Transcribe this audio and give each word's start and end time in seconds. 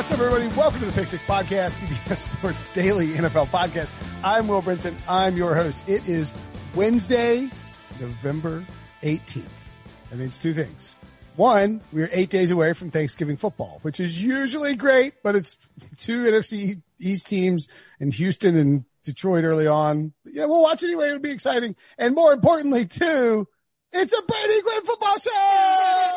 What's 0.00 0.12
up, 0.12 0.20
everybody? 0.20 0.46
Welcome 0.56 0.80
to 0.80 0.86
the 0.86 0.92
Pick 0.92 1.08
Six 1.08 1.22
Podcast, 1.24 1.72
CBS 1.72 2.38
Sports 2.38 2.72
Daily 2.72 3.08
NFL 3.08 3.48
Podcast. 3.48 3.92
I'm 4.24 4.48
Will 4.48 4.62
Brinson. 4.62 4.94
I'm 5.06 5.36
your 5.36 5.54
host. 5.54 5.86
It 5.86 6.08
is 6.08 6.32
Wednesday, 6.74 7.50
November 8.00 8.64
18th. 9.02 9.44
That 10.08 10.18
means 10.18 10.38
two 10.38 10.54
things. 10.54 10.94
One, 11.36 11.82
we're 11.92 12.08
eight 12.12 12.30
days 12.30 12.50
away 12.50 12.72
from 12.72 12.90
Thanksgiving 12.90 13.36
football, 13.36 13.80
which 13.82 14.00
is 14.00 14.24
usually 14.24 14.74
great, 14.74 15.22
but 15.22 15.36
it's 15.36 15.58
two 15.98 16.24
NFC 16.24 16.80
East 16.98 17.28
teams 17.28 17.68
in 18.00 18.10
Houston 18.10 18.56
and 18.56 18.86
Detroit 19.04 19.44
early 19.44 19.66
on. 19.66 20.14
Yeah, 20.24 20.46
we'll 20.46 20.62
watch 20.62 20.82
anyway. 20.82 21.08
It'll 21.08 21.18
be 21.18 21.30
exciting. 21.30 21.76
And 21.98 22.14
more 22.14 22.32
importantly, 22.32 22.86
too, 22.86 23.46
it's 23.92 24.14
a 24.14 24.22
Brady 24.22 24.62
Quinn 24.62 24.82
football 24.82 25.18
show! 25.18 26.10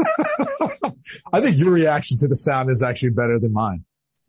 I 1.32 1.40
think 1.40 1.58
your 1.58 1.70
reaction 1.70 2.18
to 2.18 2.28
the 2.28 2.36
sound 2.36 2.70
is 2.70 2.82
actually 2.82 3.10
better 3.10 3.38
than 3.38 3.52
mine. 3.52 3.84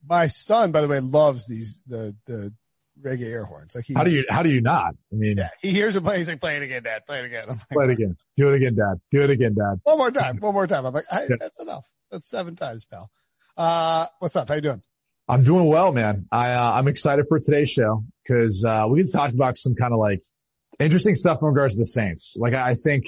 My 0.08 0.28
son, 0.28 0.72
by 0.72 0.82
the 0.82 0.88
way, 0.88 1.00
loves 1.00 1.48
these 1.48 1.80
the 1.86 2.16
the 2.26 2.54
reggae 3.02 3.28
air 3.28 3.46
horns. 3.46 3.76
Like 3.76 3.86
he, 3.86 3.94
how 3.94 4.04
do 4.04 4.12
you 4.12 4.26
how 4.30 4.44
do 4.44 4.52
you 4.52 4.62
not? 4.62 4.96
I 5.12 5.16
mean, 5.16 5.38
yeah, 5.38 5.50
he 5.62 5.72
hears 5.72 5.96
it 5.96 6.04
play. 6.04 6.18
He's 6.18 6.28
like, 6.28 6.40
"Play 6.40 6.58
it 6.58 6.64
again, 6.64 6.84
Dad. 6.84 7.06
Play 7.06 7.20
it 7.20 7.26
again." 7.26 7.48
Like, 7.48 7.70
play 7.70 7.86
it 7.86 7.92
again. 7.92 8.18
Do 8.38 8.50
it 8.50 8.56
again, 8.56 8.76
Dad. 8.76 9.00
Do 9.12 9.22
it 9.22 9.30
again, 9.30 9.54
Dad. 9.54 9.80
One 9.84 9.98
more 9.98 10.12
time. 10.12 10.38
One 10.38 10.54
more 10.54 10.68
time. 10.68 10.86
I'm 10.86 10.94
like, 10.94 11.06
yeah. 11.12 11.36
that's 11.40 11.60
enough. 11.60 11.86
That's 12.10 12.30
seven 12.30 12.56
times, 12.56 12.86
pal. 12.86 13.10
Uh, 13.58 14.08
what's 14.20 14.36
up? 14.36 14.50
How 14.50 14.56
you 14.56 14.62
doing? 14.62 14.82
I'm 15.28 15.44
doing 15.44 15.66
well, 15.66 15.92
man. 15.92 16.28
I 16.32 16.52
uh, 16.52 16.74
I'm 16.74 16.88
excited 16.88 17.26
for 17.30 17.40
today's 17.40 17.70
show 17.70 18.04
because 18.24 18.66
uh, 18.66 18.86
we 18.90 19.02
can 19.02 19.12
talk 19.12 19.32
about 19.32 19.58
some 19.58 19.76
kind 19.76 19.94
of 19.94 20.00
like 20.00 20.24
interesting 20.80 21.16
stuff 21.16 21.40
in 21.42 21.48
regards 21.48 21.74
to 21.76 21.80
the 21.80 21.86
Saints. 21.86 22.36
Like 22.38 22.54
I 22.54 22.76
think 22.76 23.06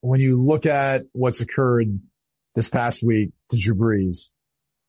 when 0.00 0.20
you 0.20 0.40
look 0.40 0.66
at 0.66 1.02
what's 1.12 1.40
occurred 1.40 2.00
this 2.54 2.68
past 2.68 3.02
week 3.02 3.30
to 3.50 3.58
Drew 3.58 3.74
Brees, 3.74 4.30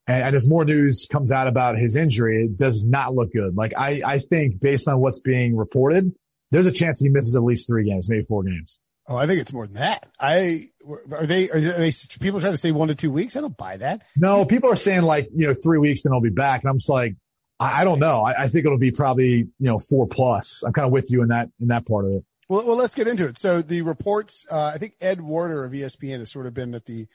and, 0.07 0.23
and, 0.23 0.35
as 0.35 0.47
more 0.47 0.65
news 0.65 1.07
comes 1.11 1.31
out 1.31 1.47
about 1.47 1.77
his 1.77 1.95
injury, 1.95 2.45
it 2.45 2.57
does 2.57 2.83
not 2.83 3.13
look 3.13 3.31
good. 3.31 3.55
Like 3.55 3.73
I, 3.77 4.01
I 4.05 4.19
think 4.19 4.59
based 4.59 4.87
on 4.87 4.99
what's 4.99 5.19
being 5.19 5.55
reported, 5.55 6.11
there's 6.51 6.65
a 6.65 6.71
chance 6.71 6.99
he 6.99 7.09
misses 7.09 7.35
at 7.35 7.43
least 7.43 7.67
three 7.67 7.85
games, 7.85 8.09
maybe 8.09 8.23
four 8.23 8.43
games. 8.43 8.79
Oh, 9.07 9.15
I 9.15 9.25
think 9.25 9.41
it's 9.41 9.51
more 9.51 9.65
than 9.65 9.77
that. 9.77 10.07
I 10.19 10.69
are 11.11 11.25
they 11.25 11.49
are 11.49 11.59
they 11.59 11.91
people 12.19 12.39
trying 12.39 12.53
to 12.53 12.57
say 12.57 12.71
one 12.71 12.89
to 12.89 12.95
two 12.95 13.11
weeks? 13.11 13.35
I 13.35 13.41
don't 13.41 13.57
buy 13.57 13.77
that. 13.77 14.03
No, 14.15 14.45
people 14.45 14.71
are 14.71 14.75
saying 14.75 15.01
like 15.01 15.29
you 15.35 15.47
know 15.47 15.55
three 15.55 15.79
weeks, 15.79 16.03
then 16.03 16.13
I'll 16.13 16.21
be 16.21 16.29
back, 16.29 16.61
and 16.61 16.69
I'm 16.69 16.77
just 16.77 16.89
like 16.89 17.15
I, 17.59 17.81
I 17.81 17.83
don't 17.83 17.99
know. 17.99 18.21
I, 18.21 18.43
I, 18.43 18.47
think 18.47 18.65
it'll 18.65 18.77
be 18.77 18.91
probably 18.91 19.35
you 19.35 19.49
know 19.59 19.79
four 19.79 20.07
plus. 20.07 20.63
I'm 20.63 20.73
kind 20.73 20.85
of 20.85 20.91
with 20.91 21.11
you 21.11 21.23
in 21.23 21.29
that 21.29 21.49
in 21.59 21.67
that 21.67 21.87
part 21.87 22.05
of 22.05 22.11
it. 22.11 22.25
Well, 22.49 22.65
well, 22.65 22.75
let's 22.75 22.95
get 22.95 23.07
into 23.07 23.27
it. 23.27 23.37
So 23.37 23.61
the 23.61 23.83
reports, 23.83 24.45
uh, 24.51 24.71
I 24.73 24.79
think 24.79 24.95
Ed 24.99 25.21
Werder 25.21 25.63
of 25.63 25.71
ESPN 25.71 26.19
has 26.19 26.31
sort 26.31 26.47
of 26.47 26.53
been 26.53 26.73
at 26.73 26.85
the 26.85 27.07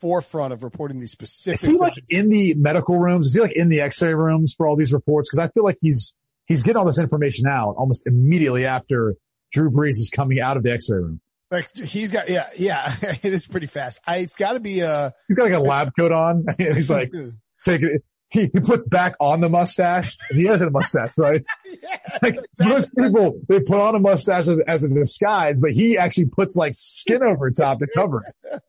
forefront 0.00 0.52
of 0.52 0.62
reporting 0.62 1.00
these 1.00 1.10
specific. 1.10 1.60
Is 1.60 1.68
he 1.68 1.76
like 1.76 1.94
in 2.08 2.28
the 2.28 2.54
medical 2.54 2.98
rooms? 2.98 3.26
Is 3.26 3.34
he 3.34 3.40
like 3.40 3.56
in 3.56 3.68
the 3.68 3.80
X-ray 3.80 4.14
rooms 4.14 4.54
for 4.56 4.68
all 4.68 4.76
these 4.76 4.92
reports? 4.92 5.28
Because 5.28 5.40
I 5.40 5.48
feel 5.48 5.64
like 5.64 5.78
he's 5.80 6.14
he's 6.46 6.62
getting 6.62 6.78
all 6.78 6.86
this 6.86 7.00
information 7.00 7.48
out 7.48 7.74
almost 7.76 8.06
immediately 8.06 8.66
after 8.66 9.16
Drew 9.52 9.70
Brees 9.70 9.98
is 9.98 10.10
coming 10.14 10.40
out 10.40 10.56
of 10.56 10.62
the 10.62 10.72
X-ray 10.72 10.98
room. 10.98 11.20
Like 11.50 11.74
he's 11.74 12.10
got, 12.10 12.28
yeah, 12.28 12.46
yeah, 12.56 12.94
it 13.02 13.32
is 13.32 13.46
pretty 13.46 13.66
fast. 13.66 14.00
I, 14.06 14.18
it's 14.18 14.36
got 14.36 14.52
to 14.52 14.60
be 14.60 14.80
a. 14.80 15.14
He's 15.28 15.36
got 15.36 15.44
like 15.44 15.54
a 15.54 15.60
lab 15.60 15.92
coat 15.98 16.12
on. 16.12 16.44
he's 16.58 16.90
like 16.90 17.10
taking 17.64 17.88
it. 17.94 18.04
He, 18.30 18.40
he 18.52 18.60
puts 18.60 18.84
back 18.84 19.14
on 19.20 19.40
the 19.40 19.48
mustache. 19.48 20.16
He 20.30 20.44
has 20.44 20.60
a 20.60 20.70
mustache, 20.70 21.16
right? 21.18 21.44
yeah, 21.64 21.98
like 22.22 22.34
exactly. 22.34 22.66
most 22.66 22.96
people, 22.96 23.40
they 23.48 23.60
put 23.60 23.78
on 23.78 23.94
a 23.94 24.00
mustache 24.00 24.48
as, 24.48 24.58
as 24.66 24.84
a 24.84 24.88
disguise, 24.88 25.60
but 25.60 25.72
he 25.72 25.98
actually 25.98 26.26
puts 26.26 26.56
like 26.56 26.72
skin 26.74 27.22
over 27.22 27.50
top 27.50 27.78
to 27.80 27.86
cover 27.94 28.22
it. 28.24 28.62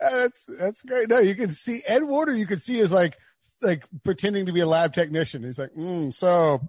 that's 0.00 0.44
that's 0.58 0.82
great. 0.82 1.08
No, 1.08 1.18
you 1.18 1.34
can 1.34 1.50
see 1.50 1.82
Ed 1.86 2.04
Werder. 2.04 2.34
You 2.34 2.46
can 2.46 2.58
see 2.58 2.78
is 2.78 2.92
like 2.92 3.16
like 3.64 3.86
pretending 4.04 4.46
to 4.46 4.52
be 4.52 4.60
a 4.60 4.66
lab 4.66 4.92
technician. 4.92 5.42
He's 5.42 5.58
like, 5.58 5.74
mm, 5.74 6.12
so 6.12 6.60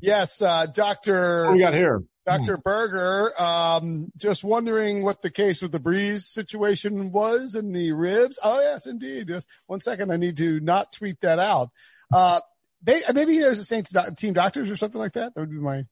yes, 0.00 0.40
uh, 0.42 0.66
Doctor. 0.66 1.50
we 1.52 1.60
got 1.60 1.74
here? 1.74 2.02
Dr. 2.24 2.56
Berger, 2.56 3.38
um, 3.40 4.10
just 4.16 4.44
wondering 4.44 5.02
what 5.02 5.20
the 5.20 5.30
case 5.30 5.60
with 5.60 5.72
the 5.72 5.80
Brees 5.80 6.22
situation 6.22 7.12
was 7.12 7.54
in 7.54 7.72
the 7.72 7.92
ribs. 7.92 8.38
Oh, 8.42 8.60
yes, 8.60 8.86
indeed. 8.86 9.28
Just 9.28 9.46
one 9.66 9.80
second. 9.80 10.10
I 10.10 10.16
need 10.16 10.38
to 10.38 10.58
not 10.60 10.92
tweet 10.92 11.20
that 11.20 11.38
out. 11.38 11.70
Uh, 12.12 12.40
maybe 12.86 13.34
he 13.34 13.40
knows 13.40 13.58
the 13.58 13.64
Saints 13.64 13.92
team 14.16 14.32
doctors 14.32 14.70
or 14.70 14.76
something 14.76 14.98
like 14.98 15.12
that. 15.12 15.34
That 15.34 15.40
would 15.40 15.50
be 15.50 15.58
my 15.58 15.84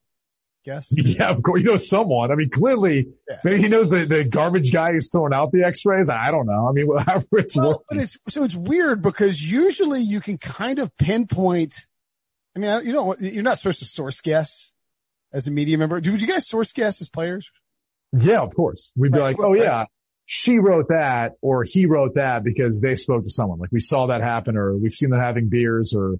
guess. 0.65 0.89
Yeah, 0.97 1.31
of 1.31 1.43
course. 1.43 1.61
You 1.61 1.67
know 1.67 1.77
someone. 1.77 2.31
I 2.31 2.34
mean, 2.34 2.50
clearly, 2.50 3.09
yeah. 3.28 3.39
maybe 3.45 3.62
he 3.62 3.69
knows 3.69 3.91
the, 3.91 4.06
the 4.06 4.25
garbage 4.25 4.73
guy 4.73 4.93
who's 4.93 5.09
throwing 5.11 5.33
out 5.33 5.53
the 5.53 5.65
x-rays. 5.65 6.09
I 6.11 6.31
don't 6.31 6.47
know. 6.47 6.69
I 6.69 6.73
mean, 6.73 6.87
however 7.06 7.27
it's 7.33 7.56
well, 7.56 7.84
But 7.89 7.99
it's, 7.99 8.17
so 8.28 8.45
it's 8.45 8.55
weird 8.55 9.03
because 9.03 9.43
usually 9.43 10.01
you 10.01 10.21
can 10.21 10.39
kind 10.39 10.78
of 10.78 10.97
pinpoint. 10.97 11.87
I 12.56 12.59
mean, 12.59 12.87
you 12.87 12.93
don't, 12.93 13.21
you're 13.21 13.43
not 13.43 13.59
supposed 13.59 13.81
to 13.81 13.84
source 13.84 14.21
guess 14.21 14.72
as 15.33 15.47
a 15.47 15.51
media 15.51 15.78
member. 15.78 15.97
Would 15.97 16.06
you 16.06 16.27
guys 16.27 16.47
source 16.47 16.72
guess 16.72 17.01
as 17.01 17.09
players? 17.09 17.51
Yeah, 18.12 18.41
of 18.41 18.55
course. 18.55 18.93
We'd 18.97 19.12
be 19.12 19.19
right. 19.19 19.37
like, 19.37 19.41
oh 19.41 19.55
yeah, 19.55 19.87
she 20.27 20.59
wrote 20.59 20.89
that 20.89 21.33
or 21.41 21.65
he 21.65 21.87
wrote 21.87 22.15
that 22.15 22.45
because 22.45 22.81
they 22.81 22.95
spoke 22.95 23.25
to 23.25 23.31
someone. 23.31 23.59
Like 23.59 23.72
we 23.72 23.81
saw 23.81 24.06
that 24.09 24.22
happen 24.22 24.56
or 24.56 24.77
we've 24.77 24.93
seen 24.93 25.11
them 25.11 25.21
having 25.21 25.49
beers 25.49 25.95
or 25.97 26.17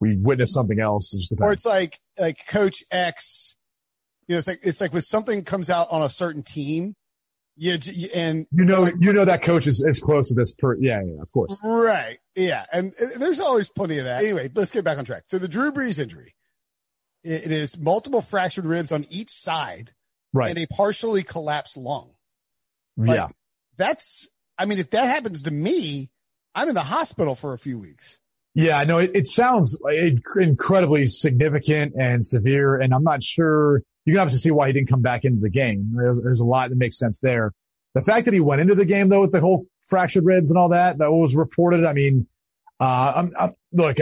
we 0.00 0.16
witnessed 0.16 0.54
something 0.54 0.80
else. 0.80 1.14
It 1.14 1.38
or 1.40 1.52
it's 1.52 1.64
like, 1.64 1.98
like 2.18 2.46
coach 2.46 2.84
X 2.90 3.56
you 4.26 4.34
know, 4.34 4.38
it's 4.38 4.46
like, 4.46 4.60
it's 4.62 4.80
like 4.80 4.92
when 4.92 5.02
something 5.02 5.44
comes 5.44 5.70
out 5.70 5.88
on 5.90 6.02
a 6.02 6.10
certain 6.10 6.42
team, 6.42 6.94
you, 7.56 7.78
and 8.14 8.46
you 8.52 8.64
know, 8.64 8.82
like, 8.82 8.94
you 8.98 9.12
know 9.12 9.24
that 9.24 9.42
coach 9.42 9.66
is, 9.66 9.84
is 9.86 10.00
close 10.00 10.28
to 10.28 10.34
this 10.34 10.52
per, 10.52 10.76
yeah, 10.76 11.00
yeah, 11.04 11.22
of 11.22 11.30
course. 11.32 11.58
Right. 11.62 12.18
Yeah. 12.34 12.64
And, 12.72 12.94
and 12.98 13.22
there's 13.22 13.40
always 13.40 13.68
plenty 13.68 13.98
of 13.98 14.04
that. 14.06 14.22
Anyway, 14.22 14.50
let's 14.54 14.72
get 14.72 14.84
back 14.84 14.98
on 14.98 15.04
track. 15.04 15.24
So 15.26 15.38
the 15.38 15.48
Drew 15.48 15.70
Brees 15.70 15.98
injury, 15.98 16.34
it, 17.22 17.44
it 17.44 17.52
is 17.52 17.78
multiple 17.78 18.20
fractured 18.20 18.66
ribs 18.66 18.90
on 18.90 19.06
each 19.08 19.30
side. 19.30 19.92
Right. 20.32 20.50
And 20.50 20.58
a 20.58 20.66
partially 20.66 21.22
collapsed 21.22 21.76
lung. 21.76 22.10
Like, 22.96 23.16
yeah. 23.16 23.28
That's, 23.76 24.28
I 24.58 24.64
mean, 24.64 24.78
if 24.78 24.90
that 24.90 25.06
happens 25.06 25.42
to 25.42 25.50
me, 25.52 26.10
I'm 26.56 26.68
in 26.68 26.74
the 26.74 26.80
hospital 26.80 27.36
for 27.36 27.52
a 27.52 27.58
few 27.58 27.78
weeks. 27.78 28.18
Yeah, 28.56 28.78
I 28.78 28.84
know 28.84 28.98
it, 28.98 29.12
it 29.14 29.26
sounds 29.26 29.78
like 29.80 29.96
incredibly 30.36 31.06
significant 31.06 31.94
and 31.94 32.24
severe, 32.24 32.80
and 32.80 32.94
I'm 32.94 33.02
not 33.02 33.20
sure 33.20 33.82
you 34.04 34.12
can 34.12 34.20
obviously 34.20 34.40
see 34.40 34.50
why 34.50 34.66
he 34.66 34.72
didn't 34.72 34.88
come 34.88 35.02
back 35.02 35.24
into 35.24 35.40
the 35.40 35.50
game. 35.50 35.92
There's, 35.94 36.20
there's 36.20 36.40
a 36.40 36.44
lot 36.44 36.70
that 36.70 36.76
makes 36.76 36.98
sense 36.98 37.20
there. 37.20 37.52
The 37.94 38.02
fact 38.02 38.24
that 38.24 38.34
he 38.34 38.40
went 38.40 38.60
into 38.60 38.74
the 38.74 38.84
game 38.84 39.08
though 39.08 39.22
with 39.22 39.32
the 39.32 39.40
whole 39.40 39.66
fractured 39.88 40.24
ribs 40.24 40.50
and 40.50 40.58
all 40.58 40.70
that, 40.70 40.98
that 40.98 41.10
was 41.10 41.34
reported. 41.34 41.84
I 41.84 41.92
mean, 41.92 42.26
uh, 42.80 43.12
I'm, 43.16 43.32
I'm, 43.38 43.52
look, 43.72 43.98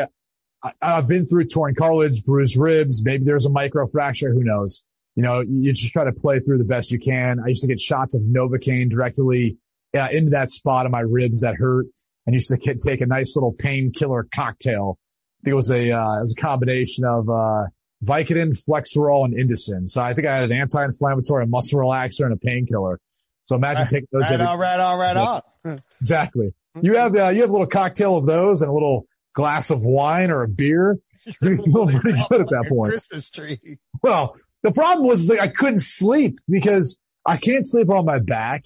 I, 0.63 0.73
have 0.81 1.09
been 1.09 1.27
through 1.27 1.47
torn 1.47 1.75
cartilage, 1.75 2.25
bruised 2.25 2.57
ribs. 2.57 3.05
Maybe 3.05 3.25
there's 3.25 3.47
a 3.47 3.51
micro 3.51 3.87
fracture. 3.87 4.33
Who 4.33 4.45
knows? 4.45 4.85
You 5.17 5.23
know, 5.23 5.41
you 5.41 5.73
just 5.73 5.93
try 5.93 6.05
to 6.05 6.13
play 6.13 6.41
through 6.41 6.59
the 6.59 6.65
best 6.65 6.91
you 6.91 6.99
can. 6.99 7.39
I 7.41 7.49
used 7.49 7.63
to 7.63 7.69
get 7.69 7.81
shots 7.81 8.15
of 8.15 8.23
Novocaine 8.23 8.91
directly 8.91 9.59
uh, 9.97 10.09
into 10.11 10.31
that 10.31 10.51
spot 10.51 10.87
of 10.87 10.93
my 10.93 11.01
ribs 11.01 11.41
that 11.41 11.57
hurt 11.57 11.87
and 12.27 12.35
used 12.35 12.49
to 12.49 12.57
get, 12.57 12.79
take 12.79 13.01
a 13.03 13.07
nice 13.07 13.37
little 13.37 13.53
painkiller 13.53 14.27
cocktail. 14.35 14.99
I 14.99 15.45
think 15.45 15.53
it 15.53 15.57
was 15.57 15.71
a, 15.71 15.91
uh, 15.91 16.19
it 16.19 16.21
was 16.21 16.35
a 16.39 16.41
combination 16.41 17.05
of, 17.05 17.29
uh, 17.29 17.65
Vicodin, 18.05 18.57
Flexeril, 18.65 19.25
and 19.25 19.35
Indocin. 19.35 19.89
So 19.89 20.03
I 20.03 20.15
think 20.15 20.27
I 20.27 20.35
had 20.35 20.45
an 20.45 20.53
anti-inflammatory, 20.53 21.45
a 21.45 21.47
muscle 21.47 21.79
relaxer, 21.79 22.25
and 22.25 22.33
a 22.33 22.37
painkiller. 22.37 23.01
So 23.45 23.57
imagine 23.57 23.83
right, 23.83 23.91
taking 23.91 24.09
those. 24.13 24.23
Right 24.23 24.33
every, 24.33 24.47
on, 24.47 24.59
right 24.59 24.81
on, 24.81 24.99
right 24.99 25.17
on. 25.65 25.81
exactly. 26.01 26.55
You 26.81 26.97
have 26.97 27.15
uh, 27.17 27.29
you 27.29 27.43
have 27.43 27.51
a 27.51 27.53
little 27.53 27.67
cocktail 27.67 28.17
of 28.17 28.27
those 28.27 28.63
and 28.63 28.71
a 28.71 28.75
little 28.75 29.07
glass 29.35 29.71
of 29.71 29.85
wine 29.85 30.31
or 30.31 30.43
a 30.43 30.49
beer. 30.49 30.99
You're 31.43 31.63
feeling 31.63 32.01
pretty 32.01 32.21
good 32.29 32.41
at 32.41 32.49
that 32.49 32.67
point. 32.69 32.93
Christmas 32.93 33.31
tree. 33.31 33.79
Well, 34.03 34.37
the 34.63 34.73
problem 34.73 35.07
was 35.07 35.29
like 35.29 35.41
I 35.41 35.49
couldn't 35.49 35.81
sleep 35.81 36.41
because 36.49 36.97
I 37.25 37.37
can't 37.37 37.65
sleep 37.65 37.91
on 37.91 38.05
my 38.05 38.19
back. 38.19 38.65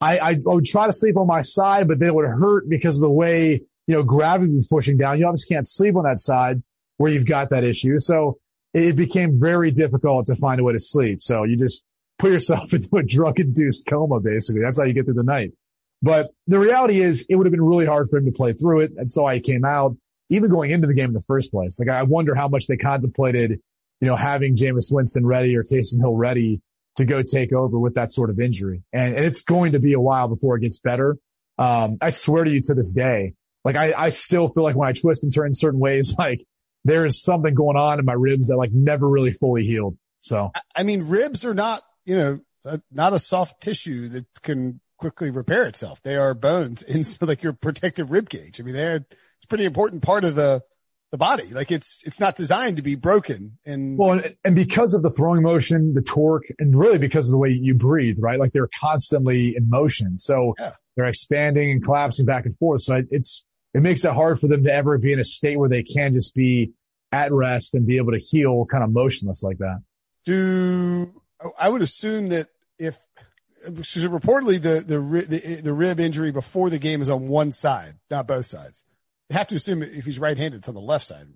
I, 0.00 0.18
I 0.18 0.36
would 0.42 0.64
try 0.64 0.86
to 0.86 0.92
sleep 0.92 1.16
on 1.16 1.26
my 1.26 1.40
side, 1.40 1.88
but 1.88 1.98
then 1.98 2.08
it 2.10 2.14
would 2.14 2.24
hurt 2.24 2.68
because 2.68 2.96
of 2.96 3.02
the 3.02 3.10
way, 3.10 3.62
you 3.86 3.94
know, 3.94 4.04
gravity 4.04 4.54
was 4.54 4.68
pushing 4.68 4.96
down. 4.96 5.18
You 5.18 5.26
obviously 5.26 5.54
can't 5.54 5.66
sleep 5.66 5.96
on 5.96 6.04
that 6.04 6.18
side. 6.18 6.62
where 6.98 7.10
you've 7.10 7.26
got 7.26 7.50
that 7.50 7.64
issue. 7.64 7.98
So 7.98 8.38
it 8.74 8.96
became 8.96 9.40
very 9.40 9.70
difficult 9.70 10.26
to 10.26 10.36
find 10.36 10.60
a 10.60 10.64
way 10.64 10.72
to 10.72 10.78
sleep. 10.78 11.22
So 11.22 11.44
you 11.44 11.56
just 11.56 11.84
put 12.18 12.30
yourself 12.30 12.72
into 12.72 12.96
a 12.96 13.02
drug 13.02 13.40
induced 13.40 13.86
coma, 13.86 14.20
basically. 14.20 14.62
That's 14.62 14.78
how 14.78 14.84
you 14.84 14.92
get 14.92 15.04
through 15.04 15.14
the 15.14 15.22
night. 15.22 15.52
But 16.00 16.30
the 16.46 16.58
reality 16.58 17.00
is 17.00 17.26
it 17.28 17.34
would 17.34 17.46
have 17.46 17.52
been 17.52 17.64
really 17.64 17.86
hard 17.86 18.08
for 18.08 18.18
him 18.18 18.26
to 18.26 18.32
play 18.32 18.52
through 18.52 18.82
it. 18.82 18.92
That's 18.94 19.18
why 19.18 19.34
he 19.34 19.40
came 19.40 19.64
out, 19.64 19.96
even 20.30 20.50
going 20.50 20.70
into 20.70 20.86
the 20.86 20.94
game 20.94 21.06
in 21.06 21.12
the 21.12 21.24
first 21.26 21.50
place. 21.50 21.78
Like 21.78 21.88
I 21.88 22.04
wonder 22.04 22.34
how 22.34 22.48
much 22.48 22.66
they 22.68 22.76
contemplated, 22.76 23.60
you 24.00 24.06
know, 24.06 24.14
having 24.14 24.54
Jameis 24.54 24.92
Winston 24.92 25.26
ready 25.26 25.56
or 25.56 25.64
Taysom 25.64 25.98
Hill 26.00 26.14
ready 26.14 26.60
to 26.96 27.04
go 27.04 27.22
take 27.22 27.52
over 27.52 27.78
with 27.78 27.94
that 27.94 28.12
sort 28.12 28.30
of 28.30 28.38
injury. 28.38 28.82
And, 28.92 29.14
and 29.14 29.24
it's 29.24 29.42
going 29.42 29.72
to 29.72 29.80
be 29.80 29.94
a 29.94 30.00
while 30.00 30.28
before 30.28 30.56
it 30.56 30.60
gets 30.60 30.78
better. 30.78 31.16
Um, 31.56 31.98
I 32.00 32.10
swear 32.10 32.44
to 32.44 32.50
you 32.50 32.60
to 32.62 32.74
this 32.74 32.90
day, 32.90 33.34
like 33.64 33.74
I, 33.74 33.92
I 33.96 34.08
still 34.10 34.48
feel 34.48 34.62
like 34.62 34.76
when 34.76 34.88
I 34.88 34.92
twist 34.92 35.24
and 35.24 35.34
turn 35.34 35.52
certain 35.52 35.80
ways, 35.80 36.14
like 36.18 36.44
there 36.84 37.04
is 37.04 37.22
something 37.22 37.54
going 37.54 37.76
on 37.76 37.98
in 37.98 38.04
my 38.04 38.14
ribs 38.14 38.48
that 38.48 38.56
like 38.56 38.72
never 38.72 39.08
really 39.08 39.32
fully 39.32 39.64
healed. 39.64 39.96
So, 40.20 40.50
I 40.74 40.82
mean, 40.82 41.04
ribs 41.04 41.44
are 41.44 41.54
not, 41.54 41.82
you 42.04 42.16
know, 42.16 42.40
uh, 42.64 42.78
not 42.90 43.12
a 43.12 43.18
soft 43.18 43.62
tissue 43.62 44.08
that 44.08 44.26
can 44.42 44.80
quickly 44.98 45.30
repair 45.30 45.66
itself. 45.66 46.02
They 46.02 46.16
are 46.16 46.34
bones 46.34 46.82
in 46.82 47.04
so 47.04 47.26
like 47.26 47.42
your 47.42 47.52
protective 47.52 48.10
rib 48.10 48.28
cage. 48.28 48.60
I 48.60 48.64
mean, 48.64 48.74
they're, 48.74 48.96
it's 48.96 49.44
a 49.44 49.48
pretty 49.48 49.64
important 49.64 50.02
part 50.02 50.24
of 50.24 50.34
the, 50.34 50.62
the 51.10 51.18
body. 51.18 51.46
Like 51.46 51.70
it's, 51.70 52.02
it's 52.04 52.20
not 52.20 52.36
designed 52.36 52.76
to 52.76 52.82
be 52.82 52.94
broken. 52.94 53.58
And 53.64 53.96
well, 53.96 54.20
and 54.44 54.54
because 54.54 54.92
of 54.92 55.02
the 55.02 55.10
throwing 55.10 55.42
motion, 55.42 55.94
the 55.94 56.02
torque, 56.02 56.46
and 56.58 56.74
really 56.74 56.98
because 56.98 57.28
of 57.28 57.30
the 57.30 57.38
way 57.38 57.50
you 57.50 57.74
breathe, 57.74 58.18
right? 58.20 58.38
Like 58.38 58.52
they're 58.52 58.68
constantly 58.78 59.54
in 59.56 59.70
motion. 59.70 60.18
So 60.18 60.54
yeah. 60.58 60.72
they're 60.96 61.06
expanding 61.06 61.70
and 61.70 61.82
collapsing 61.82 62.26
back 62.26 62.44
and 62.44 62.56
forth. 62.58 62.82
So 62.82 63.00
it's, 63.10 63.44
it 63.78 63.82
makes 63.82 64.04
it 64.04 64.12
hard 64.12 64.40
for 64.40 64.48
them 64.48 64.64
to 64.64 64.72
ever 64.72 64.98
be 64.98 65.12
in 65.12 65.20
a 65.20 65.24
state 65.24 65.56
where 65.58 65.68
they 65.68 65.84
can 65.84 66.12
just 66.12 66.34
be 66.34 66.72
at 67.12 67.32
rest 67.32 67.74
and 67.74 67.86
be 67.86 67.96
able 67.96 68.12
to 68.12 68.18
heal 68.18 68.66
kind 68.66 68.82
of 68.82 68.90
motionless 68.90 69.42
like 69.42 69.58
that. 69.58 69.80
Do 70.24 71.22
I 71.56 71.68
would 71.68 71.80
assume 71.82 72.30
that 72.30 72.48
if 72.78 72.98
so 73.82 74.00
reportedly 74.08 74.60
the, 74.60 74.80
the, 74.80 74.98
the 74.98 75.60
the 75.62 75.72
rib 75.72 76.00
injury 76.00 76.32
before 76.32 76.70
the 76.70 76.78
game 76.78 77.00
is 77.00 77.08
on 77.08 77.28
one 77.28 77.52
side, 77.52 77.94
not 78.10 78.26
both 78.26 78.46
sides. 78.46 78.84
You 79.30 79.36
have 79.36 79.46
to 79.48 79.56
assume 79.56 79.82
if 79.82 80.04
he's 80.04 80.18
right-handed, 80.18 80.58
it's 80.58 80.68
on 80.68 80.74
the 80.74 80.80
left 80.80 81.06
side. 81.06 81.28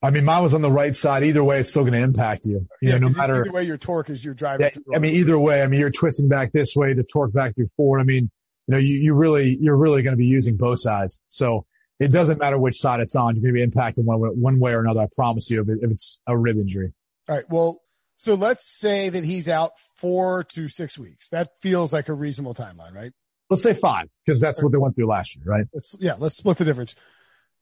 I 0.00 0.10
mean, 0.10 0.24
mine 0.24 0.42
was 0.42 0.54
on 0.54 0.62
the 0.62 0.70
right 0.70 0.94
side. 0.94 1.24
Either 1.24 1.42
way, 1.42 1.58
it's 1.58 1.70
still 1.70 1.82
going 1.82 1.94
to 1.94 2.00
impact 2.00 2.44
you. 2.44 2.66
You 2.80 2.90
yeah, 2.90 2.98
know, 2.98 3.08
no 3.08 3.14
matter 3.14 3.42
either 3.42 3.52
way, 3.52 3.64
your 3.64 3.76
torque 3.76 4.08
is 4.08 4.24
you're 4.24 4.34
driving. 4.34 4.70
Yeah, 4.72 4.96
I 4.96 5.00
mean, 5.00 5.16
either 5.16 5.38
way, 5.38 5.62
I 5.62 5.66
mean, 5.66 5.80
you're 5.80 5.90
twisting 5.90 6.28
back 6.28 6.52
this 6.52 6.74
way 6.76 6.94
to 6.94 7.02
torque 7.02 7.32
back 7.32 7.56
through 7.56 7.68
forward. 7.76 8.00
I 8.00 8.04
mean, 8.04 8.30
you 8.68 8.72
know, 8.72 8.78
you, 8.78 8.94
you 8.96 9.14
really, 9.14 9.56
you're 9.60 9.76
really 9.76 10.02
going 10.02 10.12
to 10.12 10.18
be 10.18 10.26
using 10.26 10.56
both 10.56 10.78
sides. 10.78 11.20
So 11.30 11.64
it 11.98 12.12
doesn't 12.12 12.38
matter 12.38 12.58
which 12.58 12.76
side 12.76 13.00
it's 13.00 13.16
on. 13.16 13.34
You're 13.34 13.42
going 13.42 13.54
to 13.54 13.58
be 13.58 13.62
impacted 13.62 14.04
one 14.04 14.20
way, 14.20 14.28
one 14.28 14.60
way 14.60 14.72
or 14.72 14.80
another. 14.80 15.00
I 15.00 15.08
promise 15.16 15.50
you, 15.50 15.62
if, 15.62 15.68
it, 15.68 15.78
if 15.80 15.90
it's 15.90 16.20
a 16.26 16.36
rib 16.36 16.56
injury. 16.56 16.92
All 17.28 17.36
right. 17.36 17.48
Well, 17.48 17.80
so 18.18 18.34
let's 18.34 18.68
say 18.68 19.08
that 19.08 19.24
he's 19.24 19.48
out 19.48 19.72
four 19.96 20.44
to 20.44 20.68
six 20.68 20.98
weeks. 20.98 21.30
That 21.30 21.52
feels 21.62 21.92
like 21.92 22.10
a 22.10 22.12
reasonable 22.12 22.54
timeline, 22.54 22.94
right? 22.94 23.12
Let's 23.48 23.62
say 23.62 23.72
five, 23.72 24.08
because 24.26 24.38
that's 24.38 24.62
what 24.62 24.72
they 24.72 24.78
went 24.78 24.96
through 24.96 25.06
last 25.06 25.34
year, 25.34 25.44
right? 25.46 25.64
Let's, 25.72 25.96
yeah, 25.98 26.16
let's 26.18 26.36
split 26.36 26.58
the 26.58 26.66
difference. 26.66 26.94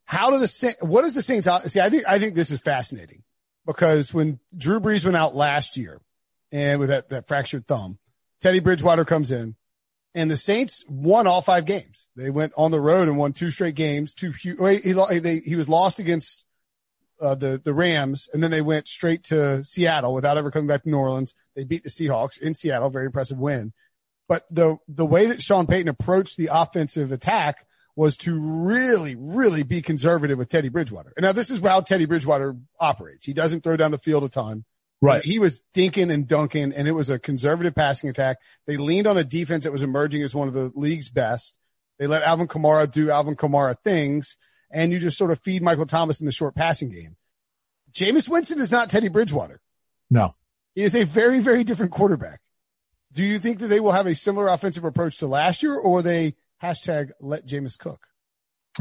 How 0.06 0.30
do 0.30 0.38
the 0.40 0.48
Saints, 0.48 0.78
what 0.82 1.04
is 1.04 1.14
the 1.14 1.22
Saints, 1.22 1.46
see, 1.68 1.80
I 1.80 1.88
think, 1.88 2.04
I 2.08 2.18
think 2.18 2.34
this 2.34 2.50
is 2.50 2.60
fascinating 2.60 3.22
because 3.64 4.12
when 4.12 4.40
Drew 4.56 4.80
Brees 4.80 5.04
went 5.04 5.16
out 5.16 5.36
last 5.36 5.76
year 5.76 6.00
and 6.50 6.80
with 6.80 6.88
that, 6.88 7.10
that 7.10 7.28
fractured 7.28 7.68
thumb, 7.68 7.98
Teddy 8.40 8.58
Bridgewater 8.58 9.04
comes 9.04 9.30
in 9.30 9.54
and 10.16 10.30
the 10.30 10.36
Saints 10.38 10.82
won 10.88 11.26
all 11.26 11.42
five 11.42 11.66
games. 11.66 12.08
They 12.16 12.30
went 12.30 12.54
on 12.56 12.70
the 12.70 12.80
road 12.80 13.06
and 13.06 13.18
won 13.18 13.34
two 13.34 13.50
straight 13.50 13.74
games. 13.74 14.14
Two, 14.14 14.32
he, 14.32 14.54
he, 14.54 15.40
he 15.44 15.56
was 15.56 15.68
lost 15.68 15.98
against 15.98 16.46
uh, 17.20 17.34
the 17.34 17.60
the 17.62 17.74
Rams, 17.74 18.28
and 18.32 18.42
then 18.42 18.50
they 18.50 18.62
went 18.62 18.88
straight 18.88 19.22
to 19.24 19.64
Seattle 19.64 20.14
without 20.14 20.38
ever 20.38 20.50
coming 20.50 20.66
back 20.66 20.82
to 20.82 20.88
New 20.88 20.98
Orleans. 20.98 21.34
They 21.54 21.64
beat 21.64 21.84
the 21.84 21.90
Seahawks 21.90 22.40
in 22.40 22.54
Seattle, 22.54 22.90
very 22.90 23.06
impressive 23.06 23.38
win. 23.38 23.72
But 24.26 24.44
the 24.50 24.78
the 24.88 25.06
way 25.06 25.26
that 25.26 25.42
Sean 25.42 25.66
Payton 25.66 25.88
approached 25.88 26.36
the 26.36 26.48
offensive 26.52 27.12
attack 27.12 27.66
was 27.94 28.16
to 28.18 28.38
really, 28.38 29.16
really 29.16 29.62
be 29.62 29.80
conservative 29.80 30.36
with 30.36 30.48
Teddy 30.48 30.68
Bridgewater. 30.68 31.12
And 31.16 31.24
now 31.24 31.32
this 31.32 31.50
is 31.50 31.60
how 31.60 31.80
Teddy 31.80 32.04
Bridgewater 32.04 32.56
operates. 32.78 33.24
He 33.24 33.32
doesn't 33.32 33.62
throw 33.62 33.76
down 33.76 33.90
the 33.90 33.98
field 33.98 34.24
a 34.24 34.28
ton. 34.28 34.64
Right. 35.02 35.22
He 35.24 35.38
was 35.38 35.60
dinking 35.74 36.12
and 36.12 36.26
dunking, 36.26 36.72
and 36.72 36.88
it 36.88 36.92
was 36.92 37.10
a 37.10 37.18
conservative 37.18 37.74
passing 37.74 38.08
attack. 38.08 38.38
They 38.66 38.76
leaned 38.76 39.06
on 39.06 39.18
a 39.18 39.24
defense 39.24 39.64
that 39.64 39.72
was 39.72 39.82
emerging 39.82 40.22
as 40.22 40.34
one 40.34 40.48
of 40.48 40.54
the 40.54 40.72
league's 40.74 41.10
best. 41.10 41.58
They 41.98 42.06
let 42.06 42.22
Alvin 42.22 42.48
Kamara 42.48 42.90
do 42.90 43.10
Alvin 43.10 43.36
Kamara 43.36 43.76
things 43.82 44.36
and 44.70 44.92
you 44.92 44.98
just 44.98 45.18
sort 45.18 45.30
of 45.30 45.40
feed 45.40 45.62
Michael 45.62 45.86
Thomas 45.86 46.20
in 46.20 46.26
the 46.26 46.32
short 46.32 46.54
passing 46.54 46.90
game. 46.90 47.16
Jameis 47.92 48.28
Winston 48.28 48.60
is 48.60 48.72
not 48.72 48.90
Teddy 48.90 49.08
Bridgewater. 49.08 49.60
No. 50.10 50.28
He 50.74 50.82
is 50.82 50.94
a 50.94 51.04
very, 51.04 51.40
very 51.40 51.64
different 51.64 51.92
quarterback. 51.92 52.40
Do 53.12 53.24
you 53.24 53.38
think 53.38 53.60
that 53.60 53.68
they 53.68 53.80
will 53.80 53.92
have 53.92 54.06
a 54.06 54.14
similar 54.14 54.48
offensive 54.48 54.84
approach 54.84 55.18
to 55.18 55.26
last 55.26 55.62
year 55.62 55.74
or 55.74 56.02
they 56.02 56.34
hashtag 56.62 57.12
let 57.20 57.46
Jameis 57.46 57.78
cook? 57.78 58.06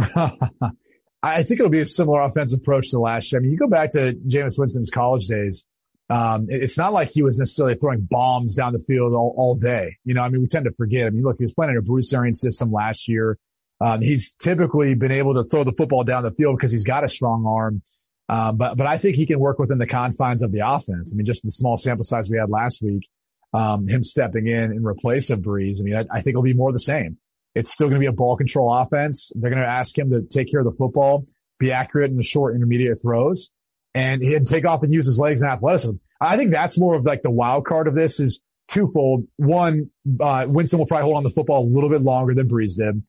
I 1.23 1.43
think 1.43 1.59
it'll 1.59 1.69
be 1.69 1.79
a 1.79 1.85
similar 1.85 2.21
offensive 2.21 2.59
approach 2.59 2.89
to 2.89 2.99
last 2.99 3.31
year. 3.31 3.39
I 3.39 3.43
mean, 3.43 3.51
you 3.51 3.57
go 3.57 3.69
back 3.69 3.91
to 3.91 4.13
Jameis 4.27 4.59
Winston's 4.59 4.89
college 4.89 5.27
days. 5.27 5.65
Um, 6.09 6.47
it's 6.49 6.77
not 6.77 6.93
like 6.93 7.09
he 7.09 7.23
was 7.23 7.39
necessarily 7.39 7.75
throwing 7.75 8.07
bombs 8.09 8.53
down 8.53 8.73
the 8.73 8.79
field 8.79 9.13
all, 9.13 9.33
all 9.37 9.55
day. 9.55 9.97
You 10.03 10.13
know, 10.13 10.21
I 10.21 10.29
mean, 10.29 10.41
we 10.41 10.47
tend 10.47 10.65
to 10.65 10.71
forget. 10.71 11.07
I 11.07 11.09
mean, 11.09 11.23
look, 11.23 11.37
he 11.37 11.45
was 11.45 11.53
playing 11.53 11.71
in 11.71 11.77
a 11.77 11.81
Bruce 11.81 12.13
Arians 12.13 12.39
system 12.39 12.71
last 12.71 13.07
year. 13.07 13.37
Um, 13.81 14.01
he's 14.01 14.33
typically 14.35 14.93
been 14.93 15.11
able 15.11 15.33
to 15.35 15.43
throw 15.43 15.63
the 15.63 15.73
football 15.73 16.03
down 16.03 16.23
the 16.23 16.31
field 16.31 16.57
because 16.57 16.71
he's 16.71 16.83
got 16.83 17.03
a 17.03 17.09
strong 17.09 17.45
arm. 17.47 17.81
Uh, 18.27 18.51
but, 18.51 18.77
but 18.77 18.87
I 18.87 18.97
think 18.97 19.15
he 19.15 19.25
can 19.25 19.39
work 19.39 19.59
within 19.59 19.77
the 19.77 19.87
confines 19.87 20.41
of 20.41 20.51
the 20.51 20.67
offense. 20.67 21.11
I 21.13 21.15
mean, 21.15 21.25
just 21.25 21.43
the 21.43 21.51
small 21.51 21.77
sample 21.77 22.03
size 22.03 22.29
we 22.29 22.37
had 22.37 22.49
last 22.49 22.81
week, 22.81 23.07
um, 23.53 23.87
him 23.87 24.03
stepping 24.03 24.47
in 24.47 24.71
in 24.71 24.85
replace 24.85 25.29
of 25.29 25.39
Brees. 25.39 25.79
I 25.79 25.83
mean, 25.83 25.95
I, 25.95 26.05
I 26.11 26.21
think 26.21 26.29
it'll 26.33 26.41
be 26.43 26.53
more 26.53 26.71
the 26.71 26.79
same. 26.79 27.17
It's 27.53 27.71
still 27.71 27.87
going 27.87 27.99
to 27.99 28.03
be 28.03 28.07
a 28.07 28.11
ball 28.11 28.35
control 28.35 28.73
offense. 28.73 29.31
They're 29.35 29.49
going 29.49 29.61
to 29.61 29.67
ask 29.67 29.97
him 29.97 30.11
to 30.11 30.21
take 30.21 30.51
care 30.51 30.59
of 30.59 30.65
the 30.65 30.75
football, 30.77 31.25
be 31.59 31.71
accurate 31.71 32.11
in 32.11 32.17
the 32.17 32.23
short 32.23 32.55
intermediate 32.55 32.99
throws, 33.01 33.49
and 33.95 34.21
he'd 34.21 34.45
take 34.45 34.65
off 34.65 34.83
and 34.83 34.93
use 34.93 35.05
his 35.05 35.17
legs 35.17 35.41
and 35.41 35.49
athleticism. 35.49 35.95
I 36.19 36.35
think 36.35 36.51
that's 36.51 36.77
more 36.77 36.95
of 36.95 37.05
like 37.05 37.21
the 37.21 37.31
wild 37.31 37.65
card 37.65 37.87
of 37.87 37.95
this 37.95 38.19
is 38.19 38.41
twofold. 38.67 39.25
One, 39.37 39.89
uh, 40.19 40.45
Winston 40.47 40.79
will 40.79 40.85
probably 40.85 41.05
hold 41.05 41.17
on 41.17 41.23
the 41.23 41.29
football 41.29 41.63
a 41.63 41.69
little 41.69 41.89
bit 41.89 42.01
longer 42.01 42.35
than 42.35 42.49
Brees 42.49 42.75
did. 42.75 43.01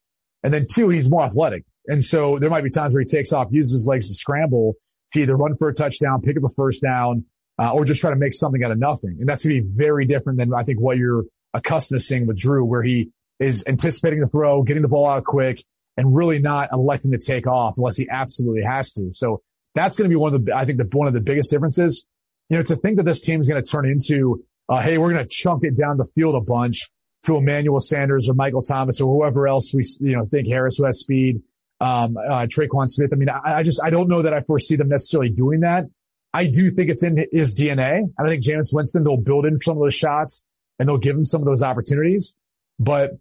And 0.45 0.55
then 0.55 0.67
two, 0.73 0.89
he's 0.89 1.11
more 1.11 1.25
athletic. 1.25 1.65
And 1.89 2.05
so 2.05 2.39
there 2.39 2.51
might 2.51 2.63
be 2.63 2.71
times 2.71 2.95
where 2.95 3.03
he 3.03 3.07
takes 3.07 3.33
off, 3.33 3.49
uses 3.51 3.73
his 3.73 3.87
legs 3.87 4.09
to 4.09 4.15
scramble 4.15 4.75
to 5.13 5.23
either 5.23 5.37
run 5.37 5.57
for 5.57 5.69
a 5.69 5.75
touchdown, 5.75 6.23
pick 6.23 6.37
up 6.37 6.45
a 6.45 6.55
first 6.55 6.83
down, 6.83 7.25
uh, 7.59 7.73
or 7.73 7.85
just 7.85 8.01
try 8.01 8.11
to 8.11 8.17
make 8.17 8.35
something 8.35 8.63
out 8.63 8.71
of 8.71 8.79
nothing. 8.79 9.17
And 9.19 9.29
that's 9.29 9.45
going 9.45 9.57
to 9.57 9.63
be 9.63 9.69
very 9.69 10.07
different 10.07 10.39
than 10.39 10.55
I 10.55 10.63
think 10.63 10.81
what 10.81 10.99
you're 10.99 11.25
accustomed 11.53 12.01
to 12.01 12.05
seeing 12.05 12.27
with 12.27 12.37
Drew, 12.37 12.65
where 12.65 12.83
he 12.83 13.11
is 13.41 13.65
anticipating 13.67 14.21
the 14.21 14.29
throw, 14.29 14.63
getting 14.63 14.83
the 14.83 14.89
ball 14.89 15.09
out 15.09 15.25
quick, 15.25 15.63
and 15.97 16.15
really 16.15 16.39
not 16.39 16.69
electing 16.73 17.13
to 17.13 17.19
take 17.19 17.47
off 17.47 17.75
unless 17.77 17.97
he 17.97 18.09
absolutely 18.09 18.63
has 18.63 18.93
to. 18.93 19.11
So 19.15 19.43
that's 19.77 19.97
going 19.97 20.07
to 20.07 20.13
be 20.13 20.17
one 20.17 20.35
of 20.35 20.45
the, 20.45 20.57
I 20.57 20.65
think 20.65 20.79
the, 20.79 20.89
one 20.91 21.07
of 21.07 21.15
the 21.15 21.21
biggest 21.21 21.51
differences. 21.51 22.05
You 22.49 22.57
know, 22.57 22.63
to 22.65 22.77
think 22.77 22.97
that 22.97 23.05
this 23.05 23.21
team 23.21 23.41
is 23.41 23.49
going 23.49 23.63
to 23.63 23.71
turn 23.71 23.87
into, 23.87 24.45
uh, 24.69 24.81
hey, 24.81 24.99
we're 24.99 25.13
going 25.13 25.23
to 25.23 25.29
chunk 25.29 25.65
it 25.65 25.77
down 25.77 25.99
the 25.99 26.07
field 26.07 26.35
a 26.35 26.41
bunch 26.41 26.89
to 27.25 27.37
Emmanuel 27.37 27.81
Sanders 27.81 28.29
or 28.29 28.35
Michael 28.35 28.63
Thomas 28.63 29.01
or 29.01 29.15
whoever 29.15 29.47
else 29.47 29.75
we, 29.75 29.83
you 30.01 30.17
know, 30.17 30.25
think 30.25 30.49
Harris 30.49 30.79
who 30.79 30.85
has 30.85 31.01
speed, 31.01 31.43
um, 31.81 32.17
uh, 32.17 32.47
Tre'Quan 32.47 32.89
Smith. 32.89 33.11
I 33.13 33.17
mean, 33.17 33.29
I, 33.29 33.59
I, 33.59 33.63
just, 33.63 33.81
I 33.85 33.91
don't 33.91 34.09
know 34.09 34.23
that 34.23 34.33
I 34.33 34.41
foresee 34.41 34.77
them 34.77 34.89
necessarily 34.89 35.31
doing 35.31 35.61
that. 35.61 35.85
I 36.33 36.47
do 36.47 36.71
think 36.71 36.91
it's 36.91 37.03
in 37.03 37.27
his 37.33 37.55
DNA. 37.55 37.99
And 37.99 38.15
I 38.19 38.27
think 38.29 38.43
Jameis 38.45 38.73
Winston, 38.73 39.05
they'll 39.05 39.17
build 39.17 39.45
in 39.45 39.59
some 39.59 39.77
of 39.77 39.83
those 39.83 39.95
shots 39.95 40.43
and 40.79 40.89
they'll 40.89 40.99
give 40.99 41.17
him 41.17 41.25
some 41.25 41.43
of 41.43 41.47
those 41.47 41.63
opportunities. 41.63 42.35
But, 42.79 43.13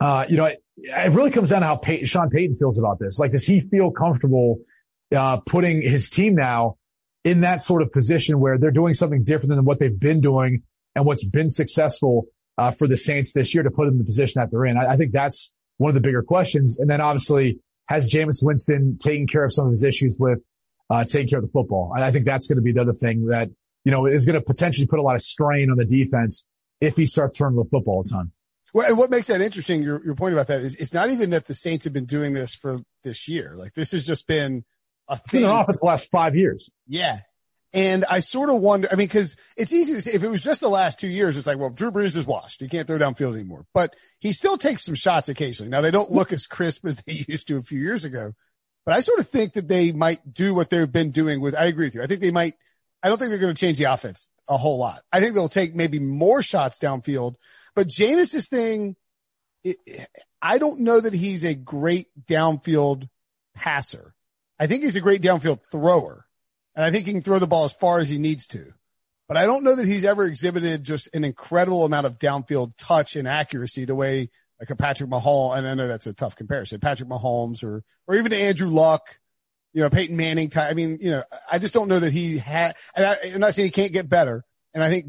uh, 0.00 0.26
you 0.28 0.36
know, 0.36 0.46
it, 0.46 0.62
it 0.76 1.12
really 1.12 1.30
comes 1.30 1.50
down 1.50 1.60
to 1.60 1.66
how 1.66 1.80
Sean 2.04 2.28
Payton 2.28 2.56
feels 2.56 2.78
about 2.78 2.98
this. 2.98 3.18
Like, 3.18 3.30
does 3.30 3.46
he 3.46 3.60
feel 3.60 3.90
comfortable, 3.90 4.58
uh, 5.14 5.38
putting 5.38 5.82
his 5.82 6.10
team 6.10 6.34
now 6.34 6.76
in 7.24 7.40
that 7.42 7.60
sort 7.62 7.82
of 7.82 7.92
position 7.92 8.40
where 8.40 8.58
they're 8.58 8.70
doing 8.70 8.94
something 8.94 9.24
different 9.24 9.50
than 9.50 9.64
what 9.64 9.78
they've 9.78 9.98
been 9.98 10.20
doing 10.20 10.62
and 10.94 11.04
what's 11.04 11.26
been 11.26 11.48
successful 11.48 12.26
uh, 12.56 12.70
for 12.70 12.86
the 12.88 12.96
Saints 12.96 13.32
this 13.32 13.54
year 13.54 13.62
to 13.62 13.70
put 13.70 13.84
them 13.84 13.94
in 13.94 13.98
the 13.98 14.04
position 14.04 14.40
that 14.40 14.50
they're 14.50 14.66
in. 14.66 14.76
I, 14.76 14.92
I, 14.92 14.96
think 14.96 15.12
that's 15.12 15.52
one 15.76 15.90
of 15.90 15.94
the 15.94 16.00
bigger 16.00 16.22
questions. 16.22 16.78
And 16.78 16.90
then 16.90 17.00
obviously 17.00 17.60
has 17.86 18.10
Jameis 18.10 18.42
Winston 18.42 18.98
taken 18.98 19.26
care 19.26 19.44
of 19.44 19.52
some 19.52 19.66
of 19.66 19.70
his 19.70 19.84
issues 19.84 20.16
with, 20.18 20.40
uh, 20.90 21.04
taking 21.04 21.28
care 21.28 21.38
of 21.38 21.44
the 21.44 21.50
football. 21.50 21.92
And 21.94 22.04
I 22.04 22.10
think 22.10 22.24
that's 22.24 22.48
going 22.48 22.56
to 22.56 22.62
be 22.62 22.72
the 22.72 22.80
other 22.80 22.92
thing 22.92 23.26
that, 23.26 23.48
you 23.84 23.92
know, 23.92 24.06
is 24.06 24.26
going 24.26 24.34
to 24.34 24.44
potentially 24.44 24.86
put 24.86 24.98
a 24.98 25.02
lot 25.02 25.14
of 25.14 25.22
strain 25.22 25.70
on 25.70 25.76
the 25.76 25.84
defense 25.84 26.46
if 26.80 26.96
he 26.96 27.06
starts 27.06 27.38
throwing 27.38 27.56
the 27.56 27.64
football 27.70 28.02
a 28.06 28.08
ton. 28.08 28.32
Well, 28.74 28.86
and 28.86 28.98
what 28.98 29.10
makes 29.10 29.28
that 29.28 29.40
interesting, 29.40 29.82
your, 29.82 30.04
your 30.04 30.14
point 30.14 30.34
about 30.34 30.48
that 30.48 30.60
is 30.60 30.74
it's 30.74 30.92
not 30.92 31.10
even 31.10 31.30
that 31.30 31.46
the 31.46 31.54
Saints 31.54 31.84
have 31.84 31.92
been 31.92 32.04
doing 32.04 32.34
this 32.34 32.54
for 32.54 32.80
this 33.02 33.28
year. 33.28 33.54
Like 33.56 33.74
this 33.74 33.92
has 33.92 34.06
just 34.06 34.26
been 34.26 34.64
a 35.08 35.14
it's 35.14 35.32
thing. 35.32 35.42
been 35.42 35.50
an 35.50 35.56
offense 35.56 35.80
the 35.80 35.86
last 35.86 36.10
five 36.10 36.36
years. 36.36 36.70
Yeah. 36.86 37.20
And 37.74 38.04
I 38.06 38.20
sort 38.20 38.48
of 38.48 38.56
wonder, 38.56 38.88
I 38.90 38.94
mean, 38.94 39.08
cause 39.08 39.36
it's 39.56 39.74
easy 39.74 39.92
to 39.92 40.00
say, 40.00 40.12
if 40.12 40.22
it 40.22 40.28
was 40.28 40.42
just 40.42 40.62
the 40.62 40.70
last 40.70 40.98
two 40.98 41.06
years, 41.08 41.36
it's 41.36 41.46
like, 41.46 41.58
well, 41.58 41.68
Drew 41.68 41.90
Brees 41.92 42.16
is 42.16 42.26
washed. 42.26 42.60
He 42.60 42.68
can't 42.68 42.86
throw 42.86 42.98
downfield 42.98 43.34
anymore, 43.34 43.66
but 43.74 43.94
he 44.20 44.32
still 44.32 44.56
takes 44.56 44.84
some 44.84 44.94
shots 44.94 45.28
occasionally. 45.28 45.68
Now 45.70 45.82
they 45.82 45.90
don't 45.90 46.10
look 46.10 46.32
as 46.32 46.46
crisp 46.46 46.86
as 46.86 46.96
they 47.06 47.24
used 47.28 47.46
to 47.48 47.58
a 47.58 47.62
few 47.62 47.78
years 47.78 48.04
ago, 48.06 48.32
But 48.86 48.94
I 48.94 49.00
sort 49.00 49.18
of 49.18 49.28
think 49.28 49.52
that 49.52 49.68
they 49.68 49.92
might 49.92 50.32
do 50.32 50.54
what 50.54 50.70
they've 50.70 50.90
been 50.90 51.10
doing 51.10 51.42
with, 51.42 51.54
I 51.54 51.66
agree 51.66 51.86
with 51.86 51.94
you. 51.94 52.02
I 52.02 52.06
think 52.06 52.22
they 52.22 52.30
might, 52.30 52.54
I 53.02 53.08
don't 53.08 53.18
think 53.18 53.28
they're 53.28 53.38
going 53.38 53.54
to 53.54 53.60
change 53.60 53.76
the 53.76 53.84
offense 53.84 54.30
a 54.48 54.56
whole 54.56 54.78
lot. 54.78 55.02
I 55.12 55.20
think 55.20 55.34
they'll 55.34 55.50
take 55.50 55.74
maybe 55.74 55.98
more 55.98 56.42
shots 56.42 56.78
downfield, 56.78 57.34
but 57.76 57.88
Jameis's 57.88 58.48
thing, 58.48 58.96
it, 59.62 59.76
I 60.40 60.56
don't 60.56 60.80
know 60.80 60.98
that 60.98 61.12
he's 61.12 61.44
a 61.44 61.54
great 61.54 62.06
downfield 62.26 63.08
passer. 63.54 64.14
I 64.58 64.66
think 64.66 64.82
he's 64.82 64.96
a 64.96 65.00
great 65.00 65.22
downfield 65.22 65.60
thrower 65.70 66.26
and 66.74 66.84
I 66.84 66.90
think 66.90 67.06
he 67.06 67.12
can 67.12 67.22
throw 67.22 67.38
the 67.38 67.46
ball 67.46 67.64
as 67.64 67.72
far 67.72 67.98
as 67.98 68.08
he 68.08 68.18
needs 68.18 68.46
to, 68.48 68.72
but 69.26 69.36
I 69.36 69.46
don't 69.46 69.64
know 69.64 69.74
that 69.74 69.86
he's 69.86 70.04
ever 70.04 70.24
exhibited 70.24 70.84
just 70.84 71.08
an 71.12 71.24
incredible 71.24 71.84
amount 71.84 72.06
of 72.06 72.18
downfield 72.18 72.74
touch 72.78 73.16
and 73.16 73.26
accuracy 73.26 73.84
the 73.84 73.94
way 73.94 74.30
like 74.60 74.70
a 74.70 74.76
Patrick 74.76 75.10
Mahomes, 75.10 75.58
and 75.58 75.68
I 75.68 75.74
know 75.74 75.88
that's 75.88 76.06
a 76.06 76.12
tough 76.12 76.36
comparison, 76.36 76.80
Patrick 76.80 77.08
Mahomes 77.08 77.62
or, 77.62 77.82
or 78.06 78.14
even 78.16 78.32
Andrew 78.32 78.68
Luck, 78.68 79.18
you 79.72 79.82
know, 79.82 79.90
Peyton 79.90 80.16
Manning. 80.16 80.50
I 80.56 80.74
mean, 80.74 80.98
you 81.00 81.10
know, 81.10 81.22
I 81.50 81.58
just 81.58 81.74
don't 81.74 81.88
know 81.88 82.00
that 82.00 82.12
he 82.12 82.38
had, 82.38 82.76
and 82.94 83.06
I, 83.06 83.14
am 83.24 83.40
not 83.40 83.54
saying 83.54 83.66
he 83.66 83.72
can't 83.72 83.92
get 83.92 84.08
better. 84.08 84.44
And 84.74 84.82
I 84.82 84.88
think 84.88 85.06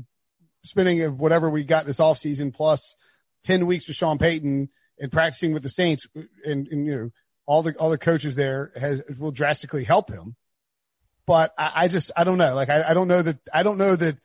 spending 0.63 1.01
of 1.01 1.19
whatever 1.19 1.49
we 1.49 1.63
got 1.63 1.85
this 1.85 1.99
offseason 1.99 2.53
plus 2.53 2.95
10 3.43 3.65
weeks 3.65 3.87
with 3.87 3.97
Sean 3.97 4.17
Payton 4.17 4.69
and 4.99 5.11
practicing 5.11 5.53
with 5.53 5.63
the 5.63 5.69
Saints 5.69 6.05
and, 6.45 6.67
and 6.67 6.85
you 6.85 6.95
know, 6.95 7.09
all 7.49 7.63
the, 7.63 7.75
all 7.77 7.89
the 7.89 7.97
coaches 7.97 8.35
there 8.35 8.71
has, 8.79 9.01
will 9.17 9.31
drastically 9.31 9.83
help 9.83 10.11
him. 10.11 10.35
But 11.25 11.51
I, 11.57 11.71
I 11.75 11.87
just, 11.87 12.11
I 12.15 12.23
don't 12.23 12.37
know. 12.37 12.53
Like, 12.53 12.69
I, 12.69 12.83
I 12.89 12.93
don't 12.93 13.07
know 13.07 13.23
that, 13.23 13.39
I 13.51 13.63
don't 13.63 13.79
know 13.79 13.95
that 13.95 14.17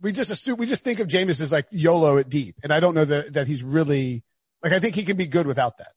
we 0.00 0.12
just 0.12 0.30
assume, 0.30 0.56
we 0.56 0.64
just 0.64 0.82
think 0.82 0.98
of 0.98 1.06
Jameis 1.06 1.42
as 1.42 1.52
like 1.52 1.66
YOLO 1.70 2.16
at 2.16 2.30
deep. 2.30 2.56
And 2.62 2.72
I 2.72 2.80
don't 2.80 2.94
know 2.94 3.04
that, 3.04 3.34
that 3.34 3.46
he's 3.46 3.62
really, 3.62 4.24
like, 4.62 4.72
I 4.72 4.80
think 4.80 4.94
he 4.94 5.04
can 5.04 5.18
be 5.18 5.26
good 5.26 5.46
without 5.46 5.76
that. 5.78 5.92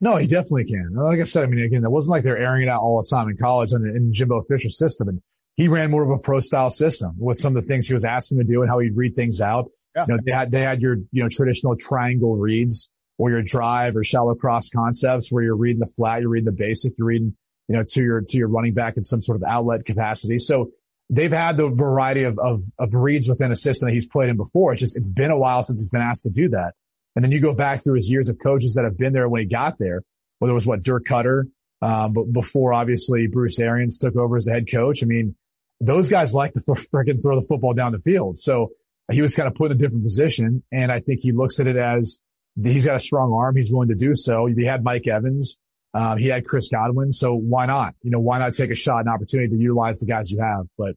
No, 0.00 0.16
he 0.16 0.26
definitely 0.26 0.64
can. 0.64 0.94
Like 0.94 1.20
I 1.20 1.24
said, 1.24 1.44
I 1.44 1.46
mean, 1.46 1.64
again, 1.64 1.82
that 1.82 1.90
wasn't 1.90 2.10
like 2.10 2.24
they're 2.24 2.38
airing 2.38 2.64
it 2.64 2.68
out 2.68 2.82
all 2.82 3.00
the 3.00 3.06
time 3.08 3.28
in 3.28 3.36
college 3.36 3.70
in, 3.70 3.86
in 3.86 4.12
Jimbo 4.12 4.42
Fisher's 4.48 4.78
system. 4.78 5.08
And 5.08 5.22
he 5.54 5.68
ran 5.68 5.92
more 5.92 6.02
of 6.02 6.10
a 6.10 6.18
pro 6.18 6.40
style 6.40 6.70
system 6.70 7.14
with 7.18 7.38
some 7.38 7.56
of 7.56 7.62
the 7.62 7.68
things 7.68 7.86
he 7.86 7.94
was 7.94 8.04
asking 8.04 8.38
to 8.38 8.44
do 8.44 8.62
and 8.62 8.68
how 8.68 8.80
he'd 8.80 8.96
read 8.96 9.14
things 9.14 9.40
out. 9.40 9.70
Yeah. 9.94 10.06
You 10.08 10.14
know, 10.14 10.20
they 10.24 10.32
had, 10.32 10.50
they 10.50 10.62
had 10.62 10.82
your, 10.82 10.96
you 11.12 11.22
know, 11.22 11.28
traditional 11.28 11.76
triangle 11.76 12.36
reads 12.36 12.88
or 13.20 13.28
your 13.30 13.42
drive 13.42 13.96
or 13.96 14.02
shallow 14.02 14.34
cross 14.34 14.70
concepts 14.70 15.30
where 15.30 15.44
you're 15.44 15.54
reading 15.54 15.78
the 15.78 15.84
flat, 15.84 16.22
you're 16.22 16.30
reading 16.30 16.46
the 16.46 16.52
basic, 16.52 16.94
you're 16.96 17.06
reading, 17.06 17.36
you 17.68 17.76
know, 17.76 17.84
to 17.86 18.02
your, 18.02 18.22
to 18.22 18.38
your 18.38 18.48
running 18.48 18.72
back 18.72 18.96
in 18.96 19.04
some 19.04 19.20
sort 19.20 19.36
of 19.36 19.42
outlet 19.46 19.84
capacity. 19.84 20.38
So 20.38 20.70
they've 21.10 21.30
had 21.30 21.58
the 21.58 21.68
variety 21.68 22.22
of, 22.22 22.38
of, 22.38 22.64
of 22.78 22.94
reads 22.94 23.28
within 23.28 23.52
a 23.52 23.56
system 23.56 23.88
that 23.88 23.92
he's 23.92 24.06
played 24.06 24.30
in 24.30 24.38
before. 24.38 24.72
It's 24.72 24.80
just, 24.80 24.96
it's 24.96 25.10
been 25.10 25.30
a 25.30 25.36
while 25.36 25.62
since 25.62 25.82
he's 25.82 25.90
been 25.90 26.00
asked 26.00 26.22
to 26.22 26.30
do 26.30 26.48
that. 26.48 26.72
And 27.14 27.22
then 27.22 27.30
you 27.30 27.40
go 27.40 27.54
back 27.54 27.84
through 27.84 27.96
his 27.96 28.10
years 28.10 28.30
of 28.30 28.38
coaches 28.42 28.72
that 28.74 28.84
have 28.84 28.96
been 28.96 29.12
there 29.12 29.28
when 29.28 29.42
he 29.42 29.46
got 29.46 29.78
there, 29.78 30.02
whether 30.38 30.52
it 30.52 30.54
was 30.54 30.66
what 30.66 30.82
Dirk 30.82 31.04
Koetter, 31.04 31.42
um, 31.82 32.14
but 32.14 32.32
before 32.32 32.72
obviously 32.72 33.26
Bruce 33.26 33.60
Arians 33.60 33.98
took 33.98 34.16
over 34.16 34.38
as 34.38 34.46
the 34.46 34.52
head 34.52 34.64
coach. 34.72 35.02
I 35.02 35.06
mean, 35.06 35.34
those 35.78 36.08
guys 36.08 36.32
like 36.32 36.54
to 36.54 36.62
th- 36.62 36.88
freaking 36.94 37.20
throw 37.20 37.38
the 37.38 37.46
football 37.46 37.74
down 37.74 37.92
the 37.92 37.98
field. 37.98 38.38
So 38.38 38.70
he 39.12 39.20
was 39.20 39.34
kind 39.34 39.46
of 39.46 39.56
put 39.56 39.70
in 39.70 39.76
a 39.76 39.78
different 39.78 40.04
position. 40.04 40.62
And 40.72 40.90
I 40.90 41.00
think 41.00 41.20
he 41.20 41.32
looks 41.32 41.60
at 41.60 41.66
it 41.66 41.76
as 41.76 42.22
he's 42.62 42.84
got 42.84 42.96
a 42.96 43.00
strong 43.00 43.32
arm. 43.32 43.56
He's 43.56 43.72
willing 43.72 43.88
to 43.88 43.94
do 43.94 44.14
so. 44.14 44.46
He 44.46 44.64
had 44.64 44.82
Mike 44.82 45.06
Evans. 45.06 45.56
Um, 45.92 46.18
he 46.18 46.28
had 46.28 46.44
Chris 46.44 46.68
Godwin. 46.68 47.12
So 47.12 47.34
why 47.34 47.66
not? 47.66 47.94
You 48.02 48.10
know, 48.10 48.20
why 48.20 48.38
not 48.38 48.54
take 48.54 48.70
a 48.70 48.74
shot 48.74 49.00
and 49.00 49.08
opportunity 49.08 49.48
to 49.48 49.56
utilize 49.56 49.98
the 49.98 50.06
guys 50.06 50.30
you 50.30 50.40
have? 50.40 50.66
But, 50.78 50.94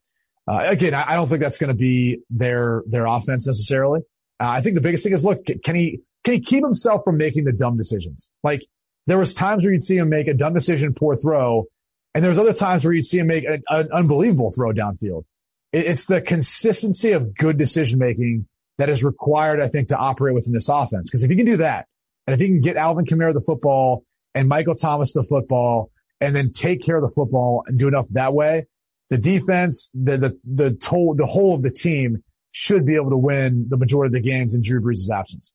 uh, 0.48 0.64
again, 0.66 0.94
I, 0.94 1.14
I 1.14 1.16
don't 1.16 1.28
think 1.28 1.42
that's 1.42 1.58
going 1.58 1.70
to 1.70 1.74
be 1.74 2.20
their, 2.30 2.84
their 2.88 3.06
offense 3.06 3.48
necessarily. 3.48 4.02
Uh, 4.40 4.50
I 4.50 4.62
think 4.62 4.76
the 4.76 4.82
biggest 4.82 5.04
thing 5.04 5.14
is, 5.14 5.26
look, 5.26 5.46
can 5.64 5.76
he, 5.76 6.02
can 6.24 6.36
he 6.36 6.42
keep 6.42 6.64
himself 6.64 7.02
from 7.06 7.18
making 7.18 7.46
the 7.46 7.54
dumb 7.54 7.78
decisions? 7.78 8.30
Like 8.44 8.66
there 9.08 9.18
was 9.18 9.34
times 9.34 9.64
where 9.64 9.74
you'd 9.74 9.84
see 9.84 9.98
him 9.98 10.10
make 10.10 10.28
a 10.28 10.34
dumb 10.34 10.54
decision, 10.54 10.94
poor 10.94 11.16
throw. 11.16 11.66
And 12.14 12.24
there's 12.24 12.38
other 12.38 12.54
times 12.54 12.86
where 12.86 12.94
you'd 12.94 13.06
see 13.06 13.18
him 13.18 13.28
make 13.28 13.46
an, 13.46 13.64
an 13.70 13.90
unbelievable 13.92 14.52
throw 14.52 14.72
downfield. 14.72 15.24
It, 15.72 15.88
it's 15.88 16.06
the 16.06 16.22
consistency 16.22 17.14
of 17.14 17.36
good 17.36 17.58
decision 17.58 17.98
making 18.00 18.48
that 18.78 18.90
is 18.90 19.04
required, 19.04 19.62
I 19.62 19.68
think, 19.68 19.90
to 19.90 19.98
operate 19.98 20.36
within 20.36 20.54
this 20.54 20.70
offense. 20.70 21.10
Cause 21.10 21.24
if 21.24 21.30
you 21.30 21.38
can 21.38 21.46
do 21.46 21.58
that, 21.58 21.88
and 22.26 22.34
if 22.34 22.42
you 22.42 22.48
can 22.48 22.62
get 22.62 22.78
Alvin 22.78 23.06
Kamara 23.06 23.34
the 23.34 23.42
football 23.42 24.06
and 24.34 24.48
Michael 24.48 24.76
Thomas 24.76 25.14
the 25.14 25.24
football 25.24 25.92
and 26.22 26.36
then 26.36 26.54
take 26.54 26.82
care 26.82 26.96
of 26.96 27.02
the 27.04 27.14
football 27.14 27.64
and 27.68 27.78
do 27.78 27.88
enough 27.88 28.08
that 28.12 28.34
way, 28.34 28.68
the 29.10 29.18
defense, 29.18 29.92
the, 29.94 30.18
the, 30.18 30.40
the, 30.46 30.72
to- 30.72 31.16
the 31.18 31.26
whole 31.26 31.54
of 31.54 31.62
the 31.62 31.72
team 31.72 32.24
should 32.52 32.86
be 32.86 32.96
able 32.96 33.10
to 33.10 33.18
win 33.18 33.66
the 33.68 33.78
majority 33.78 34.16
of 34.16 34.24
the 34.24 34.30
games 34.30 34.54
in 34.56 34.62
Drew 34.62 34.82
Brees' 34.82 35.10
absence. 35.10 35.52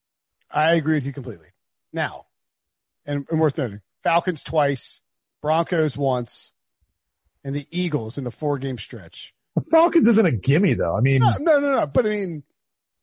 I 0.51 0.73
agree 0.73 0.95
with 0.95 1.05
you 1.05 1.13
completely. 1.13 1.47
Now, 1.91 2.25
and, 3.05 3.25
and 3.29 3.39
worth 3.39 3.57
noting, 3.57 3.81
Falcons 4.03 4.43
twice, 4.43 5.01
Broncos 5.41 5.97
once, 5.97 6.51
and 7.43 7.55
the 7.55 7.67
Eagles 7.71 8.17
in 8.17 8.23
the 8.23 8.31
four 8.31 8.57
game 8.57 8.77
stretch. 8.77 9.33
The 9.55 9.61
Falcons 9.61 10.07
isn't 10.07 10.25
a 10.25 10.31
gimme 10.31 10.73
though. 10.75 10.95
I 10.95 11.01
mean, 11.01 11.21
no, 11.21 11.35
no, 11.39 11.59
no, 11.59 11.75
no. 11.75 11.87
But 11.87 12.05
I 12.05 12.09
mean, 12.09 12.43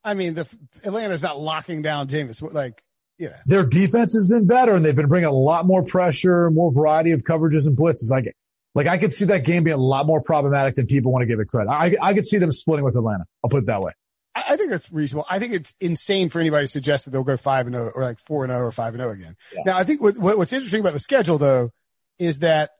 I 0.07 0.15
mean, 0.15 0.35
the 0.35 0.47
Atlanta's 0.85 1.23
not 1.23 1.41
locking 1.41 1.83
down 1.83 2.07
Jameis. 2.07 2.41
Like, 2.41 2.83
you 3.19 3.29
know, 3.29 3.35
their 3.45 3.65
defense 3.65 4.15
has 4.15 4.29
been 4.29 4.47
better 4.47 4.77
and 4.77 4.85
they've 4.85 4.95
been 4.95 5.09
bringing 5.09 5.27
a 5.27 5.33
lot 5.33 5.67
more 5.67 5.83
pressure, 5.83 6.49
more 6.51 6.73
variety 6.73 7.11
of 7.11 7.25
coverages 7.25 7.67
and 7.67 7.77
blitzes. 7.77 8.09
Like, 8.09 8.35
like 8.75 8.87
I 8.87 8.99
could 8.99 9.13
see 9.13 9.25
that 9.27 9.45
game 9.45 9.65
being 9.65 9.75
a 9.75 9.81
lot 9.81 10.07
more 10.07 10.21
problematic 10.21 10.77
than 10.77 10.87
people 10.87 11.11
want 11.11 11.23
to 11.23 11.27
give 11.27 11.41
it 11.41 11.49
credit. 11.49 11.71
I, 11.71 11.97
I 12.01 12.15
could 12.15 12.27
see 12.27 12.39
them 12.39 12.53
splitting 12.53 12.85
with 12.85 12.95
Atlanta. 12.95 13.25
I'll 13.43 13.51
put 13.51 13.65
it 13.65 13.67
that 13.67 13.81
way. 13.81 13.93
I 14.37 14.57
think 14.57 14.71
that's 14.71 14.93
reasonable. 14.93 15.27
I 15.31 15.39
think 15.39 15.55
it's 15.55 15.73
insane 15.81 16.29
for 16.29 16.41
anybody 16.41 16.67
to 16.67 16.71
suggest 16.71 17.07
that 17.07 17.11
they'll 17.11 17.25
go 17.25 17.39
five 17.39 17.67
and 17.67 17.75
zero 17.75 17.87
oh 17.89 17.99
or 17.99 18.03
like 18.03 18.21
four 18.21 18.45
and 18.45 18.51
zero 18.51 18.65
oh 18.65 18.67
or 18.67 18.71
five 18.71 18.95
and 18.95 19.01
zero 19.01 19.11
oh 19.11 19.15
again. 19.15 19.37
Yeah. 19.55 19.63
Now, 19.65 19.79
I 19.79 19.85
think 19.85 20.03
what, 20.03 20.19
what, 20.19 20.37
what's 20.39 20.53
interesting 20.53 20.81
about 20.81 20.93
the 20.93 21.01
schedule 21.01 21.39
though 21.39 21.71
is 22.19 22.41
that 22.41 22.71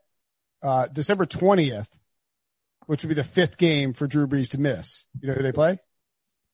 uh, 0.63 0.87
December 0.89 1.25
twentieth, 1.25 1.89
which 2.85 3.03
would 3.03 3.09
be 3.09 3.15
the 3.15 3.25
fifth 3.25 3.57
game 3.57 3.95
for 3.95 4.07
Drew 4.07 4.27
Brees 4.27 4.51
to 4.51 4.59
miss. 4.59 5.07
You 5.19 5.29
know 5.29 5.35
who 5.35 5.43
they 5.43 5.51
play? 5.51 5.79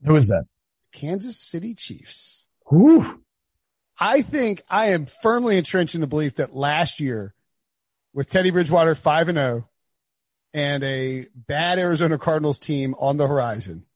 Who 0.05 0.15
is 0.15 0.29
that? 0.29 0.45
Kansas 0.93 1.39
City 1.39 1.75
Chiefs. 1.75 2.47
Whew. 2.69 3.23
I 3.99 4.23
think 4.23 4.63
I 4.69 4.87
am 4.87 5.07
firmly 5.07 5.59
entrenched 5.59 5.95
in 5.95 6.01
the 6.01 6.07
belief 6.07 6.37
that 6.37 6.55
last 6.55 7.01
year, 7.01 7.35
with 8.15 8.29
Teddy 8.29 8.51
Bridgewater 8.51 8.95
five 8.95 9.29
and 9.29 9.39
zero, 9.39 9.69
and 10.55 10.83
a 10.85 11.27
bad 11.35 11.79
Arizona 11.79 12.19
Cardinals 12.19 12.59
team 12.59 12.95
on 12.99 13.17
the 13.17 13.27
horizon 13.27 13.87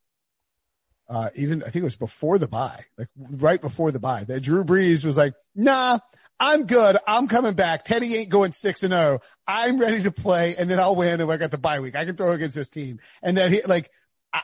uh, 1.09 1.31
even 1.35 1.62
I 1.62 1.67
think 1.67 1.83
it 1.83 1.85
was 1.85 1.97
before 1.97 2.38
the 2.38 2.49
bye, 2.49 2.85
like 2.99 3.09
right 3.17 3.61
before 3.61 3.93
the 3.93 4.00
bye, 4.00 4.25
that 4.25 4.41
Drew 4.41 4.65
Brees 4.65 5.05
was 5.05 5.17
like, 5.17 5.35
nah, 5.55 5.99
I'm 6.41 6.67
good. 6.67 6.97
I'm 7.07 7.29
coming 7.29 7.55
back. 7.55 7.85
Teddy 7.85 8.15
ain't 8.17 8.29
going 8.29 8.53
six 8.53 8.83
and 8.83 8.93
zero. 8.93 9.21
Oh. 9.23 9.26
I'm 9.47 9.79
ready 9.79 10.03
to 10.03 10.11
play, 10.11 10.57
and 10.57 10.69
then 10.69 10.81
I'll 10.81 10.97
win. 10.97 11.21
And 11.21 11.31
I 11.31 11.37
got 11.37 11.50
the 11.50 11.59
bye 11.59 11.81
week. 11.81 11.95
I 11.97 12.05
can 12.05 12.17
throw 12.17 12.33
against 12.33 12.57
this 12.57 12.69
team. 12.69 12.99
And 13.23 13.37
then 13.37 13.53
he 13.53 13.62
like, 13.62 13.91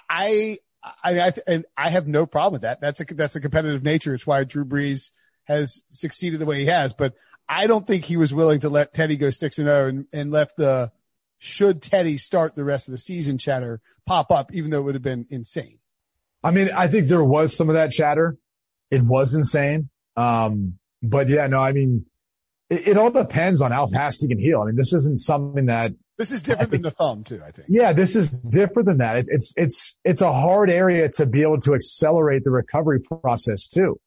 I, 0.08 0.58
I, 0.82 1.20
I, 1.20 1.32
and 1.46 1.64
I 1.76 1.90
have 1.90 2.08
no 2.08 2.26
problem 2.26 2.54
with 2.54 2.62
that. 2.62 2.80
That's 2.80 3.00
a 3.00 3.04
that's 3.04 3.36
a 3.36 3.40
competitive 3.40 3.82
nature. 3.82 4.14
It's 4.14 4.26
why 4.26 4.44
Drew 4.44 4.64
Brees 4.64 5.10
has 5.44 5.82
succeeded 5.88 6.40
the 6.40 6.46
way 6.46 6.60
he 6.60 6.66
has. 6.66 6.92
But 6.92 7.14
I 7.48 7.66
don't 7.66 7.86
think 7.86 8.04
he 8.04 8.16
was 8.16 8.34
willing 8.34 8.60
to 8.60 8.68
let 8.68 8.94
Teddy 8.94 9.16
go 9.16 9.30
six 9.30 9.58
and 9.58 9.68
zero 9.68 9.84
oh 9.84 9.88
and, 9.88 10.06
and 10.12 10.30
left 10.30 10.56
the 10.56 10.90
should 11.38 11.82
Teddy 11.82 12.16
start 12.16 12.54
the 12.54 12.64
rest 12.64 12.88
of 12.88 12.92
the 12.92 12.98
season 12.98 13.38
chatter 13.38 13.80
pop 14.06 14.30
up, 14.30 14.54
even 14.54 14.70
though 14.70 14.80
it 14.80 14.84
would 14.84 14.94
have 14.94 15.02
been 15.02 15.26
insane. 15.30 15.78
I 16.42 16.50
mean, 16.50 16.70
I 16.74 16.88
think 16.88 17.08
there 17.08 17.24
was 17.24 17.56
some 17.56 17.68
of 17.68 17.74
that 17.74 17.90
chatter. 17.90 18.36
It 18.90 19.02
was 19.02 19.34
insane. 19.34 19.90
Um, 20.16 20.78
but 21.02 21.28
yeah, 21.28 21.46
no, 21.46 21.60
I 21.60 21.72
mean, 21.72 22.06
it, 22.68 22.88
it, 22.88 22.98
all 22.98 23.10
depends 23.10 23.60
on 23.60 23.72
how 23.72 23.86
fast 23.86 24.22
he 24.22 24.28
can 24.28 24.38
heal. 24.38 24.60
I 24.60 24.66
mean, 24.66 24.76
this 24.76 24.92
isn't 24.92 25.18
something 25.18 25.66
that 25.66 25.92
this 26.22 26.30
is 26.30 26.42
different 26.42 26.70
think, 26.70 26.82
than 26.82 26.90
the 26.90 26.96
thumb 26.96 27.24
too, 27.24 27.40
I 27.46 27.50
think. 27.50 27.68
Yeah, 27.70 27.92
this 27.92 28.16
is 28.16 28.30
different 28.30 28.88
than 28.88 28.98
that. 28.98 29.16
It, 29.16 29.26
it's, 29.28 29.54
it's, 29.56 29.96
it's 30.04 30.20
a 30.20 30.32
hard 30.32 30.70
area 30.70 31.08
to 31.10 31.26
be 31.26 31.42
able 31.42 31.60
to 31.60 31.74
accelerate 31.74 32.44
the 32.44 32.50
recovery 32.50 33.00
process 33.00 33.66
too. 33.66 34.00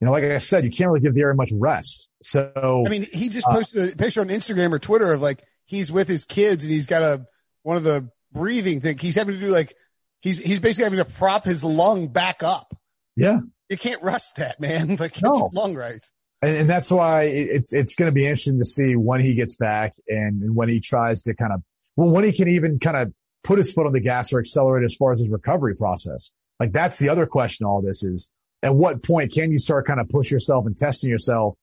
You 0.00 0.06
know, 0.06 0.12
like 0.12 0.24
I 0.24 0.38
said, 0.38 0.64
you 0.64 0.70
can't 0.70 0.90
really 0.90 1.00
give 1.00 1.14
the 1.14 1.20
area 1.20 1.34
much 1.34 1.50
rest. 1.52 2.08
So, 2.22 2.84
I 2.86 2.88
mean, 2.88 3.06
he 3.12 3.28
just 3.28 3.46
uh, 3.46 3.52
posted 3.52 3.92
a 3.92 3.96
picture 3.96 4.22
on 4.22 4.28
Instagram 4.28 4.72
or 4.72 4.78
Twitter 4.78 5.12
of 5.12 5.20
like, 5.20 5.42
he's 5.66 5.92
with 5.92 6.08
his 6.08 6.24
kids 6.24 6.64
and 6.64 6.72
he's 6.72 6.86
got 6.86 7.02
a, 7.02 7.26
one 7.62 7.76
of 7.76 7.82
the 7.82 8.10
breathing 8.32 8.80
thing. 8.80 8.96
He's 8.98 9.16
having 9.16 9.34
to 9.34 9.40
do 9.40 9.50
like 9.50 9.74
He's 10.20 10.38
he's 10.38 10.60
basically 10.60 10.84
having 10.84 10.98
to 10.98 11.04
prop 11.04 11.44
his 11.44 11.64
lung 11.64 12.08
back 12.08 12.42
up. 12.42 12.76
Yeah, 13.16 13.40
you 13.68 13.78
can't 13.78 14.02
rust 14.02 14.36
that, 14.36 14.60
man. 14.60 14.96
Like 15.00 15.20
no. 15.22 15.50
lung 15.52 15.74
right. 15.74 16.04
And, 16.42 16.56
and 16.56 16.68
that's 16.68 16.90
why 16.90 17.24
it's 17.24 17.72
it's 17.72 17.94
going 17.94 18.06
to 18.06 18.12
be 18.12 18.24
interesting 18.24 18.58
to 18.58 18.64
see 18.64 18.96
when 18.96 19.20
he 19.20 19.34
gets 19.34 19.56
back 19.56 19.94
and, 20.08 20.42
and 20.42 20.56
when 20.56 20.68
he 20.68 20.80
tries 20.80 21.22
to 21.22 21.34
kind 21.34 21.52
of 21.52 21.62
well 21.96 22.10
when 22.10 22.24
he 22.24 22.32
can 22.32 22.48
even 22.48 22.78
kind 22.78 22.96
of 22.96 23.12
put 23.42 23.58
his 23.58 23.72
foot 23.72 23.86
on 23.86 23.92
the 23.92 24.00
gas 24.00 24.32
or 24.32 24.40
accelerate 24.40 24.84
as 24.84 24.94
far 24.94 25.12
as 25.12 25.20
his 25.20 25.28
recovery 25.28 25.76
process. 25.76 26.30
Like 26.58 26.72
that's 26.72 26.98
the 26.98 27.08
other 27.08 27.26
question. 27.26 27.66
All 27.66 27.82
this 27.82 28.02
is 28.02 28.30
at 28.62 28.74
what 28.74 29.02
point 29.02 29.32
can 29.32 29.50
you 29.50 29.58
start 29.58 29.86
kind 29.86 30.00
of 30.00 30.08
push 30.08 30.30
yourself 30.30 30.66
and 30.66 30.76
testing 30.76 31.10
yourself 31.10 31.56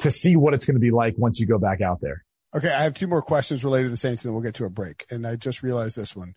to 0.00 0.10
see 0.10 0.36
what 0.36 0.54
it's 0.54 0.64
going 0.64 0.76
to 0.76 0.80
be 0.80 0.90
like 0.90 1.14
once 1.16 1.40
you 1.40 1.46
go 1.46 1.58
back 1.58 1.80
out 1.80 2.00
there. 2.00 2.24
Okay, 2.54 2.72
I 2.72 2.84
have 2.84 2.94
two 2.94 3.08
more 3.08 3.22
questions 3.22 3.64
related 3.64 3.86
to 3.86 3.90
the 3.90 3.96
Saints, 3.96 4.24
and 4.24 4.30
then 4.30 4.34
we'll 4.34 4.44
get 4.44 4.54
to 4.56 4.64
a 4.64 4.70
break. 4.70 5.06
And 5.10 5.26
I 5.26 5.34
just 5.36 5.62
realized 5.62 5.96
this 5.96 6.14
one. 6.14 6.34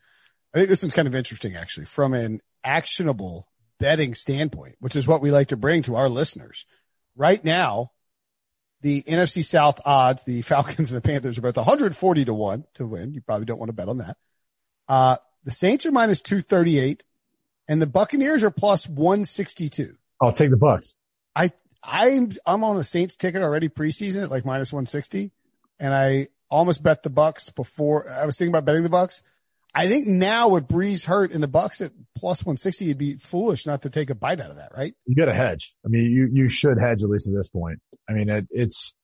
I 0.53 0.57
think 0.57 0.69
this 0.69 0.81
one's 0.81 0.93
kind 0.93 1.07
of 1.07 1.13
interesting 1.13 1.55
actually 1.55 1.85
from 1.85 2.13
an 2.13 2.41
actionable 2.63 3.47
betting 3.79 4.15
standpoint, 4.15 4.75
which 4.79 4.95
is 4.95 5.05
what 5.05 5.21
we 5.21 5.31
like 5.31 5.49
to 5.49 5.57
bring 5.57 5.83
to 5.83 5.95
our 5.95 6.09
listeners. 6.09 6.65
Right 7.17 7.43
now, 7.43 7.91
the 8.81 9.01
NFC 9.01 9.43
South 9.43 9.81
odds, 9.83 10.23
the 10.23 10.41
Falcons 10.43 10.91
and 10.91 10.97
the 10.97 11.01
Panthers 11.01 11.37
are 11.37 11.41
both 11.41 11.57
140 11.57 12.25
to 12.25 12.33
one 12.33 12.65
to 12.75 12.85
win. 12.85 13.13
You 13.13 13.21
probably 13.21 13.45
don't 13.45 13.59
want 13.59 13.69
to 13.69 13.73
bet 13.73 13.89
on 13.89 13.97
that. 13.97 14.17
Uh, 14.87 15.17
the 15.43 15.51
Saints 15.51 15.85
are 15.85 15.91
minus 15.91 16.21
238 16.21 17.03
and 17.67 17.81
the 17.81 17.87
Buccaneers 17.87 18.43
are 18.43 18.51
plus 18.51 18.87
162. 18.87 19.97
I'll 20.21 20.31
take 20.31 20.51
the 20.51 20.57
Bucks. 20.57 20.95
I, 21.35 21.51
I'm, 21.83 22.31
I'm 22.45 22.63
on 22.63 22.77
a 22.77 22.83
Saints 22.83 23.15
ticket 23.15 23.41
already 23.41 23.67
preseason 23.67 24.23
at 24.23 24.31
like 24.31 24.45
minus 24.45 24.71
160 24.71 25.31
and 25.79 25.93
I 25.93 26.27
almost 26.49 26.83
bet 26.83 27.03
the 27.03 27.09
Bucks 27.09 27.49
before 27.49 28.09
I 28.09 28.25
was 28.25 28.37
thinking 28.37 28.51
about 28.51 28.65
betting 28.65 28.83
the 28.83 28.89
Bucks. 28.89 29.21
I 29.77 29.87
think 29.87 30.07
now 30.07 30.49
with 30.49 30.67
Brees 30.67 31.03
hurt 31.03 31.31
and 31.31 31.43
the 31.43 31.47
Bucks 31.47 31.81
at 31.81 31.91
plus 32.15 32.43
160, 32.43 32.85
it'd 32.85 32.97
be 32.97 33.17
foolish 33.17 33.67
not 33.67 33.83
to 33.83 33.91
take 33.91 34.09
a 34.09 34.15
bite 34.15 34.41
out 34.41 34.49
of 34.49 34.55
that, 34.55 34.71
right? 34.75 34.95
You 35.05 35.15
got 35.15 35.25
to 35.25 35.35
hedge. 35.35 35.75
I 35.85 35.89
mean, 35.89 36.05
you, 36.05 36.27
you 36.33 36.49
should 36.49 36.79
hedge 36.79 37.03
at 37.03 37.09
least 37.09 37.27
at 37.27 37.35
this 37.35 37.47
point. 37.47 37.77
I 38.09 38.13
mean, 38.13 38.27
it, 38.27 38.47
it's, 38.49 38.95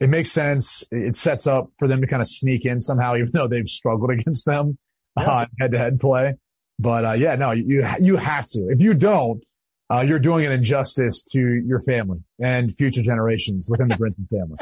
it 0.00 0.10
makes 0.10 0.30
sense. 0.30 0.84
It 0.90 1.16
sets 1.16 1.46
up 1.46 1.70
for 1.78 1.88
them 1.88 2.02
to 2.02 2.06
kind 2.06 2.20
of 2.20 2.28
sneak 2.28 2.66
in 2.66 2.78
somehow, 2.78 3.16
even 3.16 3.30
though 3.32 3.48
they've 3.48 3.66
struggled 3.66 4.10
against 4.10 4.44
them 4.44 4.76
on 5.16 5.46
head 5.58 5.72
to 5.72 5.78
head 5.78 5.98
play. 5.98 6.34
But, 6.78 7.04
uh, 7.06 7.12
yeah, 7.12 7.36
no, 7.36 7.52
you, 7.52 7.88
you 7.98 8.16
have 8.16 8.46
to. 8.48 8.68
If 8.68 8.82
you 8.82 8.92
don't, 8.92 9.42
uh, 9.88 10.04
you're 10.06 10.18
doing 10.18 10.44
an 10.44 10.52
injustice 10.52 11.22
to 11.32 11.40
your 11.40 11.80
family 11.80 12.18
and 12.38 12.76
future 12.76 13.00
generations 13.00 13.66
within 13.70 13.88
the 13.88 13.94
Brinson 13.94 14.28
family. 14.28 14.58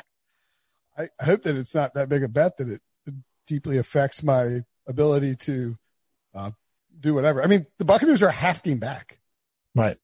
I 1.20 1.24
hope 1.24 1.42
that 1.42 1.56
it's 1.56 1.74
not 1.74 1.94
that 1.94 2.08
big 2.08 2.22
a 2.22 2.28
bet 2.28 2.56
that 2.58 2.68
it 2.68 2.80
deeply 3.48 3.78
affects 3.78 4.22
my 4.22 4.62
ability 4.86 5.36
to 5.36 5.76
uh, 6.34 6.50
do 6.98 7.14
whatever. 7.14 7.42
I 7.42 7.46
mean, 7.46 7.66
the 7.78 7.84
Buccaneers 7.84 8.22
are 8.22 8.30
half 8.30 8.62
game 8.62 8.78
back. 8.78 9.18
Right. 9.74 9.96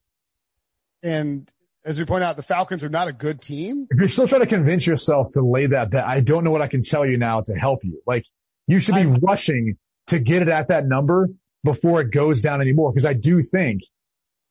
And 1.03 1.51
as 1.85 1.99
we 1.99 2.05
point 2.05 2.25
out, 2.25 2.37
the 2.37 2.43
Falcons 2.43 2.85
are 2.85 2.89
not 2.89 3.09
a 3.09 3.13
good 3.13 3.41
team. 3.41 3.87
If 3.91 3.99
you're 3.99 4.09
still 4.09 4.29
trying 4.29 4.43
to 4.43 4.47
convince 4.47 4.87
yourself 4.87 5.33
to 5.33 5.43
lay 5.43 5.67
that 5.67 5.91
bet, 5.91 6.07
I 6.07 6.21
don't 6.21 6.45
know 6.45 6.51
what 6.51 6.63
I 6.63 6.69
can 6.69 6.83
tell 6.83 7.07
you 7.07 7.17
now 7.17 7.41
to 7.43 7.55
help 7.55 7.85
you. 7.85 8.01
Like 8.07 8.25
you 8.67 8.79
should 8.79 8.95
be 8.95 9.03
I'm, 9.03 9.15
rushing 9.17 9.77
to 10.09 10.19
get 10.19 10.43
it 10.43 10.49
at 10.49 10.69
that 10.69 10.87
number 10.87 11.29
before 11.65 12.01
it 12.01 12.11
goes 12.11 12.43
down 12.43 12.61
anymore. 12.61 12.93
Cause 12.93 13.05
I 13.05 13.15
do 13.15 13.43
think 13.43 13.83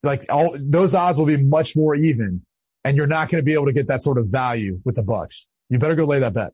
like 0.04 0.26
all 0.30 0.58
those 0.60 0.96
odds 0.96 1.18
will 1.18 1.26
be 1.26 1.38
much 1.38 1.76
more 1.76 1.96
even 1.96 2.46
and 2.84 2.98
you're 2.98 3.08
not 3.08 3.30
going 3.30 3.42
to 3.42 3.46
be 3.46 3.54
able 3.54 3.68
to 3.68 3.74
get 3.74 3.88
that 3.88 4.04
sort 4.04 4.18
of 4.18 4.28
value 4.28 4.80
with 4.84 4.96
the 4.96 5.04
Bucks. 5.04 5.46
You 5.70 5.78
better 5.78 5.96
go 5.96 6.06
lay 6.06 6.20
that 6.20 6.34
bet. 6.34 6.54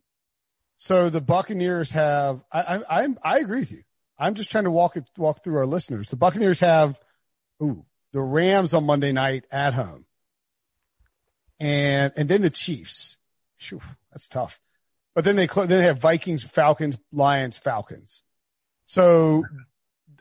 So 0.78 1.10
the 1.10 1.20
Buccaneers 1.20 1.90
have, 1.90 2.40
I, 2.52 2.60
I, 2.60 3.02
I, 3.02 3.08
I 3.22 3.38
agree 3.40 3.60
with 3.60 3.72
you. 3.72 3.82
I'm 4.16 4.34
just 4.34 4.50
trying 4.50 4.64
to 4.64 4.70
walk 4.70 4.96
it, 4.96 5.10
walk 5.18 5.42
through 5.42 5.56
our 5.56 5.66
listeners. 5.66 6.08
The 6.08 6.16
Buccaneers 6.16 6.60
have, 6.60 6.98
ooh, 7.60 7.84
the 8.12 8.20
Rams 8.20 8.72
on 8.72 8.84
Monday 8.84 9.10
night 9.10 9.44
at 9.50 9.74
home. 9.74 10.06
And, 11.58 12.12
and 12.16 12.28
then 12.28 12.42
the 12.42 12.50
Chiefs. 12.50 13.18
Whew, 13.68 13.80
that's 14.12 14.28
tough. 14.28 14.60
But 15.16 15.24
then 15.24 15.34
they, 15.34 15.46
then 15.48 15.68
they 15.68 15.82
have 15.82 15.98
Vikings, 15.98 16.44
Falcons, 16.44 16.96
Lions, 17.10 17.58
Falcons. 17.58 18.22
So, 18.86 19.44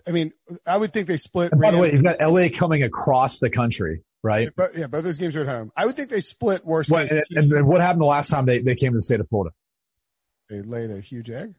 I 0.08 0.12
mean, 0.12 0.34
I 0.66 0.76
would 0.76 0.92
think 0.92 1.08
they 1.08 1.18
split. 1.18 1.52
by 1.52 1.70
the 1.70 1.78
way, 1.78 1.94
you've 1.94 2.04
got 2.04 2.20
LA 2.20 2.48
coming 2.52 2.82
across 2.82 3.38
the 3.38 3.52
country, 3.52 4.02
right? 4.24 4.46
Yeah, 4.46 4.50
but, 4.58 4.76
yeah, 4.76 4.88
both 4.88 5.04
those 5.04 5.18
games 5.18 5.36
are 5.36 5.42
at 5.42 5.48
home. 5.48 5.72
I 5.78 5.86
would 5.86 5.96
think 5.96 6.10
they 6.10 6.22
split 6.22 6.66
worse. 6.66 6.90
What, 6.90 7.12
and, 7.12 7.24
and, 7.30 7.68
what 7.68 7.80
happened 7.80 8.02
the 8.02 8.06
last 8.06 8.32
time 8.32 8.48
they, 8.48 8.60
they 8.60 8.76
came 8.76 8.94
to 8.94 8.98
the 8.98 9.04
state 9.04 9.20
of 9.20 9.30
Florida? 9.30 9.54
They 10.50 10.62
laid 10.62 10.92
a 10.92 11.00
huge 11.00 11.30
egg. 11.30 11.56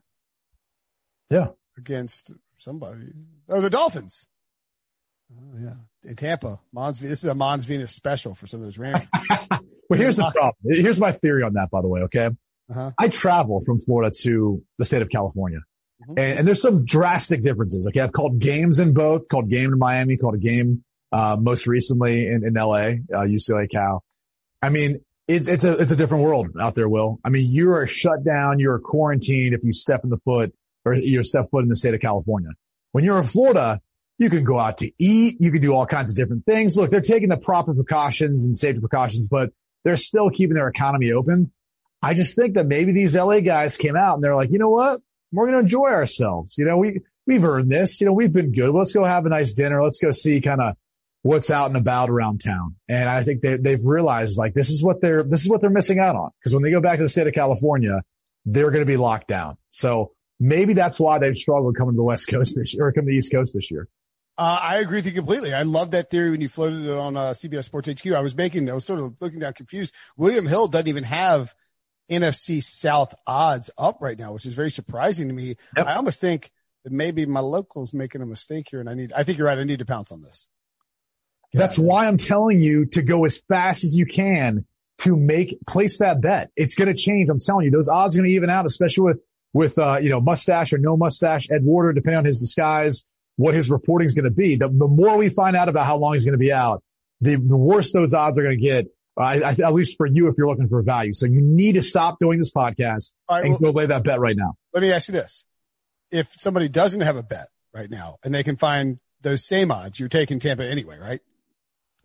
Yeah. 1.31 1.49
Against 1.77 2.33
somebody. 2.59 3.13
Oh, 3.49 3.61
the 3.61 3.71
Dolphins. 3.71 4.27
Oh, 5.33 5.59
yeah. 5.59 5.75
In 6.05 6.17
Tampa. 6.17 6.61
Mons, 6.73 6.99
this 6.99 7.23
is 7.23 7.25
a 7.25 7.35
Mons 7.35 7.67
Venus 7.67 7.93
special 7.93 8.35
for 8.35 8.47
some 8.47 8.61
of 8.61 8.67
those 8.67 8.79
Rams. 8.79 9.05
well, 9.91 9.99
here's 9.99 10.17
the 10.17 10.31
problem. 10.31 10.55
Here's 10.65 10.99
my 10.99 11.13
theory 11.13 11.43
on 11.43 11.55
that, 11.55 11.71
by 11.71 11.83
the 11.83 11.89
way. 11.89 12.01
Okay. 12.03 12.31
Uh-huh. 12.71 12.93
I 12.99 13.09
travel 13.09 13.63
from 13.65 13.81
Florida 13.81 14.15
to 14.23 14.63
the 14.79 14.85
state 14.85 15.03
of 15.03 15.09
California. 15.09 15.61
Mm-hmm. 16.03 16.19
And, 16.19 16.39
and, 16.41 16.49
there's 16.49 16.63
some 16.63 16.85
drastic 16.85 17.43
differences. 17.43 17.87
Okay. 17.89 18.01
I've 18.01 18.13
called 18.13 18.39
games 18.39 18.79
in 18.79 18.95
both, 18.95 19.29
called 19.29 19.51
game 19.51 19.73
in 19.73 19.79
Miami, 19.79 20.17
called 20.17 20.35
a 20.35 20.39
game, 20.39 20.85
uh, 21.13 21.37
most 21.41 21.67
recently 21.67 22.27
in, 22.27 22.47
in 22.47 22.55
LA, 22.55 22.99
uh, 23.13 23.27
UCLA 23.27 23.71
Cal. 23.71 24.05
I 24.63 24.69
mean, 24.69 24.99
it's 25.29 25.47
it's 25.47 25.65
a 25.65 25.73
it's 25.77 25.93
a 25.93 25.97
different 25.97 26.25
world 26.25 26.49
out 26.61 26.75
there, 26.75 26.89
Will. 26.89 27.21
I 27.23 27.29
mean, 27.29 27.51
you 27.51 27.71
are 27.73 27.87
shut 27.87 28.25
down, 28.25 28.59
you're 28.59 28.79
quarantined 28.79 29.55
if 29.55 29.63
you 29.63 29.73
step 29.73 30.03
in 30.03 30.11
the 30.11 30.17
foot 30.17 30.55
or 30.85 30.95
you 30.95 31.23
step 31.23 31.51
foot 31.51 31.63
in 31.63 31.69
the 31.69 31.77
state 31.77 31.95
of 31.95 32.01
California. 32.01 32.51
When 32.93 33.05
you're 33.05 33.19
in 33.19 33.25
Florida, 33.25 33.81
you 34.19 34.31
can 34.31 34.45
go 34.45 34.59
out 34.59 34.79
to 34.79 34.91
eat, 34.99 35.37
you 35.39 35.53
can 35.53 35.61
do 35.61 35.75
all 35.75 35.87
kinds 35.87 36.11
of 36.11 36.17
different 36.17 36.47
things. 36.47 36.77
Look, 36.77 36.91
they're 36.91 37.03
taking 37.03 37.29
the 37.29 37.37
proper 37.37 37.75
precautions 37.75 38.45
and 38.45 38.57
safety 38.57 38.81
precautions, 38.81 39.29
but 39.29 39.51
they're 39.85 39.99
still 39.99 40.31
keeping 40.31 40.55
their 40.55 40.69
economy 40.69 41.13
open. 41.13 41.53
I 42.03 42.15
just 42.15 42.35
think 42.35 42.55
that 42.55 42.67
maybe 42.67 42.93
these 42.93 43.15
LA 43.15 43.41
guys 43.41 43.77
came 43.77 43.97
out 43.97 44.15
and 44.15 44.25
they're 44.25 44.35
like, 44.35 44.51
you 44.51 44.59
know 44.59 44.71
what? 44.71 45.01
We're 45.31 45.47
going 45.47 45.55
to 45.55 45.61
enjoy 45.61 45.91
ourselves. 45.91 46.57
You 46.57 46.65
know, 46.65 46.79
we, 46.79 47.01
we've 47.27 47.45
earned 47.45 47.71
this. 47.71 48.01
You 48.01 48.07
know, 48.07 48.13
we've 48.13 48.33
been 48.33 48.53
good. 48.53 48.75
Let's 48.75 48.93
go 48.93 49.05
have 49.05 49.27
a 49.27 49.29
nice 49.29 49.53
dinner. 49.53 49.83
Let's 49.83 49.99
go 49.99 50.11
see 50.11 50.41
kind 50.41 50.61
of 50.61 50.77
what's 51.29 51.51
out 51.51 51.67
and 51.67 51.77
about 51.77 52.09
around 52.09 52.41
town. 52.41 52.77
And 52.89 53.07
I 53.07 53.23
think 53.23 53.43
they, 53.43 53.59
they've 53.59 53.85
realized 53.85 54.39
like 54.39 54.55
this 54.55 54.71
is 54.71 54.83
what 54.83 55.03
they're, 55.03 55.23
this 55.23 55.43
is 55.43 55.49
what 55.49 55.61
they're 55.61 55.69
missing 55.69 55.99
out 55.99 56.17
on. 56.17 56.31
Cause 56.43 56.55
when 56.55 56.63
they 56.63 56.71
go 56.71 56.81
back 56.81 56.97
to 56.97 57.03
the 57.03 57.09
state 57.09 57.27
of 57.27 57.35
California, 57.35 58.03
they're 58.47 58.71
going 58.71 58.81
to 58.81 58.87
be 58.87 58.97
locked 58.97 59.29
down. 59.29 59.59
So 59.71 60.13
maybe 60.41 60.73
that's 60.73 60.99
why 60.99 61.19
they've 61.19 61.37
struggled 61.37 61.77
coming 61.77 61.93
to 61.93 61.97
the 61.99 62.03
West 62.03 62.29
Coast 62.29 62.57
this 62.57 62.73
year 62.73 62.87
or 62.87 62.93
coming 62.93 63.09
to 63.09 63.13
the 63.13 63.19
East 63.19 63.31
Coast 63.31 63.53
this 63.53 63.71
year. 63.71 63.89
Uh, 64.39 64.59
I 64.63 64.79
agree 64.79 64.99
with 64.99 65.07
you 65.07 65.13
completely. 65.13 65.53
I 65.53 65.65
love 65.65 65.91
that 65.91 66.09
theory 66.09 66.31
when 66.31 66.41
you 66.41 66.49
floated 66.49 66.87
it 66.87 66.97
on 66.97 67.15
uh, 67.19 67.33
CBS 67.33 67.65
Sports 67.65 67.91
HQ. 67.91 68.11
I 68.13 68.21
was 68.21 68.35
making, 68.35 68.71
I 68.71 68.73
was 68.73 68.87
sort 68.87 69.01
of 69.01 69.15
looking 69.21 69.41
down 69.41 69.53
confused. 69.53 69.95
William 70.17 70.47
Hill 70.47 70.69
doesn't 70.69 70.89
even 70.89 71.05
have 71.05 71.53
NFC 72.11 72.65
South 72.65 73.15
odds 73.27 73.69
up 73.77 73.99
right 74.01 74.19
now, 74.19 74.33
which 74.33 74.47
is 74.47 74.55
very 74.55 74.71
surprising 74.71 75.29
to 75.29 75.35
me. 75.35 75.57
Yep. 75.77 75.87
I 75.87 75.97
almost 75.97 76.23
think 76.23 76.53
that 76.85 76.93
maybe 76.93 77.27
my 77.27 77.41
local's 77.41 77.93
making 77.93 78.23
a 78.23 78.27
mistake 78.27 78.69
here 78.71 78.81
and 78.81 78.89
I 78.89 78.95
need, 78.95 79.13
I 79.13 79.25
think 79.25 79.37
you're 79.37 79.47
right. 79.47 79.59
I 79.59 79.65
need 79.65 79.81
to 79.81 79.85
pounce 79.85 80.11
on 80.11 80.23
this. 80.23 80.49
That's 81.53 81.79
why 81.79 82.07
I'm 82.07 82.19
telling 82.19 82.61
you 82.61 82.87
to 82.87 83.03
go 83.03 83.25
as 83.25 83.41
fast 83.49 83.85
as 83.85 83.97
you 83.97 84.07
can 84.07 84.67
to 84.99 85.17
make, 85.17 85.59
place 85.69 85.99
that 85.99 86.21
bet. 86.21 86.51
It's 86.57 86.75
going 86.75 86.89
to 86.89 86.95
change. 86.95 87.31
I'm 87.31 87.41
telling 87.41 87.65
you, 87.65 87.71
those 87.71 87.89
odds 87.89 88.17
are 88.17 88.19
going 88.19 88.31
to 88.31 88.37
even 88.37 88.51
out, 88.51 88.67
especially 88.67 89.05
with, 89.05 89.21
with, 89.53 89.79
uh, 89.79 89.99
you 90.03 90.11
know, 90.11 90.21
mustache 90.21 90.73
or 90.73 90.79
no 90.79 90.97
mustache, 90.97 91.49
Ed 91.51 91.65
Werder, 91.65 91.93
depending 91.93 92.19
on 92.19 92.25
his 92.25 92.41
disguise, 92.41 93.05
what 93.37 93.55
his 93.55 93.71
reporting 93.71 94.07
is 94.07 94.15
going 94.15 94.25
to 94.25 94.31
be. 94.31 94.57
The, 94.57 94.69
the 94.69 94.89
more 94.89 95.17
we 95.17 95.29
find 95.29 95.57
out 95.57 95.69
about 95.69 95.87
how 95.87 95.97
long 95.97 96.15
he's 96.15 96.25
going 96.25 96.33
to 96.33 96.39
be 96.39 96.53
out, 96.53 96.83
the, 97.21 97.37
the 97.37 97.57
worse 97.57 97.93
those 97.93 98.13
odds 98.13 98.39
are 98.39 98.43
going 98.43 98.59
to 98.59 98.63
get. 98.63 98.87
Uh, 99.19 99.23
I, 99.23 99.35
I, 99.37 99.51
at 99.51 99.73
least 99.73 99.97
for 99.97 100.07
you, 100.07 100.29
if 100.29 100.35
you're 100.37 100.49
looking 100.49 100.69
for 100.69 100.83
value. 100.83 101.13
So 101.13 101.27
you 101.27 101.41
need 101.41 101.75
to 101.75 101.83
stop 101.83 102.19
doing 102.21 102.39
this 102.39 102.53
podcast 102.53 103.15
right, 103.31 103.45
and 103.45 103.53
well, 103.61 103.73
go 103.73 103.79
lay 103.79 103.87
that 103.87 104.05
bet 104.05 104.21
right 104.21 104.37
now. 104.37 104.55
Let 104.75 104.83
me 104.83 104.93
ask 104.93 105.09
you 105.09 105.13
this. 105.13 105.45
If 106.11 106.33
somebody 106.39 106.69
doesn't 106.69 107.01
have 107.01 107.17
a 107.17 107.23
bet 107.23 107.49
right 107.75 107.91
now 107.91 108.17
and 108.25 108.35
they 108.35 108.43
can 108.43 108.57
find 108.57 108.99
those 109.23 109.45
same 109.45 109.71
odds, 109.71 109.99
you're 109.99 110.09
taking 110.09 110.39
Tampa 110.39 110.65
anyway, 110.65 110.99
right? 110.99 111.21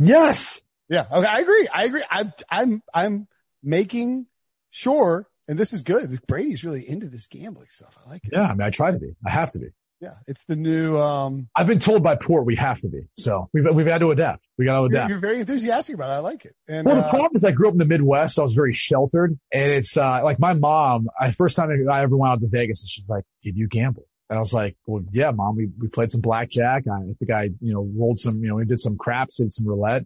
Yes. 0.03 0.61
Yeah. 0.89 1.05
Okay. 1.11 1.27
I 1.27 1.39
agree. 1.39 1.67
I 1.73 1.83
agree. 1.85 2.03
I'm, 2.09 2.33
I'm, 2.49 2.83
I'm 2.93 3.27
making 3.61 4.27
sure, 4.69 5.27
and 5.47 5.57
this 5.57 5.73
is 5.73 5.83
good. 5.83 6.19
Brady's 6.27 6.63
really 6.63 6.87
into 6.87 7.07
this 7.07 7.27
gambling 7.27 7.69
stuff. 7.69 7.97
I 8.05 8.09
like 8.09 8.25
it. 8.25 8.31
Yeah. 8.33 8.43
I 8.43 8.53
mean, 8.53 8.61
I 8.61 8.69
try 8.69 8.91
to 8.91 8.99
be. 8.99 9.15
I 9.25 9.31
have 9.31 9.51
to 9.51 9.59
be. 9.59 9.67
Yeah. 10.01 10.15
It's 10.27 10.43
the 10.43 10.57
new, 10.57 10.97
um, 10.97 11.47
I've 11.55 11.67
been 11.67 11.79
told 11.79 12.03
by 12.03 12.17
Port 12.17 12.45
we 12.45 12.57
have 12.57 12.81
to 12.81 12.89
be. 12.89 13.03
So 13.17 13.49
we've, 13.53 13.63
we've 13.73 13.87
had 13.87 14.01
to 14.01 14.11
adapt. 14.11 14.45
We 14.57 14.65
got 14.65 14.79
to 14.79 14.85
adapt. 14.85 15.09
You're, 15.09 15.17
you're, 15.17 15.21
very 15.21 15.39
enthusiastic 15.39 15.95
about 15.95 16.09
it. 16.09 16.13
I 16.13 16.19
like 16.19 16.43
it. 16.43 16.55
And, 16.67 16.85
well, 16.85 16.97
the 16.97 17.05
uh, 17.05 17.09
problem 17.09 17.31
is 17.35 17.45
I 17.45 17.51
grew 17.51 17.69
up 17.69 17.73
in 17.73 17.77
the 17.77 17.85
Midwest. 17.85 18.35
So 18.35 18.41
I 18.41 18.43
was 18.43 18.53
very 18.53 18.73
sheltered 18.73 19.39
and 19.53 19.71
it's, 19.71 19.95
uh, 19.95 20.21
like 20.21 20.39
my 20.39 20.53
mom, 20.55 21.07
I 21.17 21.31
first 21.31 21.55
time 21.55 21.69
I 21.89 22.01
ever 22.01 22.17
went 22.17 22.33
out 22.33 22.41
to 22.41 22.49
Vegas 22.49 22.83
and 22.83 22.89
she's 22.89 23.07
like, 23.07 23.23
did 23.41 23.55
you 23.55 23.69
gamble? 23.69 24.05
And 24.29 24.37
I 24.37 24.39
was 24.39 24.53
like, 24.53 24.77
well, 24.85 25.03
yeah, 25.11 25.31
mom, 25.31 25.55
we, 25.55 25.69
we 25.77 25.87
played 25.89 26.11
some 26.11 26.21
blackjack. 26.21 26.85
I 26.87 26.99
think 27.19 27.31
I, 27.31 27.43
you 27.59 27.73
know, 27.73 27.87
rolled 27.95 28.19
some, 28.19 28.41
you 28.41 28.49
know, 28.49 28.55
we 28.55 28.65
did 28.65 28.79
some 28.79 28.97
craps, 28.97 29.37
did 29.37 29.51
some 29.51 29.67
roulette. 29.67 30.03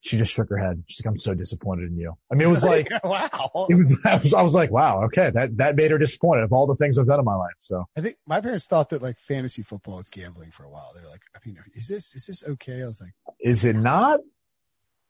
She 0.00 0.18
just 0.18 0.32
shook 0.32 0.50
her 0.50 0.56
head. 0.56 0.84
She's 0.86 1.04
like, 1.04 1.10
I'm 1.10 1.18
so 1.18 1.34
disappointed 1.34 1.90
in 1.90 1.98
you. 1.98 2.12
I 2.30 2.36
mean, 2.36 2.46
it 2.46 2.50
was 2.50 2.64
like, 2.64 2.88
wow. 3.04 3.66
It 3.68 3.74
was, 3.74 3.98
I 4.04 4.16
was, 4.16 4.34
I 4.34 4.42
was 4.42 4.54
like, 4.54 4.70
wow, 4.70 5.04
okay. 5.06 5.30
That, 5.34 5.56
that 5.56 5.76
made 5.76 5.90
her 5.90 5.98
disappointed 5.98 6.44
of 6.44 6.52
all 6.52 6.66
the 6.66 6.76
things 6.76 6.98
I've 6.98 7.06
done 7.06 7.18
in 7.18 7.24
my 7.24 7.34
life. 7.34 7.56
So 7.58 7.86
I 7.96 8.00
think 8.00 8.16
my 8.26 8.40
parents 8.40 8.66
thought 8.66 8.90
that 8.90 9.02
like 9.02 9.18
fantasy 9.18 9.62
football 9.62 9.98
is 9.98 10.08
gambling 10.08 10.52
for 10.52 10.64
a 10.64 10.70
while. 10.70 10.92
They 10.94 11.02
were 11.02 11.08
like, 11.08 11.22
I 11.34 11.38
mean, 11.44 11.58
is 11.74 11.88
this, 11.88 12.14
is 12.14 12.26
this 12.26 12.44
okay? 12.44 12.82
I 12.82 12.86
was 12.86 13.00
like, 13.00 13.12
is 13.40 13.64
it 13.64 13.76
not? 13.76 14.20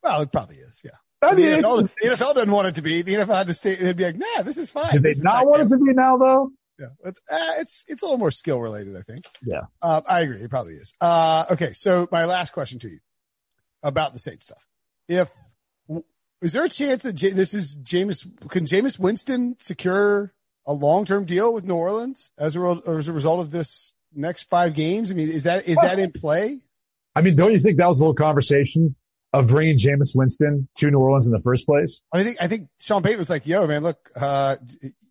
Well, 0.03 0.23
it 0.23 0.33
probably 0.33 0.57
is. 0.57 0.81
Yeah. 0.85 0.93
I 1.23 1.35
mean, 1.35 1.47
the, 1.47 1.57
NFL, 1.67 1.91
the 2.03 2.09
NFL 2.09 2.35
doesn't 2.35 2.51
want 2.51 2.69
it 2.69 2.75
to 2.77 2.83
be. 2.83 3.03
The 3.03 3.15
NFL 3.15 3.37
had 3.37 3.47
to 3.49 3.55
stay. 3.55 3.73
It'd 3.73 3.97
be 3.97 4.05
like, 4.05 4.17
nah, 4.17 4.43
this 4.43 4.59
is 4.59 4.71
fine. 4.71 4.93
Did 4.93 5.03
they 5.03 5.15
not 5.15 5.47
want 5.47 5.63
it 5.63 5.69
to 5.69 5.79
be 5.79 5.93
now 5.93 6.17
though? 6.17 6.53
Yeah, 6.79 6.89
it's 7.05 7.21
uh, 7.31 7.55
it's 7.59 7.85
it's 7.89 8.03
a 8.03 8.05
little 8.05 8.19
more 8.19 8.31
skill 8.31 8.61
related, 8.61 8.97
I 8.97 9.01
think. 9.01 9.25
Yeah, 9.43 9.63
uh, 9.81 10.03
I 10.07 10.21
agree. 10.21 10.43
It 10.43 10.51
probably 10.51 10.75
is. 10.75 10.93
Uh, 11.01 11.47
okay, 11.51 11.73
so 11.73 12.07
my 12.13 12.27
last 12.27 12.53
question 12.53 12.79
to 12.81 12.89
you 12.89 12.99
about 13.83 14.13
the 14.13 14.19
Saints 14.19 14.47
stuff: 14.47 14.67
If 15.09 15.31
is 16.43 16.53
there 16.53 16.65
a 16.65 16.69
chance 16.69 17.03
that 17.03 17.15
J- 17.15 17.31
this 17.31 17.55
is 17.55 17.77
Jameis? 17.77 18.27
Can 18.51 18.67
Jameis 18.67 18.99
Winston 18.99 19.57
secure 19.59 20.35
a 20.67 20.73
long 20.73 21.05
term 21.05 21.25
deal 21.25 21.53
with 21.53 21.65
New 21.65 21.75
Orleans 21.75 22.31
as 22.39 22.57
a, 22.57 22.61
re- 22.61 22.83
as 22.87 23.09
a 23.09 23.13
result 23.13 23.41
of 23.41 23.51
this 23.51 23.93
next 24.15 24.45
five 24.45 24.75
games? 24.75 25.11
I 25.11 25.15
mean, 25.15 25.31
is 25.31 25.45
that 25.45 25.67
is 25.67 25.77
well, 25.77 25.87
that 25.87 25.99
in 25.99 26.13
play? 26.13 26.61
I 27.15 27.23
mean, 27.23 27.37
don't 27.37 27.53
you 27.53 27.59
think 27.59 27.79
that 27.79 27.89
was 27.89 28.01
a 28.01 28.03
little 28.03 28.15
conversation 28.15 28.97
of 29.33 29.49
bringing 29.49 29.79
Jameis 29.79 30.15
Winston 30.15 30.69
to 30.77 30.91
New 30.91 30.99
Orleans 30.99 31.27
in 31.27 31.33
the 31.33 31.41
first 31.41 31.67
place. 31.67 32.01
I 32.13 32.23
think 32.23 32.37
I 32.41 32.49
think 32.49 32.69
Sean 32.81 33.03
Payton 33.03 33.19
was 33.19 33.31
like, 33.31 33.47
"Yo, 33.47 33.67
man, 33.67 33.83
look, 33.83 34.11
uh, 34.15 34.57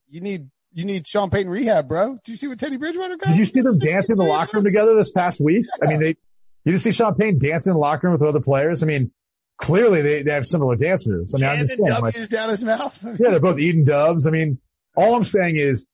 you 0.08 0.21
need 0.21 0.49
you 0.75 0.83
need 0.83 1.07
Sean 1.07 1.29
Payton 1.29 1.49
rehab, 1.49 1.88
bro. 1.88 2.19
Do 2.23 2.31
you 2.31 2.38
see 2.38 2.47
what 2.47 2.59
Teddy 2.59 2.75
Bridgewater 2.75 3.15
got? 3.15 3.29
Did 3.29 3.38
you 3.38 3.45
see 3.45 3.61
them 3.61 3.77
dancing 3.77 4.13
in 4.13 4.17
the 4.17 4.25
locker 4.25 4.57
room 4.57 4.65
together 4.65 4.93
this 4.95 5.11
past 5.11 5.39
week? 5.39 5.65
Yeah. 5.81 5.88
I 5.88 5.89
mean, 5.89 5.99
they 6.01 6.09
you 6.09 6.71
didn't 6.71 6.81
see 6.81 6.91
Sean 6.91 7.15
Payton 7.15 7.39
dancing 7.39 7.71
in 7.71 7.75
the 7.75 7.79
locker 7.79 8.07
room 8.07 8.13
with 8.13 8.23
other 8.23 8.41
players. 8.41 8.83
I 8.83 8.85
mean, 8.85 9.11
clearly 9.57 10.01
they, 10.01 10.23
they 10.23 10.33
have 10.33 10.45
similar 10.45 10.75
dance 10.75 11.07
moves. 11.07 11.33
I 11.33 11.38
mean, 11.38 11.45
I 11.45 11.63
Jamming 11.63 11.85
understand. 11.88 12.03
like, 12.03 12.29
down 12.29 12.49
his 12.49 12.63
mouth. 12.63 12.99
yeah, 13.03 13.29
they're 13.29 13.39
both 13.39 13.57
eating 13.57 13.85
dubs. 13.85 14.27
I 14.27 14.31
mean, 14.31 14.59
all 14.97 15.15
I'm 15.15 15.23
saying 15.23 15.57
is 15.57 15.85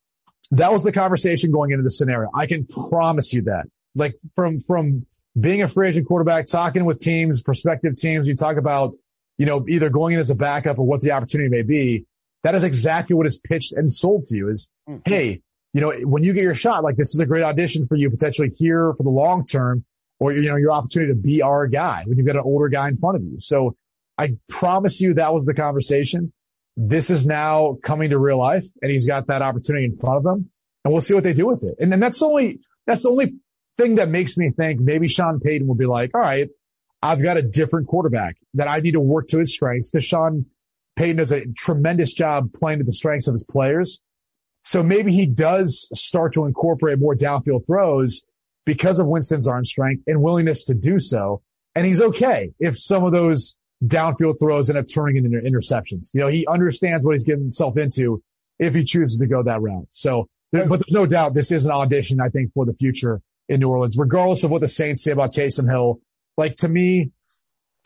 that 0.52 0.72
was 0.72 0.84
the 0.84 0.92
conversation 0.92 1.52
going 1.52 1.72
into 1.72 1.84
the 1.84 1.92
scenario. 1.92 2.30
I 2.34 2.48
can 2.48 2.66
promise 2.66 3.34
you 3.34 3.44
that. 3.44 3.66
Like 3.94 4.16
from, 4.36 4.62
from 4.62 5.06
being 5.40 5.62
a 5.62 5.68
free 5.68 5.90
agent 5.90 6.08
quarterback, 6.08 6.48
talking 6.48 6.86
with 6.86 7.00
teams, 7.00 7.44
prospective 7.44 7.98
teams, 7.98 8.26
you 8.26 8.36
talk 8.36 8.58
about, 8.58 8.96
you 9.38 9.46
know, 9.46 9.64
either 9.68 9.92
going 9.92 10.14
in 10.16 10.20
as 10.20 10.32
a 10.32 10.36
backup 10.36 10.80
or 10.80 10.88
what 10.88 11.02
the 11.02 11.12
opportunity 11.12 11.50
may 11.50 11.62
be. 11.62 12.06
That 12.44 12.56
is 12.56 12.64
exactly 12.64 13.16
what 13.16 13.26
is 13.26 13.38
pitched 13.38 13.74
and 13.74 13.92
sold 13.92 14.26
to 14.26 14.36
you 14.36 14.50
is, 14.50 14.68
Mhm. 14.90 15.02
Hey, 15.06 15.42
you 15.74 15.82
know, 15.82 15.92
when 16.04 16.24
you 16.24 16.34
get 16.34 16.44
your 16.44 16.56
shot, 16.56 16.84
like 16.84 16.98
this 16.98 17.14
is 17.14 17.20
a 17.20 17.26
great 17.26 17.44
audition 17.44 17.88
for 17.88 17.96
you 17.96 18.10
potentially 18.10 18.50
here 18.50 18.94
for 18.98 19.04
the 19.04 19.10
long 19.10 19.46
term 19.46 19.86
or, 20.20 20.34
you 20.34 20.50
know, 20.50 20.56
your 20.58 20.72
opportunity 20.72 21.14
to 21.14 21.20
be 21.20 21.42
our 21.42 21.68
guy 21.68 22.04
when 22.06 22.18
you've 22.18 22.28
got 22.28 22.36
an 22.36 22.42
older 22.44 22.68
guy 22.68 22.88
in 22.90 22.96
front 22.96 23.16
of 23.18 23.24
you. 23.24 23.40
So 23.40 23.76
I 24.18 24.38
promise 24.50 25.02
you 25.02 25.14
that 25.16 25.34
was 25.34 25.46
the 25.46 25.54
conversation 25.54 26.34
this 26.78 27.10
is 27.10 27.26
now 27.26 27.78
coming 27.84 28.12
to 28.12 28.18
real 28.18 28.38
life 28.38 28.64
and 28.82 28.90
he's 28.90 29.06
got 29.06 29.28
that 29.28 29.42
opportunity 29.42 29.86
in 29.86 29.98
front 29.98 30.18
of 30.20 30.26
him 30.26 30.50
and 30.86 30.92
we'll 30.94 31.02
see 31.02 31.14
what 31.14 31.24
they 31.24 31.34
do 31.34 31.46
with 31.46 31.64
it. 31.66 31.76
And 31.80 31.92
then 31.92 32.00
that's 32.00 32.22
only, 32.22 32.62
that's 32.88 33.04
the 33.04 33.10
only 33.10 33.36
thing 33.78 33.96
that 33.96 34.08
makes 34.10 34.38
me 34.38 34.52
think 34.52 34.80
maybe 34.80 35.08
Sean 35.10 35.40
Payton 35.42 35.68
will 35.68 35.76
be 35.76 35.86
like, 35.86 36.12
all 36.16 36.22
right, 36.22 36.50
I've 37.02 37.22
got 37.22 37.36
a 37.38 37.42
different 37.42 37.88
quarterback 37.88 38.38
that 38.54 38.70
I 38.70 38.80
need 38.80 38.94
to 38.94 39.02
work 39.02 39.28
to 39.30 39.40
his 39.40 39.54
strengths 39.54 39.92
because 39.92 40.06
Sean 40.06 40.46
Payton 41.02 41.18
does 41.18 41.32
a 41.32 41.48
tremendous 41.58 42.14
job 42.14 42.54
playing 42.54 42.78
to 42.78 42.86
the 42.86 42.94
strengths 42.94 43.28
of 43.28 43.34
his 43.34 43.44
players. 43.44 44.00
So 44.64 44.84
maybe 44.84 45.12
he 45.12 45.26
does 45.26 45.90
start 46.00 46.36
to 46.36 46.46
incorporate 46.46 47.00
more 47.00 47.16
downfield 47.16 47.66
throws 47.66 48.22
because 48.68 49.00
of 49.00 49.08
Winston's 49.08 49.48
arm 49.48 49.66
strength 49.66 50.04
and 50.06 50.22
willingness 50.22 50.66
to 50.66 50.76
do 50.76 51.00
so. 51.00 51.42
And 51.74 51.88
he's 51.88 52.02
okay 52.02 52.52
if 52.60 52.78
some 52.78 53.04
of 53.04 53.14
those 53.14 53.56
downfield 53.84 54.40
throws 54.40 54.70
end 54.70 54.78
up 54.78 54.86
turning 54.94 55.26
into 55.26 55.40
interceptions. 55.40 56.12
You 56.14 56.22
know, 56.22 56.28
he 56.28 56.46
understands 56.46 57.04
what 57.04 57.14
he's 57.14 57.24
getting 57.24 57.42
himself 57.42 57.78
into 57.78 58.22
if 58.60 58.76
he 58.76 58.84
chooses 58.84 59.18
to 59.22 59.26
go 59.26 59.42
that 59.42 59.60
route. 59.60 59.88
So, 59.90 60.28
but 60.52 60.70
there's 60.70 60.92
no 60.92 61.08
doubt 61.08 61.34
this 61.34 61.52
is 61.52 61.66
an 61.66 61.72
audition, 61.72 62.22
I 62.22 62.30
think, 62.30 62.54
for 62.54 62.68
the 62.68 62.76
future 62.76 63.24
in 63.50 63.60
New 63.60 63.70
Orleans, 63.70 63.98
regardless 63.98 64.44
of 64.44 64.52
what 64.52 64.62
the 64.62 64.68
Saints 64.68 65.04
say 65.04 65.10
about 65.10 65.32
Taysom 65.32 65.68
Hill. 65.68 66.00
Like 66.38 66.54
to 66.58 66.70
me, 66.70 67.10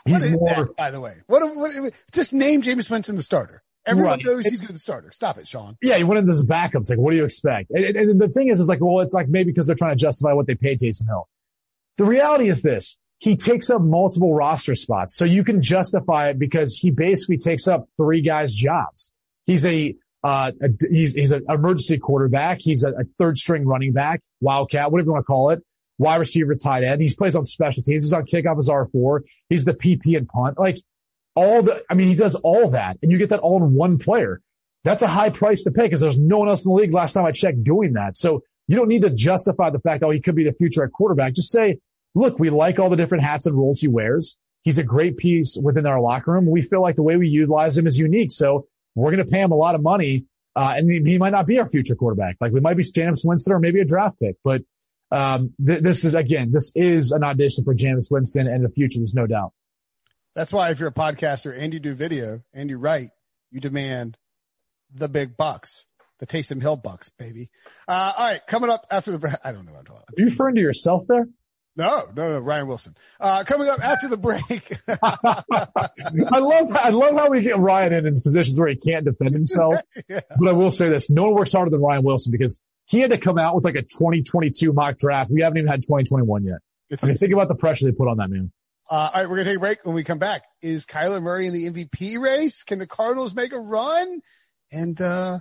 What 0.06 0.22
he's 0.22 0.32
is 0.34 0.40
more, 0.40 0.66
that, 0.66 0.76
by 0.78 0.92
the 0.92 1.00
way? 1.02 1.16
What, 1.28 1.56
what, 1.56 1.94
just 2.12 2.32
name 2.34 2.62
Jameis 2.62 2.90
Winston 2.90 3.16
the 3.16 3.24
starter. 3.24 3.64
Everyone 3.88 4.14
Right. 4.14 4.26
knows 4.26 4.46
he's 4.46 4.62
good 4.62 4.74
the 4.76 4.80
starter. 4.80 5.12
Stop 5.12 5.38
it, 5.38 5.48
Sean. 5.48 5.78
yeah, 5.82 5.98
he 5.98 6.04
went 6.04 6.20
into 6.20 6.32
his 6.32 6.44
backups. 6.44 6.90
Like, 6.90 6.98
what 7.00 7.12
do 7.12 7.18
you 7.18 7.26
expect? 7.26 7.70
And, 7.72 7.84
and- 7.86 7.96
and 8.12 8.22
the 8.22 8.30
thing 8.30 8.50
is, 8.50 8.60
is 8.60 8.68
like, 8.68 8.80
well, 8.82 9.02
it's 9.02 9.14
like 9.14 9.28
maybe 9.30 9.52
because 9.52 9.68
they're 9.68 9.76
trying 9.76 9.96
to 9.96 10.02
justify 10.02 10.34
what 10.34 10.48
they 10.48 10.56
paid 10.56 10.80
Taysom 10.80 11.06
Hill. 11.08 11.28
The 11.98 12.06
reality 12.06 12.50
is 12.50 12.62
this. 12.62 12.98
He 13.20 13.36
takes 13.38 13.70
up 13.70 13.82
multiple 13.82 14.34
roster 14.34 14.76
spots. 14.76 15.16
So 15.16 15.24
you 15.26 15.44
can 15.44 15.62
justify 15.62 16.30
it 16.30 16.38
because 16.40 16.76
he 16.76 16.92
basically 16.92 17.38
takes 17.38 17.68
up 17.68 17.88
three 17.96 18.22
guys' 18.22 18.54
jobs. 18.54 19.10
He's 19.46 19.66
a, 19.66 19.96
uh, 20.24 20.52
a 20.62 20.70
he's, 20.90 21.14
he's 21.14 21.32
an 21.32 21.46
emergency 21.48 21.98
quarterback. 22.00 22.60
He's 22.62 22.84
a, 22.84 22.90
a 22.90 23.04
third 23.18 23.38
string 23.38 23.66
running 23.66 23.94
back, 23.94 24.22
wildcat, 24.42 24.92
whatever 24.92 25.08
you 25.08 25.14
want 25.14 25.24
to 25.24 25.28
call 25.28 25.52
it, 25.52 25.64
wide 25.98 26.18
receiver, 26.18 26.56
tight 26.56 26.84
end. 26.84 27.02
He 27.02 27.14
plays 27.14 27.36
on 27.36 27.46
special 27.46 27.84
teams. 27.84 28.06
He's 28.06 28.14
on 28.14 28.26
kickoff 28.26 28.58
as 28.58 28.70
R4. 28.70 29.22
He's 29.50 29.66
the 29.66 29.74
PP 29.74 30.18
and 30.18 30.28
punt. 30.28 30.60
Like 30.60 30.78
all 31.36 31.62
the, 31.62 31.84
I 31.90 31.94
mean, 31.94 32.08
he 32.08 32.16
does 32.16 32.36
all 32.36 32.70
that 32.72 32.98
and 33.02 33.12
you 33.12 33.18
get 33.18 33.30
that 33.30 33.40
all 33.40 33.64
in 33.64 33.74
one 33.74 33.98
player. 33.98 34.42
That's 34.84 35.02
a 35.02 35.08
high 35.08 35.32
price 35.32 35.64
to 35.64 35.72
pay 35.72 35.84
because 35.84 36.02
there's 36.02 36.18
no 36.18 36.38
one 36.40 36.50
else 36.50 36.64
in 36.64 36.72
the 36.72 36.76
league 36.76 36.94
last 36.94 37.14
time 37.14 37.26
I 37.26 37.32
checked 37.32 37.64
doing 37.64 37.94
that. 37.94 38.16
So 38.16 38.44
you 38.68 38.76
don't 38.76 38.88
need 38.88 39.02
to 39.02 39.10
justify 39.10 39.70
the 39.70 39.80
fact, 39.80 40.04
oh, 40.04 40.12
he 40.12 40.20
could 40.20 40.36
be 40.36 40.44
the 40.44 40.54
future 40.54 40.84
at 40.84 40.92
quarterback. 40.92 41.34
Just 41.34 41.52
say, 41.52 41.80
look, 42.14 42.40
we 42.40 42.50
like 42.50 42.80
all 42.80 42.90
the 42.90 42.96
different 42.96 43.24
hats 43.24 43.46
and 43.46 43.56
roles 43.56 43.80
he 43.80 43.88
wears. 43.88 44.38
He's 44.64 44.80
a 44.80 44.84
great 44.84 45.18
piece 45.18 45.58
within 45.62 45.86
our 45.86 46.02
locker 46.02 46.32
room. 46.32 46.50
We 46.50 46.62
feel 46.62 46.82
like 46.82 46.96
the 46.96 47.04
way 47.04 47.18
we 47.18 47.28
utilize 47.28 47.78
him 47.78 47.86
is 47.86 48.00
unique. 48.00 48.32
So 48.32 48.68
we're 48.96 49.12
going 49.12 49.26
to 49.26 49.32
pay 49.32 49.42
him 49.42 49.52
a 49.52 49.56
lot 49.56 49.76
of 49.76 49.84
money. 49.84 50.26
Uh, 50.56 50.74
and 50.78 50.90
he, 50.90 51.18
might 51.18 51.32
not 51.32 51.46
be 51.46 51.60
our 51.60 51.68
future 51.68 51.96
quarterback. 51.96 52.38
Like 52.40 52.54
we 52.54 52.62
might 52.62 52.78
be 52.78 52.84
Jameis 52.84 53.26
Winston 53.26 53.54
or 53.54 53.60
maybe 53.60 53.82
a 53.82 53.86
draft 53.86 54.20
pick, 54.20 54.38
but, 54.44 54.62
um, 55.12 55.54
th- 55.66 55.82
this 55.82 56.06
is 56.06 56.16
again, 56.16 56.52
this 56.52 56.72
is 56.76 57.12
an 57.12 57.24
audition 57.24 57.64
for 57.64 57.74
Jameis 57.76 58.10
Winston 58.10 58.48
and 58.48 58.64
the 58.64 58.70
future. 58.70 59.00
There's 59.00 59.14
no 59.14 59.28
doubt. 59.28 59.54
That's 60.36 60.52
why 60.52 60.72
if 60.72 60.80
you're 60.80 60.90
a 60.90 60.94
podcaster 60.94 61.58
and 61.58 61.74
you 61.74 61.80
do 61.80 61.96
video 61.96 62.42
and 62.54 62.70
you 62.70 62.78
write, 62.78 63.10
you 63.52 63.62
demand 63.62 64.18
the 64.94 65.08
big 65.08 65.38
bucks, 65.38 65.86
the 66.20 66.28
Taysom 66.28 66.62
Hill 66.62 66.76
bucks, 66.76 67.10
baby. 67.18 67.50
Uh, 67.88 68.14
all 68.18 68.28
right. 68.28 68.42
Coming 68.48 68.70
up 68.70 68.86
after 68.92 69.12
the, 69.12 69.20
break. 69.20 69.34
I 69.44 69.52
don't 69.52 69.66
know 69.66 69.72
what 69.72 69.80
I'm 69.80 69.86
talking 69.86 70.04
about. 70.08 70.18
Are 70.18 70.22
you 70.22 70.26
referring 70.26 70.56
to 70.56 70.62
yourself 70.62 71.06
there? 71.08 71.28
No, 71.78 72.08
no, 72.16 72.32
no, 72.32 72.40
Ryan 72.40 72.68
Wilson. 72.68 72.96
Uh, 73.20 73.44
coming 73.44 73.68
up 73.68 73.84
after 73.84 74.08
the 74.08 74.16
break. 74.16 74.78
I 74.88 76.40
love, 76.40 76.70
I 76.74 76.90
love 76.90 77.16
how 77.16 77.30
we 77.30 77.42
get 77.42 77.58
Ryan 77.58 77.94
in 77.94 78.06
his 78.06 78.22
positions 78.22 78.58
where 78.58 78.70
he 78.70 78.78
can't 78.78 79.06
defend 79.06 79.34
himself. 79.34 79.76
Yeah. 80.08 80.22
But 80.40 80.50
I 80.50 80.54
will 80.54 80.72
say 80.72 80.90
this, 80.90 81.10
no 81.10 81.24
one 81.24 81.34
works 81.34 81.54
harder 81.54 81.72
than 81.72 81.82
Ryan 81.82 82.04
Wilson 82.04 82.32
because 82.32 82.60
he 82.86 83.00
had 83.00 83.12
to 83.12 83.18
come 83.18 83.38
out 83.38 83.56
with 83.56 83.66
like 83.66 83.76
a 83.76 83.82
2022 83.82 84.74
mock 84.74 84.98
draft. 84.98 85.32
We 85.32 85.42
haven't 85.42 85.58
even 85.58 85.68
had 85.68 85.82
2021 85.82 86.46
yet. 86.46 86.58
It's 86.90 87.04
I 87.04 87.08
mean, 87.08 87.18
think 87.18 87.34
about 87.34 87.48
the 87.48 87.56
pressure 87.56 87.86
they 87.86 87.92
put 87.92 88.08
on 88.08 88.18
that 88.18 88.30
man. 88.30 88.52
Uh, 88.90 88.94
all 88.94 89.22
right, 89.22 89.30
we're 89.30 89.38
gonna 89.38 89.50
take 89.50 89.58
a 89.58 89.60
break. 89.60 89.86
When 89.86 89.96
we 89.96 90.04
come 90.04 90.20
back, 90.20 90.44
is 90.62 90.86
Kyler 90.86 91.22
Murray 91.22 91.48
in 91.48 91.54
the 91.54 91.70
MVP 91.70 92.20
race? 92.20 92.64
Can 92.64 92.78
the 92.78 92.86
Cardinals 92.86 93.34
make 93.34 93.52
a 93.52 93.60
run? 93.60 94.22
And 94.72 95.00
uh, 95.02 95.40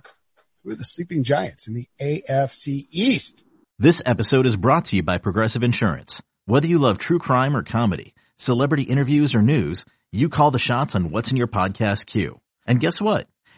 who 0.63 0.71
are 0.71 0.75
the 0.75 0.83
sleeping 0.83 1.23
giants 1.23 1.67
in 1.67 1.75
the 1.75 1.87
AFC 2.01 2.87
East? 2.89 3.43
This 3.77 4.01
episode 4.05 4.45
is 4.45 4.55
brought 4.55 4.85
to 4.85 4.95
you 4.95 5.03
by 5.03 5.19
Progressive 5.19 5.63
Insurance. 5.63 6.23
Whether 6.45 6.67
you 6.67 6.79
love 6.79 6.97
true 6.97 7.19
crime 7.19 7.55
or 7.55 7.61
comedy, 7.61 8.15
celebrity 8.37 8.83
interviews 8.83 9.35
or 9.35 9.41
news, 9.41 9.85
you 10.11 10.29
call 10.29 10.49
the 10.49 10.59
shots 10.59 10.95
on 10.95 11.11
what's 11.11 11.29
in 11.29 11.37
your 11.37 11.47
podcast 11.47 12.07
queue. 12.07 12.39
And 12.65 12.79
guess 12.79 12.99
what? 12.99 13.27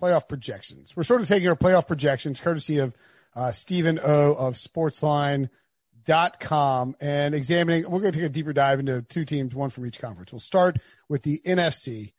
playoff 0.00 0.28
projections. 0.28 0.96
We're 0.96 1.04
sort 1.04 1.20
of 1.20 1.28
taking 1.28 1.48
our 1.48 1.56
playoff 1.56 1.86
projections, 1.86 2.40
courtesy 2.40 2.78
of 2.78 2.94
uh, 3.34 3.52
Stephen 3.52 4.00
O 4.02 4.34
of 4.34 4.54
Sportsline.com, 4.54 6.96
and 7.00 7.34
examining. 7.34 7.84
We're 7.84 8.00
going 8.00 8.12
to 8.12 8.18
take 8.18 8.26
a 8.26 8.30
deeper 8.30 8.52
dive 8.52 8.80
into 8.80 9.00
two 9.02 9.24
teams, 9.24 9.54
one 9.54 9.70
from 9.70 9.86
each 9.86 10.00
conference. 10.00 10.32
We'll 10.32 10.40
start 10.40 10.78
with 11.08 11.22
the 11.22 11.40
NFC. 11.44 12.12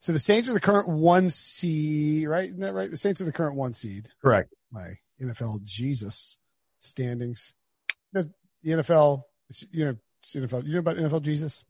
So 0.00 0.12
the 0.12 0.18
Saints 0.18 0.48
are 0.48 0.52
the 0.52 0.60
current 0.60 0.88
one 0.88 1.30
seed, 1.30 2.26
right? 2.26 2.48
Isn't 2.48 2.60
that 2.60 2.74
right? 2.74 2.90
The 2.90 2.96
Saints 2.96 3.20
are 3.20 3.24
the 3.24 3.32
current 3.32 3.56
one 3.56 3.72
seed. 3.72 4.08
Correct. 4.20 4.52
My 4.70 4.98
NFL 5.20 5.64
Jesus 5.64 6.36
standings. 6.80 7.54
The, 8.12 8.30
the 8.62 8.72
NFL, 8.72 9.22
you 9.70 9.84
know, 9.84 9.96
NFL. 10.24 10.66
You 10.66 10.74
know 10.74 10.80
about 10.80 10.96
NFL 10.96 11.22
Jesus? 11.22 11.64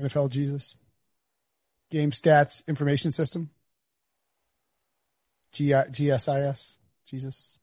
NFL 0.00 0.30
Jesus. 0.30 0.74
Game 1.90 2.10
stats 2.10 2.66
information 2.66 3.12
system. 3.12 3.50
G- 5.52 5.70
GSIS. 5.70 6.76
Jesus. 7.08 7.58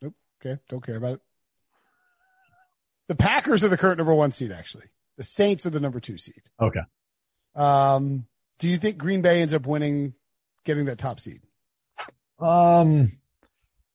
Nope. 0.00 0.14
Okay. 0.44 0.60
Don't 0.68 0.84
care 0.84 0.96
about 0.96 1.14
it. 1.14 1.20
The 3.08 3.16
Packers 3.16 3.64
are 3.64 3.68
the 3.68 3.76
current 3.76 3.98
number 3.98 4.14
one 4.14 4.30
seed, 4.30 4.52
actually. 4.52 4.86
The 5.16 5.24
Saints 5.24 5.66
are 5.66 5.70
the 5.70 5.80
number 5.80 6.00
two 6.00 6.16
seed. 6.16 6.42
Okay. 6.60 6.80
Um, 7.54 8.26
do 8.58 8.68
you 8.68 8.78
think 8.78 8.96
Green 8.96 9.22
Bay 9.22 9.42
ends 9.42 9.52
up 9.52 9.66
winning, 9.66 10.14
getting 10.64 10.86
that 10.86 10.98
top 10.98 11.20
seed? 11.20 11.40
Um, 12.38 13.08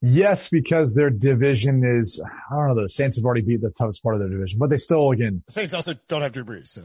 yes, 0.01 0.49
because 0.49 0.93
their 0.93 1.09
division 1.09 1.83
is, 1.99 2.21
I 2.51 2.55
don't 2.55 2.67
know, 2.75 2.81
the 2.81 2.89
Saints 2.89 3.17
have 3.17 3.25
already 3.25 3.41
beat 3.41 3.61
the 3.61 3.71
toughest 3.71 4.03
part 4.03 4.15
of 4.15 4.19
their 4.19 4.29
division, 4.29 4.59
but 4.59 4.69
they 4.69 4.77
still, 4.77 5.11
again, 5.11 5.41
The 5.47 5.53
Saints 5.53 5.73
also 5.73 5.95
don't 6.07 6.21
have 6.21 6.33
Drew 6.33 6.43
Brees. 6.45 6.67
So. 6.67 6.83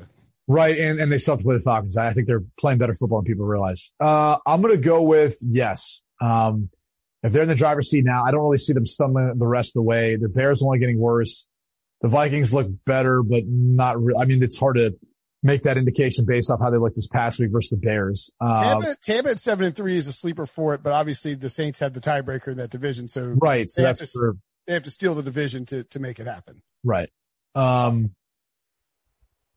Right. 0.49 0.79
And, 0.79 1.01
and 1.01 1.11
they 1.11 1.19
still 1.19 1.35
have 1.35 1.41
to 1.41 1.45
play 1.45 1.57
the 1.57 1.63
Falcons. 1.63 1.97
I 1.97 2.13
think 2.13 2.27
they're 2.27 2.45
playing 2.59 2.79
better 2.79 2.95
football 2.95 3.21
than 3.21 3.27
people 3.27 3.47
realize. 3.47 3.91
Uh, 4.01 4.37
I'm 4.47 4.63
going 4.63 4.75
to 4.75 4.81
go 4.81 5.03
with 5.03 5.37
yes. 5.41 6.01
Um, 6.21 6.69
if 7.23 7.33
they're 7.33 7.43
in 7.43 7.49
the 7.49 7.55
driver's 7.55 7.89
seat 7.91 8.05
now, 8.05 8.25
I 8.25 8.31
don't 8.31 8.43
really 8.43 8.59
see 8.59 8.73
them 8.73 8.87
stumbling 8.87 9.35
the 9.39 9.47
rest 9.47 9.71
of 9.71 9.75
the 9.75 9.83
way. 9.83 10.17
The 10.17 10.29
Bears 10.29 10.63
only 10.63 10.79
getting 10.79 10.99
worse. 10.99 11.47
The 12.01 12.09
Vikings 12.09 12.53
look 12.53 12.67
better, 12.85 13.23
but 13.23 13.45
not 13.47 14.03
real. 14.03 14.19
I 14.19 14.25
mean, 14.25 14.43
it's 14.43 14.59
hard 14.59 14.77
to 14.77 14.97
make 15.45 15.63
that 15.63 15.77
indication 15.77 16.25
based 16.25 16.51
off 16.51 16.61
how 16.61 16.71
they 16.71 16.79
looked 16.79 16.97
this 16.97 17.07
past 17.07 17.39
week 17.39 17.51
versus 17.53 17.71
the 17.71 17.77
Bears. 17.77 18.31
Um, 18.41 18.81
Tampa, 18.81 18.97
Tampa 19.03 19.31
at 19.31 19.41
seven 19.41 19.67
and 19.67 19.77
three 19.77 19.97
is 19.97 20.07
a 20.09 20.13
sleeper 20.13 20.47
for 20.47 20.75
it, 20.75 20.83
but 20.83 20.93
obviously 20.93 21.35
the 21.35 21.51
Saints 21.51 21.79
have 21.81 21.95
the 21.95 22.01
tiebreaker 22.01 22.49
in 22.49 22.57
that 22.59 22.71
division, 22.71 23.07
so 23.09 23.35
right. 23.41 23.71
So 23.71 23.83
They 23.83 23.87
have 23.87 23.99
that's 23.99 24.13
to- 24.13 24.19
for, 24.19 24.37
they 24.67 24.75
have 24.75 24.83
to 24.85 24.91
steal 24.91 25.15
the 25.15 25.23
division 25.23 25.67
to 25.67 25.85
to 25.85 25.99
make 26.01 26.19
it 26.21 26.27
happen. 26.27 26.63
Right. 26.85 27.09
Um, 27.55 28.15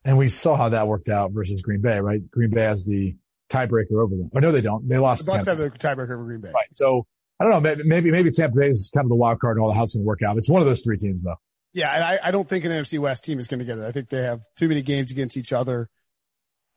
and 0.05 0.17
we 0.17 0.29
saw 0.29 0.55
how 0.55 0.69
that 0.69 0.87
worked 0.87 1.09
out 1.09 1.31
versus 1.31 1.61
Green 1.61 1.81
Bay, 1.81 1.99
right? 1.99 2.21
Green 2.31 2.51
Bay 2.51 2.61
has 2.61 2.85
the 2.85 3.15
tiebreaker 3.49 4.01
over 4.01 4.15
them. 4.15 4.29
Oh, 4.33 4.39
no, 4.39 4.51
they 4.51 4.61
don't. 4.61 4.87
They 4.87 4.97
lost 4.97 5.25
The 5.25 5.31
Bucks 5.31 5.47
have 5.47 5.57
the 5.57 5.71
tiebreaker 5.71 6.13
over 6.13 6.23
Green 6.23 6.41
Bay. 6.41 6.51
Right. 6.53 6.67
So 6.71 7.07
I 7.39 7.43
don't 7.43 7.53
know. 7.53 7.59
Maybe, 7.59 7.83
maybe, 7.83 8.11
maybe 8.11 8.31
Tampa 8.31 8.57
Bay 8.57 8.69
is 8.69 8.91
kind 8.93 9.05
of 9.05 9.09
the 9.09 9.15
wild 9.15 9.39
card 9.39 9.57
and 9.57 9.63
all 9.63 9.69
the 9.69 9.75
how's 9.75 9.93
going 9.93 10.03
to 10.03 10.07
work 10.07 10.21
out. 10.21 10.37
It's 10.37 10.47
one 10.47 10.61
of 10.61 10.67
those 10.67 10.83
three 10.83 10.97
teams 10.97 11.23
though. 11.23 11.35
Yeah, 11.73 11.93
and 11.93 12.03
I, 12.03 12.19
I 12.23 12.31
don't 12.31 12.47
think 12.47 12.63
an 12.63 12.71
NFC 12.71 12.99
West 12.99 13.25
team 13.25 13.37
is 13.39 13.47
going 13.47 13.59
to 13.59 13.65
get 13.65 13.77
it. 13.77 13.83
I 13.83 13.91
think 13.91 14.07
they 14.07 14.21
have 14.21 14.41
too 14.55 14.69
many 14.69 14.81
games 14.81 15.11
against 15.11 15.35
each 15.35 15.51
other. 15.51 15.89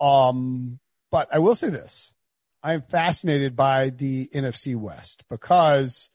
Um, 0.00 0.80
but 1.12 1.28
I 1.32 1.38
will 1.38 1.54
say 1.54 1.68
this: 1.68 2.12
I 2.64 2.72
am 2.72 2.82
fascinated 2.82 3.54
by 3.54 3.90
the 3.90 4.28
NFC 4.34 4.74
West 4.74 5.22
because 5.30 6.10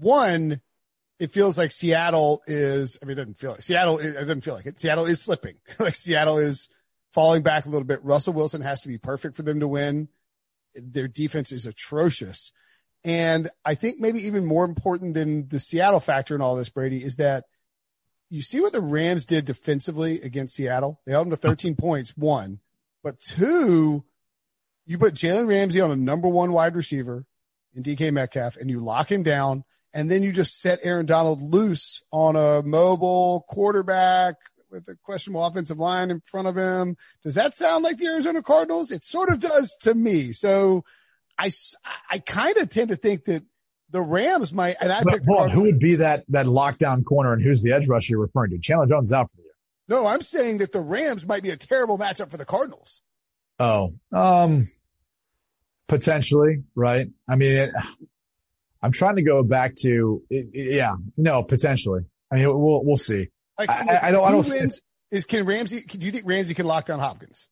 one, 0.00 0.60
it 1.20 1.32
feels 1.32 1.58
like 1.58 1.70
Seattle 1.70 2.42
is. 2.46 2.98
I 3.00 3.04
mean, 3.04 3.12
it 3.12 3.20
doesn't 3.20 3.38
feel 3.38 3.52
like 3.52 3.62
Seattle. 3.62 3.98
It 3.98 4.14
doesn't 4.14 4.40
feel 4.40 4.54
like 4.54 4.66
it. 4.66 4.80
Seattle 4.80 5.04
is 5.04 5.20
slipping. 5.20 5.56
like 5.78 5.94
Seattle 5.94 6.38
is 6.38 6.68
falling 7.12 7.42
back 7.42 7.66
a 7.66 7.68
little 7.68 7.86
bit. 7.86 8.02
Russell 8.02 8.32
Wilson 8.32 8.62
has 8.62 8.80
to 8.80 8.88
be 8.88 8.96
perfect 8.96 9.36
for 9.36 9.42
them 9.42 9.60
to 9.60 9.68
win. 9.68 10.08
Their 10.74 11.08
defense 11.08 11.52
is 11.52 11.66
atrocious. 11.66 12.52
And 13.04 13.50
I 13.64 13.74
think 13.74 13.98
maybe 14.00 14.26
even 14.26 14.46
more 14.46 14.64
important 14.64 15.14
than 15.14 15.48
the 15.48 15.60
Seattle 15.60 16.00
factor 16.00 16.34
in 16.34 16.40
all 16.40 16.56
this, 16.56 16.70
Brady, 16.70 17.04
is 17.04 17.16
that 17.16 17.44
you 18.30 18.40
see 18.40 18.60
what 18.60 18.72
the 18.72 18.80
Rams 18.80 19.26
did 19.26 19.44
defensively 19.44 20.22
against 20.22 20.54
Seattle. 20.54 21.00
They 21.04 21.12
held 21.12 21.26
them 21.26 21.32
to 21.32 21.36
13 21.36 21.76
points, 21.76 22.16
one, 22.16 22.60
but 23.02 23.18
two, 23.18 24.04
you 24.86 24.98
put 24.98 25.14
Jalen 25.14 25.48
Ramsey 25.48 25.80
on 25.80 25.90
a 25.90 25.96
number 25.96 26.28
one 26.28 26.52
wide 26.52 26.76
receiver 26.76 27.26
in 27.74 27.82
DK 27.82 28.12
Metcalf 28.12 28.56
and 28.56 28.70
you 28.70 28.80
lock 28.80 29.10
him 29.10 29.22
down. 29.22 29.64
And 29.92 30.10
then 30.10 30.22
you 30.22 30.32
just 30.32 30.60
set 30.60 30.78
Aaron 30.82 31.06
Donald 31.06 31.42
loose 31.42 32.02
on 32.12 32.36
a 32.36 32.62
mobile 32.62 33.44
quarterback 33.48 34.36
with 34.70 34.88
a 34.88 34.96
questionable 35.02 35.44
offensive 35.44 35.78
line 35.78 36.10
in 36.10 36.22
front 36.26 36.46
of 36.46 36.56
him. 36.56 36.96
Does 37.24 37.34
that 37.34 37.56
sound 37.56 37.82
like 37.82 37.98
the 37.98 38.06
Arizona 38.06 38.42
Cardinals? 38.42 38.92
It 38.92 39.04
sort 39.04 39.30
of 39.30 39.40
does 39.40 39.76
to 39.80 39.94
me. 39.94 40.32
So 40.32 40.84
I, 41.36 41.50
I 42.08 42.18
kind 42.20 42.56
of 42.58 42.70
tend 42.70 42.90
to 42.90 42.96
think 42.96 43.24
that 43.24 43.42
the 43.90 44.00
Rams 44.00 44.52
might, 44.52 44.76
and 44.80 44.92
I 44.92 45.02
But 45.02 45.14
picked 45.14 45.26
the 45.26 45.32
hold 45.32 45.48
on, 45.48 45.50
who 45.50 45.62
would 45.62 45.80
be 45.80 45.96
that, 45.96 46.24
that 46.28 46.46
lockdown 46.46 47.04
corner 47.04 47.32
and 47.32 47.42
who's 47.42 47.62
the 47.62 47.72
edge 47.72 47.88
rusher 47.88 48.12
you're 48.12 48.20
referring 48.20 48.52
to? 48.52 48.58
Chandler 48.58 48.86
Jones 48.86 49.08
is 49.08 49.12
out 49.12 49.28
for 49.30 49.38
the 49.38 49.42
year. 49.42 49.50
No, 49.88 50.06
I'm 50.06 50.22
saying 50.22 50.58
that 50.58 50.70
the 50.70 50.80
Rams 50.80 51.26
might 51.26 51.42
be 51.42 51.50
a 51.50 51.56
terrible 51.56 51.98
matchup 51.98 52.30
for 52.30 52.36
the 52.36 52.44
Cardinals. 52.44 53.02
Oh, 53.58 53.92
um, 54.12 54.66
potentially, 55.88 56.62
right? 56.76 57.08
I 57.28 57.34
mean, 57.34 57.56
it, 57.56 57.70
I'm 58.82 58.92
trying 58.92 59.16
to 59.16 59.22
go 59.22 59.42
back 59.42 59.74
to, 59.82 60.22
yeah, 60.30 60.94
no, 61.16 61.42
potentially. 61.42 62.02
I 62.32 62.36
mean, 62.36 62.46
we'll, 62.46 62.84
we'll 62.84 62.96
see. 62.96 63.28
Like, 63.58 63.68
I- 63.68 63.74
I- 63.96 64.08
I 64.08 64.10
don't- 64.10 64.24
I 64.24 64.30
don't- 64.30 64.48
wins 64.48 64.80
is 65.10 65.24
can 65.24 65.44
Ramsey? 65.44 65.82
Do 65.86 66.06
you 66.06 66.12
think 66.12 66.24
Ramsey 66.26 66.54
can 66.54 66.66
lock 66.66 66.86
down 66.86 66.98
Hopkins? 67.00 67.48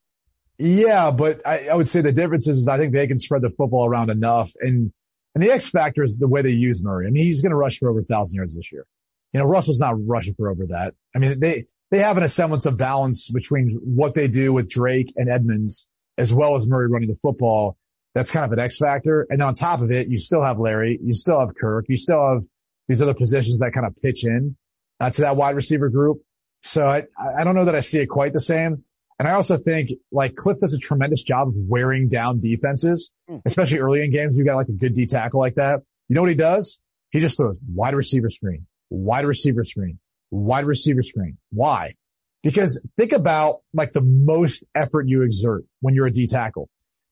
Yeah, 0.58 1.10
but 1.10 1.46
I, 1.46 1.68
I 1.68 1.74
would 1.74 1.88
say 1.88 2.00
the 2.00 2.12
difference 2.12 2.48
is, 2.48 2.58
is 2.58 2.68
I 2.68 2.78
think 2.78 2.92
they 2.92 3.06
can 3.06 3.18
spread 3.18 3.42
the 3.42 3.50
football 3.50 3.86
around 3.86 4.10
enough. 4.10 4.50
And, 4.60 4.92
and 5.34 5.44
the 5.44 5.50
X 5.52 5.68
factor 5.68 6.02
is 6.02 6.16
the 6.16 6.26
way 6.28 6.42
they 6.42 6.50
use 6.50 6.82
Murray. 6.82 7.06
I 7.06 7.10
mean, 7.10 7.24
he's 7.24 7.42
going 7.42 7.50
to 7.50 7.56
rush 7.56 7.78
for 7.78 7.88
over 7.90 8.00
a 8.00 8.04
thousand 8.04 8.36
yards 8.36 8.56
this 8.56 8.72
year. 8.72 8.84
You 9.32 9.40
know, 9.40 9.46
Russell's 9.46 9.78
not 9.78 9.94
rushing 10.06 10.34
for 10.34 10.50
over 10.50 10.66
that. 10.68 10.94
I 11.14 11.18
mean, 11.18 11.38
they, 11.38 11.66
they 11.90 11.98
have 11.98 12.16
an 12.16 12.26
semblance 12.28 12.66
of 12.66 12.76
balance 12.76 13.30
between 13.30 13.78
what 13.84 14.14
they 14.14 14.26
do 14.28 14.52
with 14.52 14.68
Drake 14.68 15.12
and 15.16 15.28
Edmonds 15.28 15.86
as 16.16 16.32
well 16.34 16.56
as 16.56 16.66
Murray 16.66 16.88
running 16.88 17.08
the 17.08 17.14
football. 17.22 17.76
That's 18.18 18.32
kind 18.32 18.44
of 18.44 18.50
an 18.50 18.58
X 18.58 18.78
factor. 18.78 19.28
And 19.30 19.40
then 19.40 19.46
on 19.46 19.54
top 19.54 19.80
of 19.80 19.92
it, 19.92 20.08
you 20.08 20.18
still 20.18 20.42
have 20.42 20.58
Larry, 20.58 20.98
you 21.00 21.12
still 21.12 21.38
have 21.38 21.50
Kirk, 21.54 21.84
you 21.88 21.96
still 21.96 22.20
have 22.20 22.42
these 22.88 23.00
other 23.00 23.14
positions 23.14 23.60
that 23.60 23.72
kind 23.72 23.86
of 23.86 23.94
pitch 24.02 24.24
in 24.24 24.56
uh, 24.98 25.08
to 25.08 25.20
that 25.20 25.36
wide 25.36 25.54
receiver 25.54 25.88
group. 25.88 26.18
So 26.64 26.84
I, 26.84 27.04
I 27.38 27.44
don't 27.44 27.54
know 27.54 27.66
that 27.66 27.76
I 27.76 27.80
see 27.80 28.00
it 28.00 28.06
quite 28.06 28.32
the 28.32 28.40
same. 28.40 28.82
And 29.20 29.28
I 29.28 29.34
also 29.34 29.56
think 29.56 29.90
like 30.10 30.34
Kliff 30.34 30.58
does 30.58 30.74
a 30.74 30.78
tremendous 30.78 31.22
job 31.22 31.46
of 31.46 31.54
wearing 31.56 32.08
down 32.08 32.40
defenses, 32.40 33.12
especially 33.46 33.78
early 33.78 34.02
in 34.02 34.10
games. 34.10 34.36
You 34.36 34.44
got 34.44 34.56
like 34.56 34.68
a 34.68 34.72
good 34.72 34.94
D 34.94 35.06
tackle 35.06 35.38
like 35.38 35.54
that. 35.54 35.82
You 36.08 36.16
know 36.16 36.22
what 36.22 36.30
he 36.30 36.34
does? 36.36 36.80
He 37.10 37.20
just 37.20 37.36
throws 37.36 37.56
wide 37.72 37.94
receiver 37.94 38.30
screen, 38.30 38.66
wide 38.90 39.26
receiver 39.26 39.62
screen, 39.62 40.00
wide 40.32 40.66
receiver 40.66 41.04
screen. 41.04 41.38
Why? 41.50 41.94
Because 42.42 42.84
think 42.96 43.12
about 43.12 43.60
like 43.72 43.92
the 43.92 44.02
most 44.02 44.64
effort 44.74 45.06
you 45.06 45.22
exert 45.22 45.62
when 45.80 45.94
you're 45.94 46.06
a 46.06 46.12
D 46.12 46.26
tackle. 46.26 46.68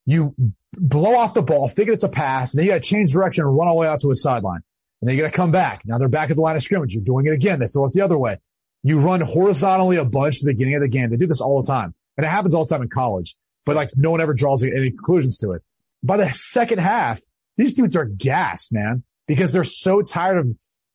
You 0.07 0.35
blow 0.73 1.17
off 1.17 1.35
the 1.35 1.43
ball, 1.43 1.69
thinking 1.69 1.95
it's 1.95 2.05
a 2.05 2.09
pass, 2.09 2.53
and 2.53 2.59
then 2.59 2.67
you 2.67 2.73
got 2.73 2.83
to 2.83 2.89
change 2.89 3.13
direction 3.13 3.45
and 3.45 3.57
run 3.57 3.69
all 3.69 3.75
the 3.75 3.81
way 3.81 3.89
out 3.89 4.01
to 4.01 4.11
a 4.11 4.15
sideline. 4.15 4.63
And 5.01 5.09
then 5.09 5.17
you 5.17 5.23
got 5.23 5.31
to 5.31 5.37
come 5.37 5.51
back. 5.51 5.83
Now 5.85 5.99
they're 5.99 6.09
back 6.09 6.31
at 6.31 6.37
the 6.37 6.43
line 6.43 6.57
of 6.57 6.63
scrimmage. 6.63 6.93
You're 6.93 7.03
doing 7.03 7.27
it 7.27 7.33
again. 7.33 7.59
They 7.59 7.67
throw 7.67 7.87
it 7.87 7.93
the 7.93 8.03
other 8.03 8.17
way. 8.17 8.39
You 8.83 9.01
run 9.01 9.21
horizontally 9.21 9.97
a 9.97 10.05
bunch 10.05 10.37
at 10.37 10.43
the 10.43 10.53
beginning 10.53 10.77
of 10.77 10.83
the 10.83 10.89
game. 10.89 11.11
They 11.11 11.17
do 11.17 11.27
this 11.27 11.41
all 11.41 11.61
the 11.61 11.67
time. 11.67 11.95
And 12.17 12.25
it 12.25 12.29
happens 12.29 12.55
all 12.55 12.65
the 12.65 12.71
time 12.71 12.83
in 12.83 12.89
college, 12.89 13.37
but 13.67 13.77
like 13.77 13.91
no 13.95 14.11
one 14.11 14.21
ever 14.21 14.33
draws 14.33 14.63
any 14.63 14.91
conclusions 14.91 15.39
to 15.39 15.53
it. 15.53 15.63
By 16.03 16.17
the 16.17 16.31
second 16.31 16.79
half, 16.79 17.21
these 17.57 17.75
dudes 17.75 17.97
are 17.97 18.05
gassed, 18.05 18.73
man, 18.73 19.03
because 19.27 19.53
they're 19.53 19.65
so 19.65 20.03
tired 20.03 20.39
of 20.39 20.47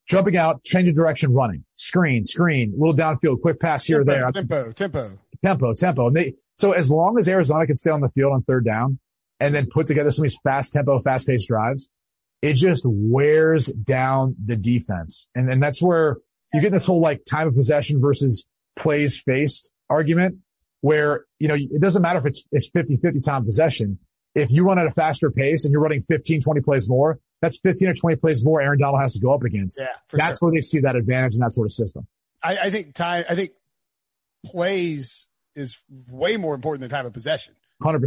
jumping 0.08 0.38
out, 0.38 0.64
changing 0.64 0.96
direction, 0.96 1.34
running, 1.34 1.64
screen, 1.76 2.24
screen, 2.26 2.74
little 2.78 2.96
downfield, 2.96 3.42
quick 3.42 3.60
pass 3.60 3.86
here 3.86 4.02
or 4.02 4.06
there, 4.06 4.32
tempo, 4.32 4.72
tempo. 4.72 5.20
Tempo, 5.44 5.74
tempo. 5.74 6.08
And 6.08 6.16
they, 6.16 6.36
so 6.56 6.72
as 6.72 6.90
long 6.92 7.18
as 7.20 7.28
Arizona 7.28 7.66
can 7.68 7.78
stay 7.78 7.92
on 7.92 8.02
the 8.02 8.10
field 8.10 8.34
on 8.34 8.44
third 8.44 8.66
down 8.66 9.00
and 9.40 9.54
then 9.54 9.68
put 9.68 9.88
together 9.88 10.12
some 10.12 10.24
of 10.24 10.32
these 10.32 10.40
fast 10.44 10.74
tempo, 10.74 11.00
fast 11.00 11.28
paced 11.28 11.48
drives, 11.48 11.90
it 12.42 12.54
just 12.54 12.84
wears 12.86 13.68
down 13.68 14.36
the 14.44 14.56
defense. 14.56 15.28
And 15.36 15.48
then 15.48 15.60
that's 15.60 15.82
where 15.82 16.18
you 16.54 16.62
get 16.62 16.72
this 16.72 16.86
whole 16.86 17.02
like 17.02 17.24
time 17.26 17.48
of 17.48 17.56
possession 17.56 18.02
versus 18.02 18.46
plays 18.76 19.22
faced 19.22 19.72
argument 19.90 20.38
where, 20.82 21.26
you 21.40 21.48
know, 21.48 21.56
it 21.56 21.82
doesn't 21.82 22.02
matter 22.02 22.20
if 22.20 22.26
it's, 22.26 22.44
it's 22.52 22.70
50, 22.70 22.98
50 22.98 23.20
time 23.20 23.46
possession. 23.46 24.00
If 24.34 24.50
you 24.50 24.64
run 24.64 24.80
at 24.80 24.88
a 24.88 24.92
faster 24.92 25.30
pace 25.30 25.66
and 25.66 25.72
you're 25.72 25.82
running 25.82 26.02
15, 26.02 26.42
20 26.42 26.62
plays 26.62 26.90
more, 26.90 27.20
that's 27.42 27.60
15 27.60 27.90
or 27.90 27.94
20 27.94 28.16
plays 28.18 28.44
more 28.46 28.62
Aaron 28.62 28.80
Donald 28.80 29.02
has 29.02 29.14
to 29.14 29.20
go 29.20 29.34
up 29.34 29.44
against. 29.44 29.80
Yeah, 29.80 29.88
That's 30.12 30.40
sure. 30.40 30.50
where 30.50 30.58
they 30.58 30.62
see 30.62 30.80
that 30.82 30.96
advantage 30.96 31.34
in 31.34 31.42
that 31.42 31.52
sort 31.52 31.66
of 31.66 31.74
system. 31.74 32.08
I, 32.42 32.58
I 32.58 32.70
think 32.72 32.94
time. 32.96 33.26
I 33.30 33.36
think 33.36 33.52
plays 34.46 35.28
is 35.56 35.78
way 36.10 36.38
more 36.38 36.56
important 36.56 36.82
than 36.82 36.90
time 36.90 37.06
of 37.06 37.14
possession. 37.14 37.56
100%. 37.84 38.00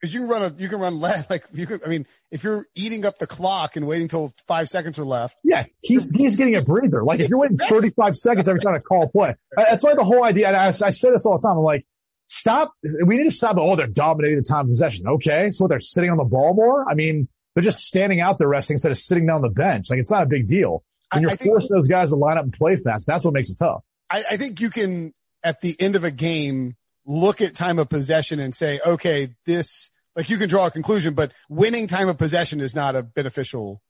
Because 0.00 0.14
you 0.14 0.20
can 0.20 0.28
run 0.28 0.42
a, 0.42 0.54
you 0.62 0.68
can 0.68 0.80
run 0.80 1.00
left. 1.00 1.28
Like 1.30 1.44
you 1.52 1.66
could, 1.66 1.84
I 1.84 1.88
mean, 1.88 2.06
if 2.30 2.44
you're 2.44 2.64
eating 2.74 3.04
up 3.04 3.18
the 3.18 3.26
clock 3.26 3.76
and 3.76 3.86
waiting 3.86 4.08
till 4.08 4.32
five 4.46 4.68
seconds 4.68 4.98
are 4.98 5.04
left, 5.04 5.36
Yeah, 5.44 5.64
he's 5.82 6.10
he's 6.12 6.36
getting 6.36 6.54
a 6.54 6.62
breather. 6.62 7.04
Like 7.04 7.20
if 7.20 7.28
you're 7.28 7.38
waiting 7.40 7.56
35 7.58 8.16
seconds 8.16 8.48
every 8.48 8.60
time 8.60 8.74
to 8.74 8.80
call 8.80 9.02
a 9.04 9.08
play, 9.08 9.34
that's 9.56 9.82
why 9.84 9.94
the 9.94 10.04
whole 10.04 10.24
idea. 10.24 10.48
And 10.48 10.56
I, 10.56 10.68
I 10.68 10.90
say 10.90 11.10
this 11.10 11.26
all 11.26 11.36
the 11.36 11.46
time. 11.46 11.58
I'm 11.58 11.64
like, 11.64 11.84
stop. 12.28 12.72
We 13.04 13.16
need 13.18 13.24
to 13.24 13.30
stop. 13.30 13.56
Oh, 13.58 13.74
they're 13.76 13.86
dominating 13.86 14.38
the 14.38 14.44
time 14.44 14.66
of 14.66 14.70
possession. 14.70 15.08
Okay, 15.08 15.50
so 15.50 15.66
they're 15.66 15.80
sitting 15.80 16.10
on 16.10 16.16
the 16.16 16.24
ball 16.24 16.54
more. 16.54 16.88
I 16.88 16.94
mean, 16.94 17.28
they're 17.54 17.64
just 17.64 17.80
standing 17.80 18.20
out 18.20 18.38
there 18.38 18.48
resting 18.48 18.76
instead 18.76 18.92
of 18.92 18.98
sitting 18.98 19.26
down 19.26 19.36
on 19.36 19.42
the 19.42 19.48
bench. 19.50 19.90
Like 19.90 19.98
it's 19.98 20.10
not 20.10 20.22
a 20.22 20.26
big 20.26 20.46
deal. 20.46 20.84
When 21.12 21.18
I- 21.18 21.22
you're 21.22 21.30
I 21.32 21.36
forcing 21.36 21.74
those 21.76 21.88
guys 21.88 22.10
to 22.10 22.16
line 22.16 22.38
up 22.38 22.44
and 22.44 22.52
play 22.52 22.76
fast, 22.76 23.06
that's 23.06 23.24
what 23.24 23.34
makes 23.34 23.50
it 23.50 23.58
tough. 23.58 23.82
I, 24.08 24.24
I 24.30 24.36
think 24.36 24.60
you 24.60 24.70
can 24.70 25.12
at 25.42 25.60
the 25.60 25.76
end 25.80 25.96
of 25.96 26.04
a 26.04 26.10
game 26.10 26.76
look 27.08 27.40
at 27.40 27.56
time 27.56 27.78
of 27.80 27.88
possession 27.88 28.38
and 28.38 28.54
say, 28.54 28.78
okay, 28.86 29.34
this 29.46 29.90
like 30.14 30.28
you 30.30 30.36
can 30.36 30.48
draw 30.48 30.66
a 30.66 30.70
conclusion, 30.70 31.14
but 31.14 31.32
winning 31.48 31.86
time 31.86 32.08
of 32.08 32.18
possession 32.18 32.60
is 32.60 32.74
not 32.74 32.94
a 32.94 33.02
beneficial. 33.02 33.80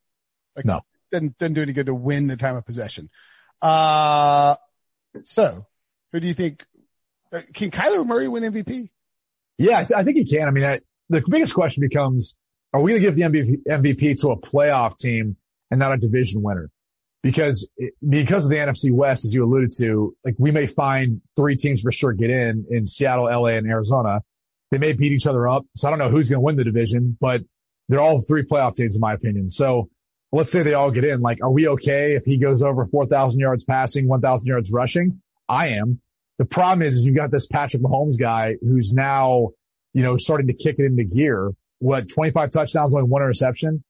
Like, 0.55 0.65
No. 0.65 0.81
doesn't 1.11 1.37
doesn't 1.37 1.53
do 1.53 1.61
any 1.61 1.73
good 1.73 1.87
to 1.87 1.93
win 1.93 2.27
the 2.27 2.37
time 2.37 2.55
of 2.55 2.65
possession. 2.65 3.09
Uh, 3.61 4.55
so 5.23 5.65
who 6.11 6.19
do 6.19 6.27
you 6.27 6.33
think? 6.33 6.65
uh, 7.33 7.41
Can 7.53 7.71
Kyler 7.71 8.05
Murray 8.05 8.27
win 8.27 8.43
MVP? 8.43 8.89
Yeah, 9.57 9.79
I, 9.79 9.83
th- 9.83 9.97
I 9.99 10.03
think 10.03 10.17
he 10.17 10.25
can. 10.25 10.47
I 10.47 10.51
mean, 10.51 10.63
I, 10.63 10.79
the 11.09 11.21
biggest 11.29 11.53
question 11.53 11.81
becomes, 11.81 12.37
are 12.73 12.81
we 12.81 12.91
going 12.91 13.01
to 13.03 13.07
give 13.07 13.15
the 13.15 13.23
MVP, 13.23 13.63
MVP 13.67 14.21
to 14.21 14.29
a 14.29 14.37
playoff 14.39 14.97
team 14.97 15.35
and 15.69 15.79
not 15.79 15.91
a 15.91 15.97
division 15.97 16.41
winner? 16.41 16.69
Because, 17.21 17.67
because 18.07 18.45
of 18.45 18.51
the 18.51 18.57
NFC 18.57 18.91
West, 18.91 19.25
as 19.25 19.33
you 19.33 19.43
alluded 19.43 19.71
to, 19.77 20.15
like 20.23 20.35
we 20.37 20.51
may 20.51 20.67
find 20.67 21.21
three 21.35 21.57
teams 21.57 21.81
for 21.81 21.91
sure 21.91 22.13
get 22.13 22.29
in, 22.29 22.65
in 22.69 22.85
Seattle, 22.85 23.25
LA, 23.25 23.57
and 23.57 23.67
Arizona. 23.67 24.21
They 24.71 24.77
may 24.77 24.93
beat 24.93 25.11
each 25.11 25.27
other 25.27 25.47
up. 25.47 25.65
So 25.75 25.87
I 25.87 25.91
don't 25.91 25.99
know 25.99 26.09
who's 26.09 26.29
going 26.29 26.37
to 26.37 26.45
win 26.45 26.55
the 26.55 26.63
division, 26.63 27.17
but 27.19 27.41
they're 27.89 27.99
all 27.99 28.21
three 28.21 28.43
playoff 28.43 28.75
teams 28.75 28.95
in 28.95 29.01
my 29.01 29.13
opinion. 29.13 29.49
So 29.49 29.89
let's 30.31 30.51
say 30.51 30.63
they 30.63 30.75
all 30.75 30.91
get 30.91 31.03
in. 31.03 31.21
Like, 31.21 31.39
are 31.43 31.51
we 31.51 31.67
okay 31.69 32.13
if 32.13 32.23
he 32.23 32.37
goes 32.37 32.61
over 32.61 32.85
4,000 32.85 33.39
yards 33.39 33.63
passing, 33.63 34.07
1,000 34.07 34.47
yards 34.47 34.71
rushing? 34.71 35.21
I 35.47 35.69
am. 35.69 35.99
The 36.37 36.45
problem 36.45 36.83
is, 36.83 36.95
is 36.95 37.05
you 37.05 37.13
got 37.13 37.31
this 37.31 37.47
Patrick 37.47 37.81
Mahomes 37.81 38.17
guy 38.17 38.55
who's 38.61 38.93
now, 38.93 39.49
you 39.93 40.03
know, 40.03 40.17
starting 40.17 40.47
to 40.47 40.53
kick 40.53 40.77
it 40.79 40.85
into 40.85 41.03
gear. 41.03 41.51
What, 41.79 42.09
25 42.09 42.51
touchdowns, 42.51 42.93
only 42.93 43.09
one 43.09 43.21
interception? 43.21 43.83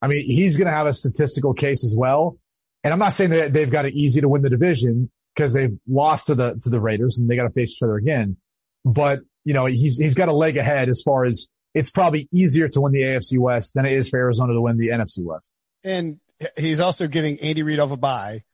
I 0.00 0.06
mean, 0.06 0.24
he's 0.24 0.56
going 0.56 0.68
to 0.68 0.72
have 0.72 0.86
a 0.86 0.92
statistical 0.92 1.52
case 1.52 1.84
as 1.84 1.94
well. 1.94 2.38
And 2.82 2.92
I'm 2.92 2.98
not 2.98 3.12
saying 3.12 3.30
that 3.30 3.52
they've 3.52 3.70
got 3.70 3.84
it 3.84 3.94
easy 3.94 4.20
to 4.20 4.28
win 4.28 4.42
the 4.42 4.50
division 4.50 5.10
because 5.34 5.52
they've 5.52 5.76
lost 5.88 6.28
to 6.28 6.34
the, 6.34 6.58
to 6.62 6.70
the 6.70 6.80
Raiders 6.80 7.18
and 7.18 7.28
they 7.28 7.36
got 7.36 7.44
to 7.44 7.50
face 7.50 7.72
each 7.72 7.82
other 7.82 7.96
again. 7.96 8.36
But, 8.84 9.20
you 9.44 9.54
know, 9.54 9.66
he's, 9.66 9.98
he's 9.98 10.14
got 10.14 10.28
a 10.28 10.32
leg 10.32 10.56
ahead 10.56 10.88
as 10.88 11.02
far 11.02 11.24
as 11.24 11.48
it's 11.74 11.90
probably 11.90 12.28
easier 12.32 12.68
to 12.68 12.80
win 12.80 12.92
the 12.92 13.02
AFC 13.02 13.38
West 13.38 13.74
than 13.74 13.86
it 13.86 13.92
is 13.92 14.08
for 14.08 14.18
Arizona 14.18 14.54
to 14.54 14.60
win 14.60 14.78
the 14.78 14.88
NFC 14.88 15.22
West. 15.22 15.52
And 15.84 16.20
he's 16.56 16.80
also 16.80 17.06
getting 17.06 17.38
Andy 17.40 17.62
Reid 17.62 17.78
off 17.78 17.92
a 17.92 17.96
bye 17.96 18.44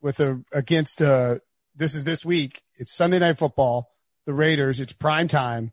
with 0.00 0.20
a, 0.20 0.42
against, 0.52 1.02
uh, 1.02 1.36
this 1.74 1.94
is 1.94 2.04
this 2.04 2.24
week. 2.24 2.62
It's 2.76 2.92
Sunday 2.92 3.18
night 3.18 3.38
football. 3.38 3.90
The 4.24 4.34
Raiders, 4.34 4.80
it's 4.80 4.92
prime 4.92 5.28
time. 5.28 5.72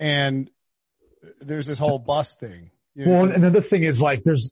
And 0.00 0.50
there's 1.40 1.66
this 1.66 1.78
whole 1.78 1.98
bus 1.98 2.34
thing. 2.34 2.70
Know? 2.96 3.12
Well, 3.12 3.30
and 3.30 3.42
then 3.42 3.52
the 3.52 3.62
thing 3.62 3.82
is 3.82 4.00
like, 4.00 4.24
there's, 4.24 4.50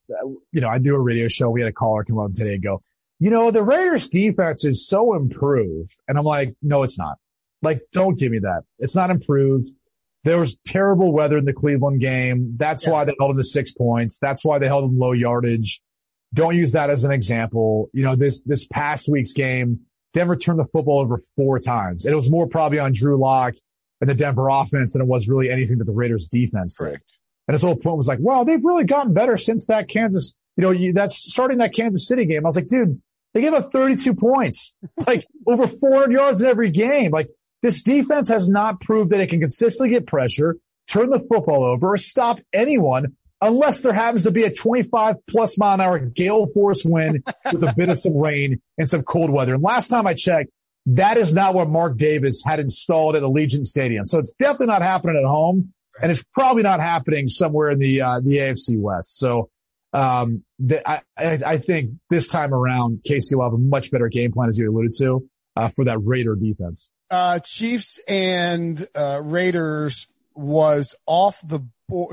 you 0.52 0.60
know, 0.60 0.68
I 0.68 0.78
do 0.78 0.94
a 0.94 1.00
radio 1.00 1.28
show. 1.28 1.48
We 1.48 1.62
had 1.62 1.68
a 1.68 1.72
caller 1.72 2.04
come 2.04 2.18
on 2.18 2.32
today 2.32 2.54
and 2.54 2.62
go, 2.62 2.82
you 3.18 3.30
know, 3.30 3.50
the 3.50 3.62
Raiders 3.62 4.08
defense 4.08 4.64
is 4.64 4.86
so 4.86 5.14
improved. 5.14 5.96
And 6.06 6.18
I'm 6.18 6.24
like, 6.24 6.54
no, 6.60 6.82
it's 6.82 6.98
not. 6.98 7.16
Like, 7.62 7.80
don't 7.92 8.18
give 8.18 8.30
me 8.30 8.40
that. 8.40 8.64
It's 8.78 8.94
not 8.94 9.10
improved. 9.10 9.70
There 10.24 10.38
was 10.38 10.56
terrible 10.66 11.10
weather 11.12 11.38
in 11.38 11.46
the 11.46 11.54
Cleveland 11.54 12.00
game. 12.00 12.54
That's 12.56 12.84
yeah. 12.84 12.90
why 12.90 13.04
they 13.04 13.14
held 13.18 13.30
them 13.30 13.38
to 13.38 13.44
six 13.44 13.72
points. 13.72 14.18
That's 14.18 14.44
why 14.44 14.58
they 14.58 14.66
held 14.66 14.84
them 14.84 14.98
low 14.98 15.12
yardage. 15.12 15.80
Don't 16.34 16.54
use 16.56 16.72
that 16.72 16.90
as 16.90 17.04
an 17.04 17.12
example. 17.12 17.88
You 17.94 18.04
know, 18.04 18.16
this, 18.16 18.40
this 18.40 18.66
past 18.66 19.08
week's 19.08 19.32
game, 19.32 19.80
Denver 20.12 20.36
turned 20.36 20.58
the 20.58 20.66
football 20.66 21.00
over 21.00 21.18
four 21.36 21.58
times. 21.60 22.04
And 22.04 22.12
it 22.12 22.16
was 22.16 22.30
more 22.30 22.46
probably 22.46 22.78
on 22.78 22.92
Drew 22.92 23.18
Lock 23.18 23.54
and 24.00 24.10
the 24.10 24.14
Denver 24.14 24.48
offense 24.48 24.92
than 24.92 25.02
it 25.02 25.08
was 25.08 25.28
really 25.28 25.50
anything 25.50 25.78
that 25.78 25.84
the 25.84 25.92
Raiders 25.92 26.26
defense 26.26 26.74
did. 26.74 26.84
Correct. 26.84 27.18
And 27.46 27.54
his 27.54 27.62
whole 27.62 27.76
point 27.76 27.96
was 27.96 28.08
like, 28.08 28.20
wow, 28.20 28.44
they've 28.44 28.64
really 28.64 28.84
gotten 28.84 29.12
better 29.12 29.36
since 29.36 29.66
that 29.66 29.88
Kansas, 29.88 30.32
you 30.56 30.62
know, 30.62 30.70
you, 30.70 30.92
that's 30.92 31.16
starting 31.16 31.58
that 31.58 31.74
Kansas 31.74 32.06
City 32.06 32.24
game. 32.24 32.44
I 32.44 32.48
was 32.48 32.56
like, 32.56 32.68
dude, 32.68 33.00
they 33.34 33.42
gave 33.42 33.52
up 33.52 33.72
32 33.72 34.14
points, 34.14 34.72
like 35.06 35.26
over 35.46 35.66
400 35.66 36.12
yards 36.12 36.42
in 36.42 36.48
every 36.48 36.70
game. 36.70 37.10
Like 37.10 37.28
this 37.62 37.82
defense 37.82 38.28
has 38.30 38.48
not 38.48 38.80
proved 38.80 39.10
that 39.10 39.20
it 39.20 39.28
can 39.28 39.40
consistently 39.40 39.94
get 39.94 40.06
pressure, 40.06 40.56
turn 40.88 41.10
the 41.10 41.20
football 41.20 41.64
over, 41.64 41.92
or 41.92 41.96
stop 41.96 42.40
anyone 42.52 43.16
unless 43.40 43.82
there 43.82 43.92
happens 43.92 44.22
to 44.22 44.30
be 44.30 44.44
a 44.44 44.50
25 44.50 45.16
plus 45.28 45.58
mile 45.58 45.74
an 45.74 45.80
hour 45.82 45.98
gale 45.98 46.46
force 46.46 46.82
wind 46.84 47.22
with 47.52 47.62
a 47.62 47.74
bit 47.76 47.90
of 47.90 47.98
some 47.98 48.16
rain 48.16 48.62
and 48.78 48.88
some 48.88 49.02
cold 49.02 49.28
weather. 49.28 49.54
And 49.54 49.62
last 49.62 49.88
time 49.88 50.06
I 50.06 50.14
checked, 50.14 50.50
that 50.86 51.18
is 51.18 51.34
not 51.34 51.54
what 51.54 51.68
Mark 51.68 51.96
Davis 51.96 52.42
had 52.44 52.60
installed 52.60 53.16
at 53.16 53.22
Allegiant 53.22 53.64
Stadium. 53.64 54.06
So 54.06 54.18
it's 54.18 54.32
definitely 54.32 54.66
not 54.68 54.82
happening 54.82 55.16
at 55.16 55.28
home 55.28 55.73
and 56.00 56.10
it's 56.10 56.22
probably 56.34 56.62
not 56.62 56.80
happening 56.80 57.28
somewhere 57.28 57.70
in 57.70 57.78
the, 57.78 58.02
uh, 58.02 58.20
the 58.22 58.36
AFC 58.38 58.78
West. 58.78 59.18
So, 59.18 59.50
um, 59.92 60.42
the, 60.58 60.86
I, 60.88 61.02
I 61.16 61.58
think 61.58 61.90
this 62.10 62.26
time 62.26 62.52
around, 62.52 63.02
KC 63.08 63.36
will 63.36 63.44
have 63.44 63.52
a 63.52 63.58
much 63.58 63.90
better 63.90 64.08
game 64.08 64.32
plan 64.32 64.48
as 64.48 64.58
you 64.58 64.70
alluded 64.70 64.92
to, 64.98 65.28
uh, 65.56 65.68
for 65.68 65.84
that 65.84 65.98
Raider 65.98 66.34
defense. 66.34 66.90
Uh, 67.10 67.38
Chiefs 67.38 68.00
and, 68.08 68.86
uh, 68.94 69.20
Raiders 69.22 70.08
was 70.34 70.96
off 71.06 71.40
the 71.46 71.60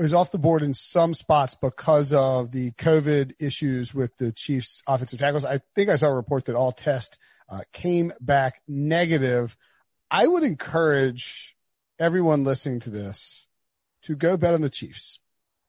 is 0.00 0.12
off 0.12 0.30
the 0.30 0.38
board 0.38 0.62
in 0.62 0.74
some 0.74 1.14
spots 1.14 1.56
because 1.60 2.12
of 2.12 2.52
the 2.52 2.72
COVID 2.72 3.32
issues 3.40 3.94
with 3.94 4.16
the 4.18 4.30
Chiefs 4.30 4.82
offensive 4.86 5.18
tackles. 5.18 5.44
I 5.44 5.60
think 5.74 5.88
I 5.88 5.96
saw 5.96 6.08
a 6.08 6.14
report 6.14 6.44
that 6.44 6.56
all 6.56 6.72
tests 6.72 7.16
uh, 7.48 7.60
came 7.72 8.12
back 8.20 8.60
negative. 8.68 9.56
I 10.10 10.26
would 10.26 10.42
encourage 10.42 11.56
everyone 11.98 12.44
listening 12.44 12.80
to 12.80 12.90
this 12.90 13.46
to 14.02 14.16
go 14.16 14.36
bet 14.36 14.54
on 14.54 14.60
the 14.60 14.70
Chiefs. 14.70 15.18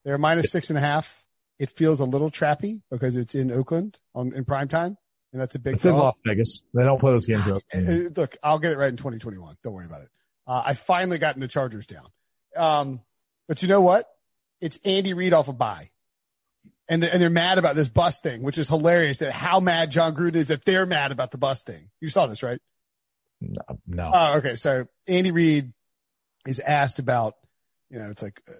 They're 0.04 0.18
minus 0.18 0.50
six 0.50 0.68
and 0.68 0.78
a 0.78 0.82
half. 0.82 1.24
It 1.58 1.70
feels 1.70 2.00
a 2.00 2.04
little 2.04 2.30
trappy 2.30 2.82
because 2.90 3.16
it's 3.16 3.34
in 3.34 3.50
Oakland 3.50 4.00
on 4.14 4.32
in 4.34 4.44
prime 4.44 4.68
time, 4.68 4.98
and 5.32 5.40
that's 5.40 5.54
a 5.54 5.58
big. 5.58 5.74
It's 5.74 5.84
in 5.84 5.96
Las 5.96 6.16
Vegas. 6.26 6.62
They 6.74 6.82
don't 6.82 6.98
play 6.98 7.12
those 7.12 7.26
games 7.26 7.46
up. 7.46 7.62
Uh, 7.72 8.10
look, 8.14 8.36
I'll 8.42 8.58
get 8.58 8.72
it 8.72 8.78
right 8.78 8.88
in 8.88 8.96
2021. 8.96 9.56
Don't 9.62 9.72
worry 9.72 9.86
about 9.86 10.02
it. 10.02 10.08
Uh, 10.46 10.62
I 10.66 10.74
finally 10.74 11.18
gotten 11.18 11.40
the 11.40 11.48
Chargers 11.48 11.86
down. 11.86 12.06
Um, 12.56 13.00
but 13.48 13.62
you 13.62 13.68
know 13.68 13.80
what? 13.80 14.08
It's 14.60 14.78
Andy 14.84 15.14
Reid 15.14 15.32
off 15.32 15.48
a 15.48 15.52
bye. 15.52 15.90
And, 16.86 17.02
the, 17.02 17.10
and 17.10 17.20
they're 17.20 17.30
mad 17.30 17.56
about 17.56 17.76
this 17.76 17.88
bus 17.88 18.20
thing, 18.20 18.42
which 18.42 18.58
is 18.58 18.68
hilarious 18.68 19.18
that 19.18 19.32
how 19.32 19.58
mad 19.58 19.90
John 19.90 20.14
Gruden 20.14 20.36
is 20.36 20.48
that 20.48 20.66
they're 20.66 20.84
mad 20.84 21.12
about 21.12 21.30
the 21.30 21.38
bus 21.38 21.62
thing. 21.62 21.90
You 22.00 22.08
saw 22.08 22.26
this, 22.26 22.42
right? 22.42 22.60
No. 23.40 23.62
no. 23.86 24.10
Oh, 24.12 24.36
okay. 24.38 24.54
So 24.54 24.86
Andy 25.08 25.30
Reid 25.30 25.72
is 26.46 26.60
asked 26.60 26.98
about, 26.98 27.36
you 27.94 28.00
know, 28.00 28.10
it's 28.10 28.22
like 28.22 28.42
uh, 28.48 28.52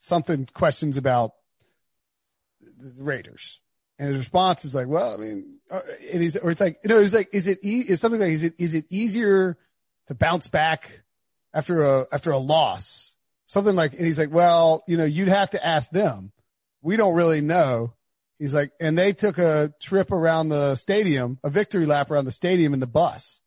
something 0.00 0.48
questions 0.54 0.96
about 0.96 1.32
the 2.60 2.94
Raiders. 2.96 3.60
And 3.98 4.08
his 4.08 4.16
response 4.16 4.64
is 4.64 4.74
like, 4.74 4.86
well, 4.86 5.12
I 5.12 5.18
mean, 5.18 5.58
uh, 5.70 5.80
and 6.10 6.22
he's, 6.22 6.36
or 6.36 6.50
it's 6.50 6.60
like, 6.60 6.78
you 6.82 6.88
know, 6.88 6.98
it's 6.98 7.12
like, 7.12 7.28
is 7.34 7.46
it, 7.46 7.58
e- 7.62 7.84
is 7.86 8.00
something 8.00 8.18
like, 8.18 8.30
is 8.30 8.44
it, 8.44 8.54
is 8.58 8.74
it 8.74 8.86
easier 8.88 9.58
to 10.06 10.14
bounce 10.14 10.46
back 10.46 11.02
after 11.52 11.82
a, 11.82 12.06
after 12.10 12.30
a 12.30 12.38
loss 12.38 13.14
something 13.46 13.76
like, 13.76 13.92
and 13.92 14.06
he's 14.06 14.18
like, 14.18 14.32
well, 14.32 14.84
you 14.88 14.96
know, 14.96 15.04
you'd 15.04 15.28
have 15.28 15.50
to 15.50 15.66
ask 15.66 15.90
them. 15.90 16.32
We 16.80 16.96
don't 16.96 17.14
really 17.14 17.42
know. 17.42 17.92
He's 18.38 18.54
like, 18.54 18.72
and 18.80 18.96
they 18.96 19.12
took 19.12 19.36
a 19.36 19.74
trip 19.82 20.12
around 20.12 20.48
the 20.48 20.76
stadium, 20.76 21.38
a 21.44 21.50
victory 21.50 21.84
lap 21.84 22.10
around 22.10 22.24
the 22.24 22.32
stadium 22.32 22.72
in 22.72 22.80
the 22.80 22.86
bus. 22.86 23.40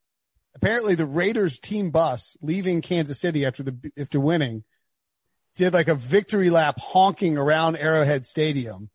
Apparently 0.54 0.94
the 0.94 1.06
Raiders 1.06 1.60
team 1.60 1.90
bus 1.90 2.38
leaving 2.42 2.82
Kansas 2.82 3.20
City 3.20 3.44
after 3.44 3.64
the, 3.64 3.92
after 3.98 4.20
winning 4.20 4.66
did 5.56 5.74
like 5.74 5.88
a 5.88 5.96
victory 5.96 6.50
lap 6.50 6.80
honking 6.80 7.38
around 7.38 7.78
Arrowhead 7.78 8.26
Stadium. 8.26 8.90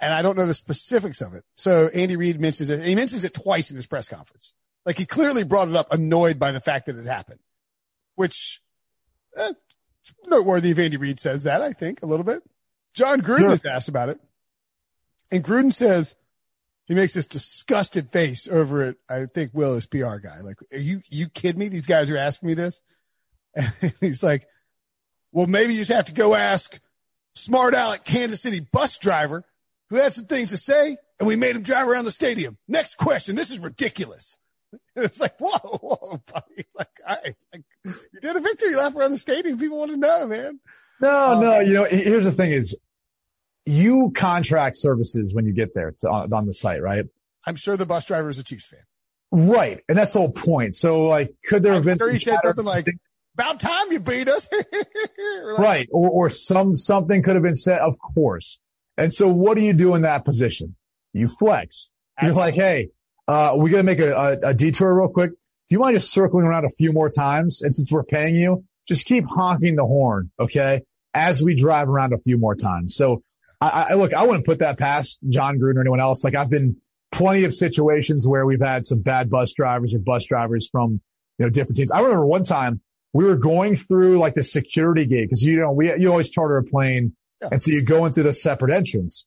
And 0.00 0.12
I 0.12 0.22
don't 0.22 0.36
know 0.36 0.46
the 0.46 0.54
specifics 0.54 1.20
of 1.20 1.34
it. 1.34 1.44
So 1.56 1.88
Andy 1.88 2.16
Reid 2.16 2.40
mentions 2.40 2.68
it. 2.68 2.84
he 2.86 2.94
mentions 2.94 3.24
it 3.24 3.34
twice 3.34 3.70
in 3.70 3.76
his 3.76 3.86
press 3.86 4.08
conference. 4.08 4.52
Like 4.84 4.98
he 4.98 5.06
clearly 5.06 5.44
brought 5.44 5.68
it 5.68 5.76
up 5.76 5.92
annoyed 5.92 6.38
by 6.38 6.52
the 6.52 6.60
fact 6.60 6.86
that 6.86 6.96
it 6.96 7.06
happened, 7.06 7.40
which 8.14 8.60
eh, 9.36 9.52
noteworthy 10.26 10.70
if 10.70 10.78
Andy 10.78 10.96
Reid 10.96 11.20
says 11.20 11.44
that, 11.44 11.62
I 11.62 11.72
think, 11.72 12.02
a 12.02 12.06
little 12.06 12.24
bit. 12.24 12.42
John 12.94 13.20
Gruden 13.20 13.40
sure. 13.40 13.52
is 13.52 13.64
asked 13.64 13.88
about 13.88 14.08
it. 14.08 14.20
And 15.30 15.44
Gruden 15.44 15.72
says, 15.72 16.14
he 16.86 16.94
makes 16.94 17.14
this 17.14 17.26
disgusted 17.26 18.10
face 18.10 18.48
over 18.48 18.84
it. 18.84 18.96
I 19.08 19.26
think 19.26 19.52
Will 19.54 19.74
is 19.74 19.86
PR 19.86 20.16
guy. 20.16 20.40
Like, 20.42 20.56
are 20.72 20.78
you, 20.78 21.02
you 21.08 21.28
kidding 21.28 21.60
me? 21.60 21.68
These 21.68 21.86
guys 21.86 22.10
are 22.10 22.16
asking 22.16 22.48
me 22.48 22.54
this. 22.54 22.80
And 23.82 23.94
he's 24.00 24.22
like, 24.22 24.46
well, 25.32 25.46
maybe 25.46 25.74
you 25.74 25.80
just 25.80 25.92
have 25.92 26.06
to 26.06 26.12
go 26.12 26.34
ask 26.34 26.78
smart 27.34 27.74
Alec 27.74 28.04
Kansas 28.04 28.40
City 28.40 28.60
bus 28.60 28.96
driver 28.98 29.44
who 29.88 29.96
had 29.96 30.12
some 30.12 30.26
things 30.26 30.50
to 30.50 30.56
say 30.56 30.96
and 31.20 31.26
we 31.26 31.36
made 31.36 31.54
him 31.54 31.62
drive 31.62 31.86
around 31.86 32.06
the 32.06 32.12
stadium. 32.12 32.56
Next 32.66 32.96
question. 32.96 33.36
This 33.36 33.50
is 33.50 33.58
ridiculous. 33.58 34.36
And 34.72 34.80
it's 35.04 35.20
like, 35.20 35.38
whoa, 35.38 35.58
whoa, 35.58 36.22
buddy. 36.32 36.64
Like, 36.74 36.88
I, 37.06 37.18
like, 37.52 37.64
you 37.84 38.20
did 38.22 38.36
a 38.36 38.40
victory 38.40 38.74
lap 38.74 38.96
around 38.96 39.12
the 39.12 39.18
stadium. 39.18 39.58
People 39.58 39.78
want 39.78 39.90
to 39.90 39.96
know, 39.98 40.26
man. 40.26 40.60
No, 41.00 41.32
um, 41.32 41.40
no. 41.40 41.60
You 41.60 41.74
know, 41.74 41.84
here's 41.84 42.24
the 42.24 42.32
thing 42.32 42.52
is 42.52 42.76
you 43.66 44.12
contract 44.16 44.76
services 44.76 45.34
when 45.34 45.44
you 45.44 45.52
get 45.52 45.74
there 45.74 45.94
to, 46.00 46.08
on, 46.08 46.32
on 46.32 46.46
the 46.46 46.54
site, 46.54 46.80
right? 46.80 47.04
I'm 47.46 47.56
sure 47.56 47.76
the 47.76 47.86
bus 47.86 48.06
driver 48.06 48.30
is 48.30 48.38
a 48.38 48.44
Chiefs 48.44 48.66
fan. 48.66 48.80
Right. 49.30 49.80
And 49.88 49.98
that's 49.98 50.14
the 50.14 50.20
whole 50.20 50.32
point. 50.32 50.74
So 50.74 51.02
like, 51.02 51.34
could 51.44 51.62
there 51.62 51.74
have 51.74 51.84
been, 51.84 51.98
he 52.10 52.18
said 52.18 52.38
something 52.42 52.64
like, 52.64 52.86
about 53.40 53.60
time 53.60 53.90
you 53.90 54.00
beat 54.00 54.28
us. 54.28 54.48
like, 54.52 55.58
right. 55.58 55.88
Or, 55.90 56.10
or 56.10 56.30
some, 56.30 56.74
something 56.74 57.22
could 57.22 57.34
have 57.34 57.42
been 57.42 57.54
said, 57.54 57.80
of 57.80 57.98
course. 57.98 58.58
And 58.96 59.12
so 59.12 59.28
what 59.28 59.56
do 59.56 59.62
you 59.64 59.72
do 59.72 59.94
in 59.94 60.02
that 60.02 60.24
position? 60.24 60.76
You 61.12 61.26
flex. 61.26 61.88
You're 62.20 62.34
like, 62.34 62.54
Hey, 62.54 62.90
uh, 63.26 63.54
we 63.56 63.70
going 63.70 63.84
to 63.84 63.86
make 63.86 63.98
a, 63.98 64.12
a, 64.12 64.50
a 64.50 64.54
detour 64.54 64.92
real 64.94 65.08
quick. 65.08 65.30
Do 65.30 65.74
you 65.74 65.78
mind 65.78 65.96
just 65.96 66.12
circling 66.12 66.44
around 66.44 66.66
a 66.66 66.70
few 66.70 66.92
more 66.92 67.08
times? 67.08 67.62
And 67.62 67.74
since 67.74 67.90
we're 67.90 68.04
paying 68.04 68.34
you, 68.34 68.64
just 68.86 69.06
keep 69.06 69.24
honking 69.24 69.76
the 69.76 69.84
horn. 69.84 70.30
Okay. 70.38 70.82
As 71.14 71.42
we 71.42 71.54
drive 71.54 71.88
around 71.88 72.12
a 72.12 72.18
few 72.18 72.38
more 72.38 72.54
times. 72.54 72.94
So 72.94 73.22
I, 73.60 73.86
I 73.90 73.94
look, 73.94 74.12
I 74.12 74.24
wouldn't 74.24 74.44
put 74.44 74.58
that 74.58 74.78
past 74.78 75.18
John 75.28 75.58
Gruden 75.58 75.76
or 75.76 75.80
anyone 75.80 76.00
else. 76.00 76.22
Like 76.24 76.34
I've 76.34 76.50
been 76.50 76.76
plenty 77.10 77.44
of 77.44 77.54
situations 77.54 78.28
where 78.28 78.44
we've 78.44 78.60
had 78.60 78.84
some 78.84 79.00
bad 79.00 79.30
bus 79.30 79.52
drivers 79.52 79.94
or 79.94 79.98
bus 79.98 80.26
drivers 80.26 80.68
from, 80.70 81.00
you 81.38 81.46
know, 81.46 81.50
different 81.50 81.78
teams. 81.78 81.90
I 81.90 82.00
remember 82.00 82.26
one 82.26 82.42
time 82.42 82.80
we 83.12 83.24
were 83.24 83.36
going 83.36 83.74
through 83.74 84.18
like 84.18 84.34
the 84.34 84.42
security 84.42 85.06
gate 85.06 85.24
because 85.28 85.42
you 85.42 85.60
know, 85.60 85.72
we, 85.72 85.94
you 85.98 86.10
always 86.10 86.30
charter 86.30 86.56
a 86.58 86.64
plane. 86.64 87.14
Yeah. 87.40 87.48
And 87.52 87.62
so 87.62 87.70
you 87.70 87.82
go 87.82 88.06
in 88.06 88.12
through 88.12 88.24
the 88.24 88.32
separate 88.32 88.74
entrance. 88.74 89.26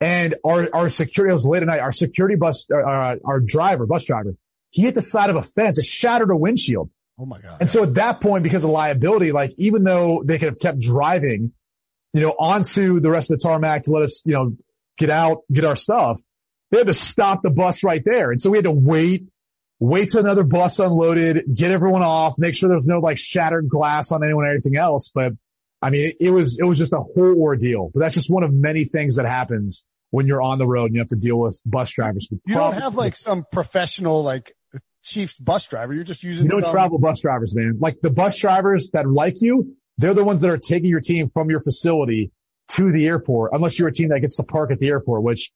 And 0.00 0.36
our, 0.44 0.68
our 0.72 0.88
security, 0.88 1.30
it 1.30 1.34
was 1.34 1.44
late 1.44 1.62
at 1.62 1.66
night, 1.66 1.80
our 1.80 1.92
security 1.92 2.36
bus, 2.36 2.66
uh, 2.72 2.76
uh, 2.76 3.16
our 3.24 3.40
driver, 3.40 3.84
bus 3.84 4.04
driver, 4.04 4.36
he 4.70 4.82
hit 4.82 4.94
the 4.94 5.02
side 5.02 5.30
of 5.30 5.36
a 5.36 5.42
fence. 5.42 5.78
It 5.78 5.84
shattered 5.84 6.30
a 6.30 6.36
windshield. 6.36 6.90
Oh 7.18 7.26
my 7.26 7.40
God. 7.40 7.58
And 7.60 7.68
so 7.68 7.82
at 7.82 7.94
that 7.94 8.20
point, 8.20 8.44
because 8.44 8.62
of 8.62 8.70
liability, 8.70 9.32
like 9.32 9.52
even 9.58 9.82
though 9.82 10.22
they 10.24 10.38
could 10.38 10.50
have 10.50 10.58
kept 10.58 10.78
driving, 10.78 11.52
you 12.12 12.20
know, 12.20 12.30
onto 12.30 13.00
the 13.00 13.10
rest 13.10 13.30
of 13.30 13.38
the 13.38 13.42
tarmac 13.42 13.84
to 13.84 13.90
let 13.90 14.04
us, 14.04 14.22
you 14.24 14.34
know, 14.34 14.56
get 14.98 15.10
out, 15.10 15.42
get 15.52 15.64
our 15.64 15.76
stuff, 15.76 16.20
they 16.70 16.78
had 16.78 16.86
to 16.86 16.94
stop 16.94 17.42
the 17.42 17.50
bus 17.50 17.82
right 17.82 18.02
there. 18.04 18.30
And 18.30 18.40
so 18.40 18.50
we 18.50 18.58
had 18.58 18.64
to 18.64 18.70
wait, 18.70 19.26
wait 19.80 20.10
till 20.10 20.20
another 20.20 20.42
bus 20.42 20.78
unloaded, 20.78 21.44
get 21.52 21.70
everyone 21.70 22.02
off, 22.02 22.34
make 22.38 22.54
sure 22.54 22.68
there's 22.68 22.86
no 22.86 22.98
like 22.98 23.18
shattered 23.18 23.68
glass 23.68 24.12
on 24.12 24.24
anyone 24.24 24.44
or 24.44 24.50
anything 24.50 24.76
else. 24.76 25.10
But 25.14 25.32
I 25.80 25.90
mean, 25.90 26.12
it, 26.18 26.30
was, 26.30 26.58
it 26.58 26.64
was 26.64 26.78
just 26.78 26.92
a 26.92 27.00
whole 27.00 27.40
ordeal, 27.40 27.90
but 27.94 28.00
that's 28.00 28.14
just 28.14 28.30
one 28.30 28.42
of 28.42 28.52
many 28.52 28.84
things 28.84 29.16
that 29.16 29.26
happens 29.26 29.84
when 30.10 30.26
you're 30.26 30.42
on 30.42 30.58
the 30.58 30.66
road 30.66 30.86
and 30.86 30.94
you 30.94 31.00
have 31.00 31.08
to 31.08 31.16
deal 31.16 31.38
with 31.38 31.60
bus 31.64 31.90
drivers. 31.90 32.28
You 32.30 32.54
don't 32.54 32.74
have 32.74 32.96
like 32.96 33.16
some 33.16 33.44
professional, 33.52 34.22
like 34.22 34.54
Chiefs 35.04 35.38
bus 35.38 35.66
driver. 35.66 35.94
You're 35.94 36.04
just 36.04 36.22
using. 36.22 36.44
You 36.44 36.50
don't 36.50 36.62
some... 36.62 36.72
travel 36.72 36.98
bus 36.98 37.20
drivers, 37.20 37.54
man. 37.54 37.78
Like 37.80 38.00
the 38.02 38.10
bus 38.10 38.38
drivers 38.38 38.90
that 38.92 39.08
like 39.08 39.40
you, 39.40 39.76
they're 39.96 40.14
the 40.14 40.24
ones 40.24 40.40
that 40.40 40.50
are 40.50 40.58
taking 40.58 40.90
your 40.90 41.00
team 41.00 41.30
from 41.32 41.50
your 41.50 41.62
facility 41.62 42.30
to 42.70 42.92
the 42.92 43.06
airport, 43.06 43.52
unless 43.54 43.78
you're 43.78 43.88
a 43.88 43.92
team 43.92 44.08
that 44.10 44.20
gets 44.20 44.36
to 44.36 44.42
park 44.42 44.70
at 44.70 44.80
the 44.80 44.88
airport, 44.88 45.22
which 45.22 45.50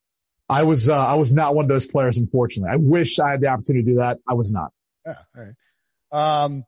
I 0.52 0.64
was, 0.64 0.88
uh, 0.88 0.94
I 0.94 1.14
was 1.14 1.32
not 1.32 1.54
one 1.54 1.64
of 1.64 1.68
those 1.68 1.86
players, 1.86 2.18
unfortunately. 2.18 2.70
I 2.72 2.76
wish 2.76 3.18
I 3.18 3.30
had 3.30 3.40
the 3.40 3.46
opportunity 3.46 3.86
to 3.86 3.90
do 3.92 3.96
that. 3.98 4.18
I 4.28 4.34
was 4.34 4.52
not. 4.52 4.70
Yeah. 5.06 5.14
All 5.36 5.44
right. 5.44 6.44
Um, 6.44 6.64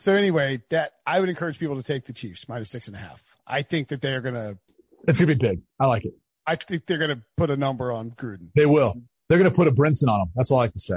so 0.00 0.14
anyway, 0.14 0.62
that 0.70 0.92
I 1.06 1.20
would 1.20 1.28
encourage 1.28 1.58
people 1.58 1.76
to 1.76 1.82
take 1.82 2.06
the 2.06 2.12
Chiefs 2.12 2.48
minus 2.48 2.70
six 2.70 2.88
and 2.88 2.96
a 2.96 2.98
half. 2.98 3.22
I 3.46 3.62
think 3.62 3.88
that 3.88 4.00
they're 4.02 4.20
going 4.20 4.34
to. 4.34 4.58
It's 5.06 5.20
going 5.20 5.28
to 5.28 5.34
be 5.36 5.48
big. 5.48 5.60
I 5.78 5.86
like 5.86 6.04
it. 6.04 6.14
I 6.46 6.56
think 6.56 6.86
they're 6.86 6.98
going 6.98 7.16
to 7.16 7.22
put 7.36 7.50
a 7.50 7.56
number 7.56 7.92
on 7.92 8.10
Gruden. 8.10 8.48
They 8.54 8.66
will. 8.66 8.94
They're 9.28 9.38
going 9.38 9.50
to 9.50 9.54
put 9.54 9.68
a 9.68 9.72
Brinson 9.72 10.08
on 10.08 10.20
them. 10.20 10.30
That's 10.34 10.50
all 10.50 10.58
I 10.58 10.64
like 10.64 10.72
to 10.72 10.80
say. 10.80 10.96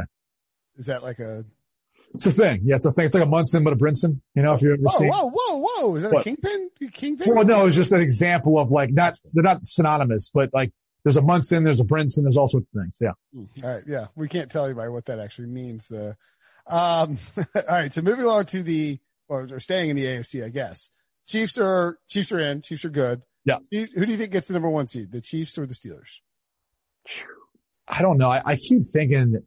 Is 0.77 0.87
that 0.87 1.03
like 1.03 1.19
a? 1.19 1.45
It's 2.13 2.25
a 2.25 2.31
thing. 2.31 2.61
Yeah, 2.63 2.75
it's 2.75 2.85
a 2.85 2.91
thing. 2.91 3.05
It's 3.05 3.13
like 3.13 3.23
a 3.23 3.27
Munson, 3.27 3.63
but 3.63 3.73
a 3.73 3.75
Brinson. 3.75 4.21
You 4.33 4.41
know, 4.41 4.53
if 4.53 4.61
you've 4.61 4.73
ever 4.73 4.81
whoa, 4.81 4.97
seen. 4.97 5.09
Whoa, 5.09 5.29
whoa, 5.33 5.57
whoa! 5.57 5.95
Is 5.95 6.03
that 6.03 6.11
what? 6.11 6.21
a 6.21 6.23
kingpin? 6.23 6.69
Kingpin? 6.91 7.35
Well, 7.35 7.45
no, 7.45 7.65
it's 7.65 7.75
just 7.75 7.91
an 7.91 8.01
example 8.01 8.59
of 8.59 8.71
like 8.71 8.91
not 8.91 9.17
they're 9.33 9.43
not 9.43 9.65
synonymous, 9.65 10.31
but 10.33 10.49
like 10.53 10.71
there's 11.07 11.15
a 11.15 11.21
Munson, 11.21 11.63
there's 11.63 11.79
a 11.79 11.85
Brinson, 11.85 12.23
there's 12.23 12.35
all 12.35 12.49
sorts 12.49 12.67
of 12.67 12.81
things. 12.81 12.97
Yeah. 12.99 13.13
Hmm. 13.33 13.65
All 13.65 13.75
right. 13.75 13.83
Yeah, 13.87 14.07
we 14.17 14.27
can't 14.27 14.51
tell 14.51 14.65
anybody 14.65 14.89
what 14.89 15.05
that 15.05 15.19
actually 15.19 15.47
means. 15.47 15.87
The. 15.87 16.17
Um, 16.67 17.17
all 17.37 17.63
right. 17.69 17.93
So 17.93 18.01
moving 18.01 18.25
along 18.25 18.47
to 18.47 18.61
the, 18.61 18.99
or 19.29 19.57
staying 19.61 19.89
in 19.89 19.95
the 19.95 20.03
AFC, 20.03 20.43
I 20.43 20.49
guess. 20.49 20.89
Chiefs 21.25 21.57
are 21.57 21.97
Chiefs 22.09 22.33
are 22.33 22.39
in. 22.39 22.61
Chiefs 22.61 22.83
are 22.83 22.89
good. 22.89 23.21
Yeah. 23.45 23.59
Who 23.71 24.05
do 24.05 24.11
you 24.11 24.17
think 24.17 24.33
gets 24.33 24.49
the 24.49 24.53
number 24.53 24.69
one 24.69 24.87
seed? 24.87 25.13
The 25.13 25.21
Chiefs 25.21 25.57
or 25.57 25.65
the 25.65 25.73
Steelers? 25.73 26.17
I 27.87 28.01
don't 28.01 28.17
know. 28.17 28.29
I, 28.29 28.41
I 28.43 28.55
keep 28.57 28.85
thinking. 28.85 29.41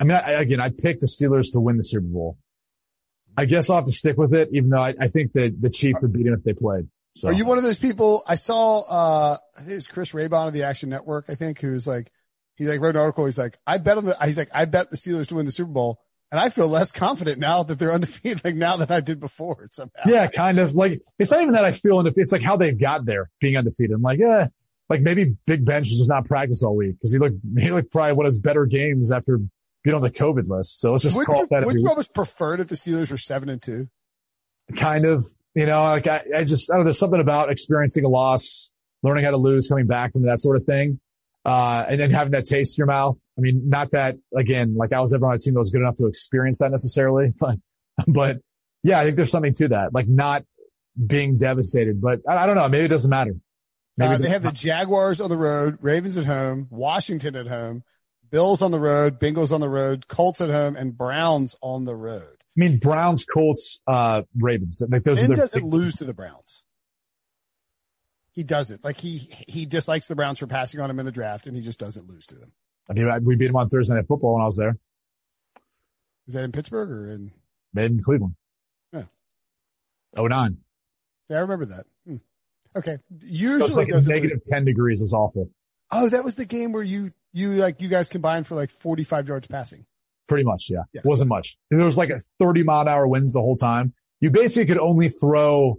I 0.00 0.04
mean, 0.04 0.16
I, 0.16 0.32
again, 0.32 0.60
I 0.60 0.70
picked 0.70 1.00
the 1.00 1.06
Steelers 1.06 1.52
to 1.52 1.60
win 1.60 1.76
the 1.76 1.84
Super 1.84 2.08
Bowl. 2.08 2.38
I 3.36 3.44
guess 3.44 3.70
I'll 3.70 3.76
have 3.76 3.84
to 3.84 3.92
stick 3.92 4.16
with 4.16 4.34
it, 4.34 4.48
even 4.52 4.70
though 4.70 4.82
I, 4.82 4.94
I 5.00 5.06
think 5.06 5.34
that 5.34 5.60
the 5.60 5.70
Chiefs 5.70 6.02
would 6.02 6.12
beat 6.12 6.24
them 6.24 6.34
if 6.34 6.42
they 6.42 6.54
played. 6.54 6.88
So. 7.14 7.28
Are 7.28 7.32
you 7.32 7.44
one 7.44 7.58
of 7.58 7.64
those 7.64 7.78
people? 7.78 8.22
I 8.26 8.36
saw, 8.36 8.80
uh, 8.80 9.36
I 9.56 9.60
think 9.60 9.72
it 9.72 9.74
was 9.74 9.86
Chris 9.86 10.12
Raybon 10.12 10.48
of 10.48 10.52
the 10.52 10.62
Action 10.62 10.88
Network, 10.88 11.26
I 11.28 11.34
think, 11.34 11.60
who's 11.60 11.86
like, 11.86 12.10
he 12.56 12.66
like 12.66 12.80
wrote 12.80 12.96
an 12.96 13.02
article. 13.02 13.26
He's 13.26 13.38
like, 13.38 13.58
I 13.66 13.78
bet 13.78 13.98
on 13.98 14.06
the, 14.06 14.16
he's 14.24 14.38
like, 14.38 14.50
I 14.54 14.64
bet 14.64 14.90
the 14.90 14.96
Steelers 14.96 15.26
to 15.28 15.34
win 15.34 15.44
the 15.44 15.52
Super 15.52 15.70
Bowl. 15.70 16.00
And 16.30 16.40
I 16.40 16.48
feel 16.48 16.68
less 16.68 16.90
confident 16.90 17.38
now 17.38 17.62
that 17.64 17.78
they're 17.78 17.92
undefeated, 17.92 18.44
like 18.44 18.54
now 18.54 18.76
than 18.76 18.90
I 18.90 19.00
did 19.00 19.20
before 19.20 19.68
somehow. 19.70 20.02
Yeah, 20.06 20.26
kind 20.28 20.58
of 20.58 20.74
like, 20.74 21.02
it's 21.18 21.30
not 21.30 21.42
even 21.42 21.54
that 21.54 21.64
I 21.64 21.72
feel 21.72 21.98
undefeated. 21.98 22.22
It's 22.22 22.32
like 22.32 22.42
how 22.42 22.56
they've 22.56 22.78
got 22.78 23.04
there 23.04 23.30
being 23.40 23.56
undefeated. 23.58 23.94
I'm 23.94 24.02
like, 24.02 24.18
yeah, 24.18 24.48
like 24.88 25.02
maybe 25.02 25.36
Big 25.46 25.66
Ben 25.66 25.84
should 25.84 25.98
just 25.98 26.08
not 26.08 26.24
practice 26.24 26.62
all 26.62 26.74
week 26.74 26.94
because 26.94 27.12
he 27.12 27.18
looked, 27.18 27.36
he 27.58 27.70
looked 27.70 27.92
probably 27.92 28.14
one 28.14 28.24
of 28.24 28.30
his 28.30 28.38
better 28.38 28.64
games 28.64 29.12
after 29.12 29.38
being 29.84 29.94
on 29.94 30.02
the 30.02 30.10
COVID 30.10 30.48
list. 30.48 30.80
So 30.80 30.92
let's 30.92 31.02
just 31.02 31.16
would 31.16 31.26
call 31.26 31.38
you, 31.38 31.42
it 31.44 31.50
that. 31.50 31.66
Would 31.66 31.80
you 31.80 31.88
almost 31.88 32.14
prefer 32.14 32.56
that 32.56 32.68
the 32.68 32.76
Steelers 32.76 33.10
were 33.10 33.18
seven 33.18 33.48
and 33.48 33.60
two? 33.60 33.88
Kind 34.76 35.04
of, 35.04 35.26
you 35.54 35.66
know, 35.66 35.82
like 35.82 36.06
I, 36.06 36.22
I 36.34 36.44
just, 36.44 36.70
I 36.70 36.74
don't 36.74 36.80
know, 36.80 36.84
there's 36.84 36.98
something 36.98 37.20
about 37.20 37.50
experiencing 37.50 38.04
a 38.04 38.08
loss, 38.08 38.70
learning 39.02 39.24
how 39.24 39.30
to 39.30 39.36
lose, 39.36 39.68
coming 39.68 39.86
back 39.86 40.12
from 40.12 40.22
that 40.22 40.40
sort 40.40 40.56
of 40.56 40.64
thing. 40.64 41.00
Uh, 41.44 41.84
and 41.88 41.98
then 41.98 42.10
having 42.10 42.30
that 42.32 42.44
taste 42.44 42.78
in 42.78 42.82
your 42.82 42.86
mouth. 42.86 43.18
I 43.36 43.40
mean, 43.40 43.68
not 43.68 43.90
that 43.92 44.16
again, 44.36 44.76
like 44.76 44.92
I 44.92 45.00
was 45.00 45.12
ever 45.12 45.26
on 45.26 45.34
a 45.34 45.38
team 45.38 45.54
that 45.54 45.60
was 45.60 45.70
good 45.70 45.80
enough 45.80 45.96
to 45.96 46.06
experience 46.06 46.58
that 46.58 46.70
necessarily, 46.70 47.32
but, 47.40 47.56
but 48.06 48.38
yeah, 48.84 49.00
I 49.00 49.04
think 49.04 49.16
there's 49.16 49.30
something 49.30 49.54
to 49.54 49.68
that, 49.68 49.92
like 49.92 50.08
not 50.08 50.44
being 51.04 51.38
devastated, 51.38 52.00
but 52.00 52.20
I, 52.28 52.38
I 52.38 52.46
don't 52.46 52.54
know. 52.54 52.68
Maybe 52.68 52.84
it 52.84 52.88
doesn't 52.88 53.10
matter. 53.10 53.34
Uh, 54.00 54.16
they 54.16 54.30
have 54.30 54.42
the 54.42 54.52
Jaguars 54.52 55.20
on 55.20 55.30
the 55.30 55.36
road, 55.36 55.78
Ravens 55.80 56.16
at 56.16 56.24
home, 56.24 56.66
Washington 56.70 57.36
at 57.36 57.46
home, 57.46 57.82
Bills 58.30 58.62
on 58.62 58.70
the 58.70 58.80
road, 58.80 59.20
Bengals 59.20 59.52
on 59.52 59.60
the 59.60 59.68
road, 59.68 60.08
Colts 60.08 60.40
at 60.40 60.48
home, 60.48 60.76
and 60.76 60.96
Browns 60.96 61.54
on 61.60 61.84
the 61.84 61.94
road. 61.94 62.31
I 62.56 62.60
mean, 62.60 62.78
Browns, 62.78 63.24
Colts, 63.24 63.80
uh, 63.86 64.22
Ravens. 64.38 64.82
Like 64.86 65.04
those 65.04 65.20
ben 65.20 65.32
are 65.32 65.36
doesn't 65.36 65.64
lose 65.64 65.96
to 65.96 66.04
the 66.04 66.12
Browns. 66.12 66.64
He 68.32 68.42
doesn't. 68.42 68.84
Like 68.84 68.98
he 68.98 69.30
he 69.48 69.66
dislikes 69.66 70.08
the 70.08 70.16
Browns 70.16 70.38
for 70.38 70.46
passing 70.46 70.80
on 70.80 70.90
him 70.90 70.98
in 70.98 71.06
the 71.06 71.12
draft, 71.12 71.46
and 71.46 71.56
he 71.56 71.62
just 71.62 71.78
doesn't 71.78 72.08
lose 72.08 72.26
to 72.26 72.34
them. 72.34 72.52
I 72.88 72.94
mean, 72.94 73.08
we 73.24 73.36
beat 73.36 73.48
him 73.48 73.56
on 73.56 73.68
Thursday 73.68 73.94
Night 73.94 74.06
Football 74.06 74.34
when 74.34 74.42
I 74.42 74.46
was 74.46 74.56
there. 74.56 74.76
Is 76.28 76.34
that 76.34 76.44
in 76.44 76.52
Pittsburgh 76.52 76.90
or 76.90 77.06
in? 77.10 77.32
In 77.76 78.02
Cleveland. 78.02 78.34
Yeah. 78.92 79.04
Oh 80.16 80.26
nine. 80.26 80.58
Yeah, 81.28 81.38
I 81.38 81.40
remember 81.40 81.66
that. 81.66 81.86
Hmm. 82.06 82.16
Okay. 82.76 82.98
Usually 83.20 83.70
so 83.70 83.76
like 83.76 83.88
negative 84.06 84.40
ten 84.46 84.64
degrees 84.64 85.00
was 85.00 85.14
awful. 85.14 85.50
Oh, 85.90 86.08
that 86.08 86.24
was 86.24 86.34
the 86.34 86.44
game 86.44 86.72
where 86.72 86.82
you 86.82 87.10
you 87.32 87.52
like 87.52 87.80
you 87.80 87.88
guys 87.88 88.08
combined 88.08 88.46
for 88.46 88.54
like 88.54 88.70
forty 88.70 89.04
five 89.04 89.28
yards 89.28 89.46
passing. 89.46 89.86
Pretty 90.32 90.44
much, 90.44 90.70
yeah. 90.70 90.84
yeah. 90.94 91.02
Wasn't 91.04 91.28
much. 91.28 91.58
And 91.70 91.78
there 91.78 91.84
was 91.84 91.98
like 91.98 92.08
a 92.08 92.20
30 92.38 92.62
mile 92.62 92.80
an 92.80 92.88
hour 92.88 93.06
winds 93.06 93.34
the 93.34 93.40
whole 93.40 93.54
time. 93.54 93.92
You 94.18 94.30
basically 94.30 94.64
could 94.64 94.78
only 94.78 95.10
throw, 95.10 95.78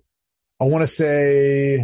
I 0.61 0.65
want 0.65 0.83
to 0.83 0.87
say, 0.87 1.79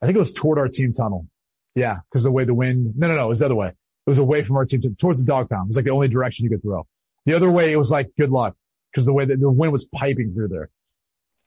I 0.00 0.06
think 0.06 0.14
it 0.14 0.20
was 0.20 0.32
toward 0.32 0.58
our 0.58 0.68
team 0.68 0.92
tunnel. 0.92 1.26
Yeah. 1.74 1.96
Cause 2.12 2.22
the 2.22 2.30
way 2.30 2.44
the 2.44 2.54
wind, 2.54 2.94
no, 2.96 3.08
no, 3.08 3.16
no, 3.16 3.24
it 3.24 3.28
was 3.28 3.40
the 3.40 3.46
other 3.46 3.56
way. 3.56 3.70
It 3.70 3.74
was 4.06 4.18
away 4.18 4.44
from 4.44 4.56
our 4.56 4.64
team 4.64 4.82
towards 4.96 5.18
the 5.18 5.26
Dawg 5.26 5.50
Pound. 5.50 5.66
It 5.66 5.70
was 5.70 5.76
like 5.76 5.84
the 5.84 5.90
only 5.90 6.06
direction 6.06 6.44
you 6.44 6.50
could 6.50 6.62
throw. 6.62 6.86
The 7.26 7.34
other 7.34 7.50
way, 7.50 7.72
it 7.72 7.76
was 7.76 7.90
like 7.90 8.10
good 8.16 8.30
luck 8.30 8.54
because 8.92 9.04
the 9.04 9.12
way 9.12 9.24
that 9.24 9.40
the 9.40 9.50
wind 9.50 9.72
was 9.72 9.84
piping 9.84 10.32
through 10.32 10.48
there. 10.48 10.70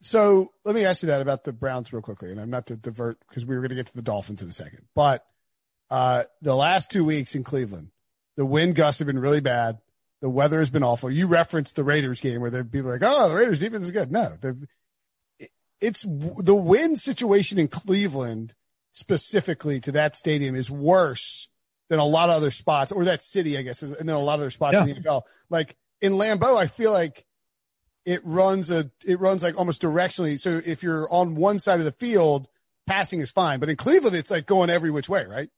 So 0.02 0.52
let 0.66 0.76
me 0.76 0.84
ask 0.84 1.04
you 1.04 1.08
that 1.08 1.22
about 1.22 1.46
the 1.46 1.54
Browns 1.54 1.94
real 1.94 2.02
quickly. 2.02 2.32
And 2.32 2.42
I'm 2.42 2.50
not 2.50 2.68
to 2.68 2.76
divert 2.76 3.18
because 3.30 3.46
we 3.46 3.56
were 3.56 3.62
going 3.62 3.70
to 3.70 3.76
get 3.76 3.88
to 3.88 3.96
the 3.96 4.02
Dolphins 4.02 4.42
in 4.42 4.50
a 4.50 4.54
second, 4.54 4.88
but, 4.94 5.26
uh, 5.90 6.24
the 6.42 6.56
last 6.56 6.92
two 6.92 7.06
weeks 7.06 7.34
in 7.34 7.46
Cleveland, 7.46 7.92
the 8.36 8.46
wind 8.46 8.76
gusts 8.76 9.00
have 9.00 9.06
been 9.06 9.20
really 9.20 9.40
bad. 9.40 9.78
The 10.24 10.30
weather 10.30 10.60
has 10.60 10.70
been 10.70 10.84
awful. 10.84 11.12
You 11.12 11.28
referenced 11.28 11.76
the 11.76 11.84
Raiders 11.84 12.22
game 12.22 12.40
where 12.40 12.50
there 12.50 12.64
people 12.64 12.90
like, 12.90 13.04
oh, 13.04 13.28
the 13.28 13.36
Raiders 13.36 13.60
defense 13.60 13.84
is 13.84 13.92
good. 13.92 14.10
No, 14.10 14.38
it's 15.82 16.02
the 16.02 16.56
wind 16.56 16.98
situation 17.02 17.60
in 17.60 17.68
Cleveland 17.68 18.54
specifically 18.94 19.82
to 19.82 19.92
that 19.92 20.16
stadium 20.16 20.56
is 20.56 20.72
worse 20.72 21.50
than 21.90 22.00
a 22.00 22.06
lot 22.06 22.30
of 22.30 22.38
other 22.38 22.52
spots 22.52 22.90
or 22.94 23.04
that 23.04 23.22
city, 23.22 23.58
I 23.58 23.64
guess, 23.64 23.82
and 23.82 24.08
then 24.08 24.16
a 24.16 24.20
lot 24.20 24.36
of 24.36 24.40
other 24.40 24.50
spots 24.50 24.76
yeah. 24.76 24.86
in 24.86 24.88
the 24.88 25.02
NFL. 25.02 25.24
Like 25.50 25.76
in 26.00 26.14
Lambeau, 26.14 26.56
I 26.56 26.68
feel 26.68 26.94
like 26.94 27.26
it 28.06 28.22
runs 28.24 28.70
a, 28.70 28.90
it 29.06 29.20
runs 29.20 29.44
like 29.44 29.58
almost 29.58 29.82
directionally. 29.82 30.40
So 30.40 30.62
if 30.66 30.84
you're 30.84 31.12
on 31.12 31.36
one 31.36 31.60
side 31.60 31.80
of 31.80 31.86
the 31.86 31.92
field, 31.92 32.48
passing 32.88 33.20
is 33.20 33.30
fine. 33.30 33.60
But 33.60 33.68
in 33.68 33.76
Cleveland, 33.76 34.16
it's 34.16 34.32
like 34.32 34.46
going 34.46 34.70
every 34.70 34.90
which 34.90 35.10
way, 35.10 35.26
right? 35.26 35.50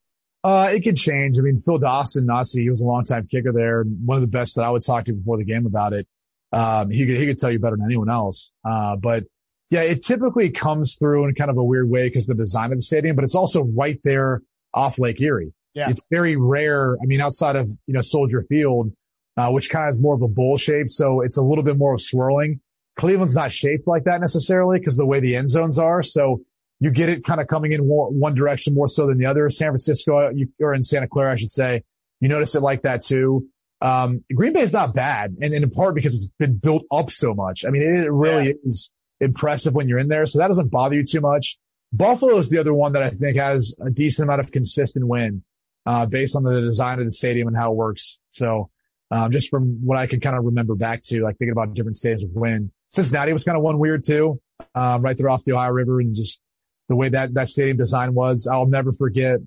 Uh, 0.45 0.69
it 0.71 0.81
could 0.81 0.95
change. 0.95 1.39
I 1.39 1.41
mean, 1.41 1.57
Phil 1.57 1.79
Dawson, 1.79 2.27
Nasi, 2.27 2.61
he 2.61 2.69
was 2.69 2.79
a 2.79 2.85
longtime 2.85 3.27
kicker 3.31 3.51
there. 3.51 3.83
One 3.83 4.17
of 4.17 4.21
the 4.21 4.27
best 4.27 4.57
that 4.57 4.61
I 4.61 4.69
would 4.69 4.83
talk 4.83 5.05
to 5.05 5.13
before 5.13 5.37
the 5.37 5.43
game 5.43 5.65
about 5.65 5.93
it. 5.93 6.07
Um, 6.53 6.91
he 6.91 7.07
could, 7.07 7.17
he 7.17 7.25
could 7.25 7.39
tell 7.39 7.49
you 7.51 7.57
better 7.57 7.75
than 7.75 7.85
anyone 7.85 8.11
else. 8.11 8.51
Uh, 8.63 8.95
but 8.95 9.23
yeah, 9.71 9.81
it 9.81 10.05
typically 10.05 10.51
comes 10.51 10.97
through 10.99 11.25
in 11.25 11.33
kind 11.33 11.49
of 11.49 11.57
a 11.57 11.63
weird 11.63 11.89
way 11.89 12.07
because 12.07 12.27
the 12.27 12.35
design 12.35 12.71
of 12.71 12.77
the 12.77 12.83
stadium, 12.83 13.15
but 13.15 13.23
it's 13.25 13.33
also 13.33 13.63
right 13.63 13.99
there 14.03 14.43
off 14.71 14.99
Lake 14.99 15.19
Erie. 15.19 15.51
Yeah. 15.73 15.89
It's 15.89 16.03
very 16.11 16.35
rare. 16.35 16.95
I 17.01 17.07
mean, 17.07 17.21
outside 17.21 17.55
of, 17.55 17.67
you 17.87 17.95
know, 17.95 18.01
Soldier 18.01 18.45
Field, 18.47 18.93
uh, 19.37 19.49
which 19.49 19.71
kind 19.71 19.85
of 19.85 19.95
has 19.95 19.99
more 19.99 20.13
of 20.13 20.21
a 20.21 20.27
bowl 20.27 20.57
shape. 20.57 20.91
So 20.91 21.21
it's 21.21 21.37
a 21.37 21.41
little 21.41 21.63
bit 21.63 21.75
more 21.75 21.95
of 21.95 22.01
swirling. 22.01 22.59
Cleveland's 22.97 23.35
not 23.35 23.51
shaped 23.51 23.87
like 23.87 24.03
that 24.03 24.21
necessarily 24.21 24.77
because 24.77 24.95
the 24.95 25.07
way 25.07 25.21
the 25.21 25.35
end 25.37 25.49
zones 25.49 25.79
are. 25.79 26.03
So 26.03 26.41
you 26.79 26.91
get 26.91 27.09
it 27.09 27.23
kind 27.23 27.39
of 27.39 27.47
coming 27.47 27.71
in 27.71 27.81
one 27.81 28.33
direction 28.33 28.73
more 28.73 28.87
so 28.87 29.07
than 29.07 29.17
the 29.17 29.27
other. 29.27 29.49
San 29.49 29.69
Francisco, 29.69 30.29
you, 30.29 30.49
or 30.59 30.73
in 30.73 30.83
Santa 30.83 31.07
Clara, 31.07 31.33
I 31.33 31.35
should 31.35 31.51
say, 31.51 31.83
you 32.19 32.27
notice 32.27 32.55
it 32.55 32.61
like 32.61 32.83
that 32.83 33.01
too. 33.01 33.47
Um, 33.81 34.23
Green 34.33 34.53
Bay 34.53 34.61
is 34.61 34.73
not 34.73 34.93
bad, 34.93 35.35
and, 35.41 35.53
and, 35.53 35.63
in 35.63 35.69
part 35.69 35.95
because 35.95 36.15
it's 36.15 36.29
been 36.39 36.57
built 36.57 36.83
up 36.91 37.11
so 37.11 37.33
much. 37.33 37.65
I 37.65 37.69
mean, 37.69 37.83
it, 37.83 38.11
really 38.11 38.47
yeah. 38.47 38.53
is 38.63 38.89
impressive 39.19 39.73
when 39.73 39.89
you're 39.89 39.99
in 39.99 40.07
there, 40.07 40.25
so 40.25 40.39
that 40.39 40.47
doesn't 40.47 40.71
bother 40.71 40.95
you 40.95 41.03
too 41.03 41.21
much. 41.21 41.57
Buffalo 41.91 42.37
is 42.37 42.49
the 42.49 42.59
other 42.59 42.73
one 42.73 42.93
that 42.93 43.03
I 43.03 43.09
think 43.09 43.37
has 43.37 43.75
a 43.85 43.89
decent 43.89 44.27
amount 44.27 44.41
of 44.41 44.51
consistent 44.51 45.07
win, 45.07 45.43
uh, 45.85 46.05
based 46.05 46.35
on 46.35 46.43
the 46.43 46.61
design 46.61 46.99
of 46.99 47.05
the 47.05 47.11
stadium 47.11 47.47
and 47.47 47.55
how 47.55 47.71
it 47.71 47.75
works. 47.75 48.17
So, 48.31 48.69
um, 49.11 49.31
just 49.31 49.49
from 49.49 49.85
what 49.85 49.97
I 49.97 50.07
can 50.07 50.19
kind 50.19 50.37
of 50.37 50.45
remember 50.45 50.75
back 50.75 51.01
to, 51.03 51.21
like 51.21 51.37
thinking 51.37 51.51
about 51.51 51.73
different 51.73 51.97
stadiums 51.97 52.21
with 52.21 52.33
win. 52.33 52.71
Cincinnati 52.89 53.33
was 53.33 53.43
kind 53.43 53.57
of 53.57 53.63
one 53.63 53.77
weird 53.77 54.03
too, 54.03 54.39
um, 54.73 55.01
right 55.01 55.17
there 55.17 55.29
off 55.29 55.43
the 55.43 55.51
Ohio 55.51 55.71
River 55.71 55.99
and 55.99 56.15
just 56.15 56.39
the 56.87 56.95
way 56.95 57.09
that 57.09 57.33
that 57.33 57.49
stadium 57.49 57.77
design 57.77 58.13
was. 58.13 58.47
I'll 58.51 58.67
never 58.67 58.91
forget. 58.91 59.39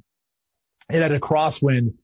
It 0.90 1.02
had 1.02 1.12
a 1.12 1.20
crosswind 1.20 1.94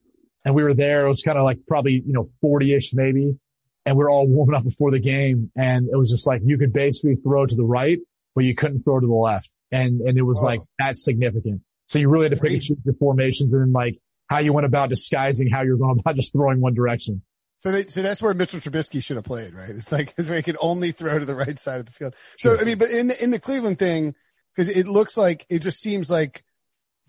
and 0.45 0.53
we 0.53 0.63
were 0.63 0.75
there. 0.75 1.05
It 1.05 1.07
was 1.07 1.21
kind 1.23 1.37
of 1.37 1.43
like 1.43 1.59
probably, 1.67 1.93
you 1.93 2.13
know, 2.13 2.25
40 2.41 2.75
ish 2.75 2.93
maybe. 2.93 3.37
and 3.85 3.97
we 3.97 4.03
are 4.03 4.09
all 4.09 4.27
warming 4.27 4.55
up 4.55 4.63
before 4.63 4.91
the 4.91 4.99
game. 4.99 5.51
And 5.55 5.89
it 5.91 5.97
was 5.97 6.09
just 6.11 6.27
like, 6.27 6.41
you 6.45 6.57
could 6.57 6.71
basically 6.71 7.15
throw 7.15 7.45
to 7.45 7.55
the 7.55 7.65
right, 7.65 7.97
but 8.35 8.45
you 8.45 8.55
couldn't 8.55 8.79
throw 8.79 8.99
to 8.99 9.07
the 9.07 9.13
left. 9.13 9.49
And, 9.71 10.01
and 10.01 10.17
it 10.17 10.21
was 10.21 10.41
oh. 10.43 10.45
like, 10.45 10.61
that's 10.79 11.03
significant. 11.03 11.61
So 11.87 11.99
you 11.99 12.09
really 12.09 12.25
had 12.25 12.35
to 12.35 12.41
pick 12.41 12.51
and 12.51 12.61
choose 12.61 12.77
your 12.85 12.95
formations 12.95 13.53
and 13.53 13.61
then 13.61 13.71
like 13.71 13.97
how 14.27 14.39
you 14.39 14.53
went 14.53 14.65
about 14.65 14.89
disguising 14.89 15.49
how 15.49 15.63
you're 15.63 15.77
going 15.77 15.99
about 15.99 16.15
just 16.15 16.31
throwing 16.31 16.61
one 16.61 16.73
direction. 16.73 17.23
So 17.59 17.71
they, 17.71 17.87
so 17.87 18.03
that's 18.03 18.21
where 18.21 18.33
Mitchell 18.33 18.59
Trubisky 18.59 19.03
should 19.03 19.15
have 19.15 19.25
played, 19.25 19.55
right? 19.55 19.69
It's 19.69 19.91
like, 19.91 20.13
it's 20.17 20.29
where 20.29 20.37
he 20.37 20.43
could 20.43 20.57
only 20.59 20.91
throw 20.91 21.17
to 21.17 21.25
the 21.25 21.35
right 21.35 21.57
side 21.57 21.79
of 21.79 21.87
the 21.87 21.91
field. 21.91 22.15
So, 22.37 22.59
I 22.59 22.63
mean, 22.63 22.77
but 22.77 22.91
in, 22.91 23.09
in 23.11 23.31
the 23.31 23.39
Cleveland 23.39 23.79
thing, 23.79 24.13
cause 24.55 24.67
it 24.67 24.87
looks 24.87 25.17
like, 25.17 25.45
it 25.49 25.59
just 25.59 25.79
seems 25.79 26.09
like 26.09 26.43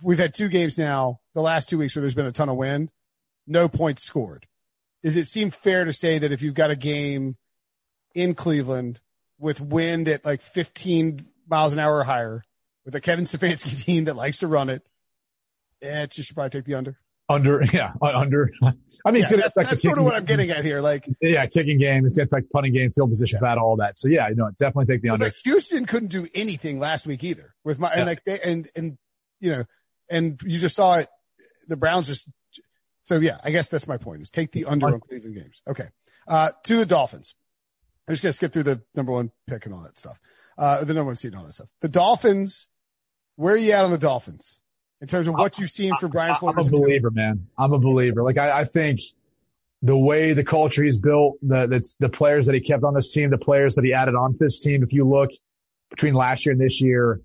we've 0.03 0.19
had 0.19 0.35
two 0.35 0.49
games 0.49 0.79
now, 0.79 1.21
the 1.35 1.43
last 1.43 1.69
two 1.69 1.79
weeks 1.79 1.95
where 1.95 2.03
there's 2.03 2.15
been 2.15 2.27
a 2.27 2.33
ton 2.33 2.49
of 2.49 2.57
wind, 2.57 2.91
no 3.47 3.69
points 3.69 4.03
scored. 4.03 4.47
Does 5.03 5.17
it 5.17 5.27
seem 5.27 5.51
fair 5.51 5.85
to 5.85 5.93
say 5.93 6.19
that 6.19 6.33
if 6.33 6.43
you've 6.43 6.55
got 6.55 6.71
a 6.71 6.77
game 6.77 7.37
in 8.15 8.35
Cleveland 8.35 9.01
with 9.39 9.61
wind 9.61 10.09
at 10.09 10.25
like 10.25 10.43
15 10.43 11.27
miles 11.49 11.73
an 11.73 11.79
hour 11.79 11.97
or 11.97 12.05
higher, 12.05 12.43
with 12.85 12.95
a 12.95 13.01
Kevin 13.01 13.25
Stefanski 13.25 13.83
team 13.85 14.05
that 14.05 14.17
likes 14.17 14.39
to 14.39 14.47
run 14.47 14.71
it, 14.71 14.83
eh, 15.83 16.03
it 16.03 16.15
should 16.15 16.35
probably 16.35 16.51
take 16.51 16.65
the 16.65 16.75
under. 16.75 16.99
Under, 17.29 17.63
yeah, 17.73 17.93
under. 18.01 18.51
I 19.07 19.13
mean, 19.13 19.25
yeah, 19.31 19.49
that's, 19.55 19.69
that's 19.69 19.83
sort 19.83 19.99
of 19.99 20.05
what 20.05 20.15
I'm 20.15 20.25
getting 20.25 20.51
at 20.51 20.65
here. 20.65 20.81
Like, 20.81 21.09
yeah, 21.21 21.47
kicking 21.47 21.79
game, 21.79 22.05
it's 22.05 22.17
going 22.17 22.29
to 22.29 22.35
affect 22.35 22.53
punting 22.53 22.73
game, 22.73 22.91
field 22.91 23.09
position, 23.09 23.39
yeah. 23.41 23.55
all 23.55 23.77
that. 23.77 23.97
So 23.97 24.09
yeah, 24.09 24.29
you 24.29 24.35
know, 24.35 24.51
definitely 24.59 24.93
take 24.93 25.03
the 25.03 25.11
under. 25.11 25.27
Like 25.27 25.37
Houston 25.45 25.87
couldn't 25.87 26.09
do 26.09 26.27
anything 26.35 26.81
last 26.81 27.07
week 27.07 27.23
either 27.23 27.55
with 27.65 27.79
my, 27.79 27.89
yeah. 27.89 27.99
and 27.99 28.07
like, 28.07 28.25
they, 28.25 28.41
and, 28.41 28.69
and, 28.75 28.99
you 29.39 29.53
know, 29.53 29.65
and 30.11 30.41
you 30.45 30.59
just 30.59 30.75
saw 30.75 30.97
it. 30.97 31.09
The 31.69 31.77
Browns 31.77 32.09
just, 32.09 32.29
so 33.05 33.19
yeah, 33.21 33.39
I 33.45 33.53
guess 33.53 33.69
that's 33.69 33.87
my 33.87 33.97
point 33.97 34.23
is 34.23 34.29
take 34.29 34.51
the 34.51 34.65
under 34.65 34.87
on 34.89 35.01
Cleveland 35.01 35.37
games. 35.37 35.63
Okay. 35.69 35.89
Uh, 36.27 36.51
to 36.65 36.77
the 36.77 36.87
Dolphins. 36.87 37.35
I'm 38.09 38.15
just 38.15 38.23
going 38.23 38.33
to 38.33 38.37
skip 38.37 38.53
through 38.53 38.65
the 38.65 38.83
number 38.95 39.13
one 39.13 39.31
pick 39.47 39.67
and 39.67 39.75
all 39.75 39.83
that 39.83 39.99
stuff. 39.99 40.19
Uh, 40.59 40.85
the 40.85 40.95
number 40.95 41.11
one 41.11 41.17
seed 41.17 41.33
and 41.33 41.41
all 41.41 41.47
that 41.47 41.55
stuff. 41.55 41.69
The 41.81 41.89
Dolphins, 41.89 42.69
where 43.37 43.55
are 43.55 43.57
you 43.57 43.73
at 43.73 43.85
on 43.85 43.91
the 43.91 43.99
Dolphins 43.99 44.61
in 45.01 45.09
terms 45.09 45.27
of 45.27 45.35
what 45.35 45.59
you've 45.59 45.71
seen 45.71 45.97
from 45.97 46.11
Brian 46.11 46.37
Flores? 46.37 46.57
I'm 46.59 46.75
a 46.75 46.77
believer, 46.77 47.11
man. 47.11 47.49
I'm 47.59 47.73
a 47.73 47.79
believer. 47.79 48.23
Like 48.23 48.39
I, 48.39 48.61
I 48.61 48.65
think 48.65 49.01
the 49.83 49.97
way 49.97 50.33
the 50.33 50.45
culture 50.45 50.83
he's 50.83 50.99
built, 50.99 51.37
the, 51.43 51.67
the, 51.67 51.95
the 52.01 52.09
players 52.09 52.47
that 52.47 52.55
he 52.55 52.61
kept 52.61 52.83
on 52.83 52.95
this 52.95 53.13
team, 53.13 53.31
the 53.31 53.39
players 53.39 53.75
that 53.75 53.85
he 53.85 53.93
added 53.93 54.15
onto 54.15 54.39
this 54.39 54.59
team. 54.59 54.83
If 54.83 54.93
you 54.93 55.09
look 55.09 55.31
between 55.91 56.15
last 56.15 56.47
year 56.47 56.53
and 56.53 56.61
this 56.61 56.81
year, 56.81 57.21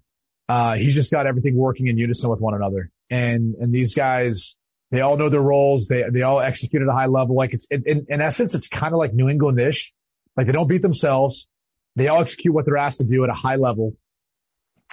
uh, 0.49 0.75
he's 0.75 0.93
just 0.93 1.11
got 1.11 1.27
everything 1.27 1.55
working 1.55 1.87
in 1.87 1.97
unison 1.97 2.29
with 2.29 2.39
one 2.39 2.53
another. 2.53 2.91
And, 3.09 3.55
and 3.55 3.73
these 3.73 3.95
guys, 3.95 4.55
they 4.91 5.01
all 5.01 5.15
know 5.15 5.29
their 5.29 5.41
roles. 5.41 5.87
They, 5.87 6.03
they 6.11 6.21
all 6.23 6.41
execute 6.41 6.81
at 6.81 6.87
a 6.89 6.93
high 6.93 7.05
level. 7.05 7.35
Like 7.35 7.53
it's, 7.53 7.67
in, 7.71 8.05
in 8.09 8.21
essence, 8.21 8.53
it's 8.53 8.67
kind 8.67 8.93
of 8.93 8.99
like 8.99 9.13
New 9.13 9.29
England-ish. 9.29 9.93
Like 10.35 10.47
they 10.47 10.53
don't 10.53 10.67
beat 10.67 10.81
themselves. 10.81 11.47
They 11.95 12.09
all 12.09 12.21
execute 12.21 12.53
what 12.53 12.65
they're 12.65 12.77
asked 12.77 12.99
to 12.99 13.05
do 13.05 13.23
at 13.23 13.29
a 13.29 13.33
high 13.33 13.55
level 13.55 13.95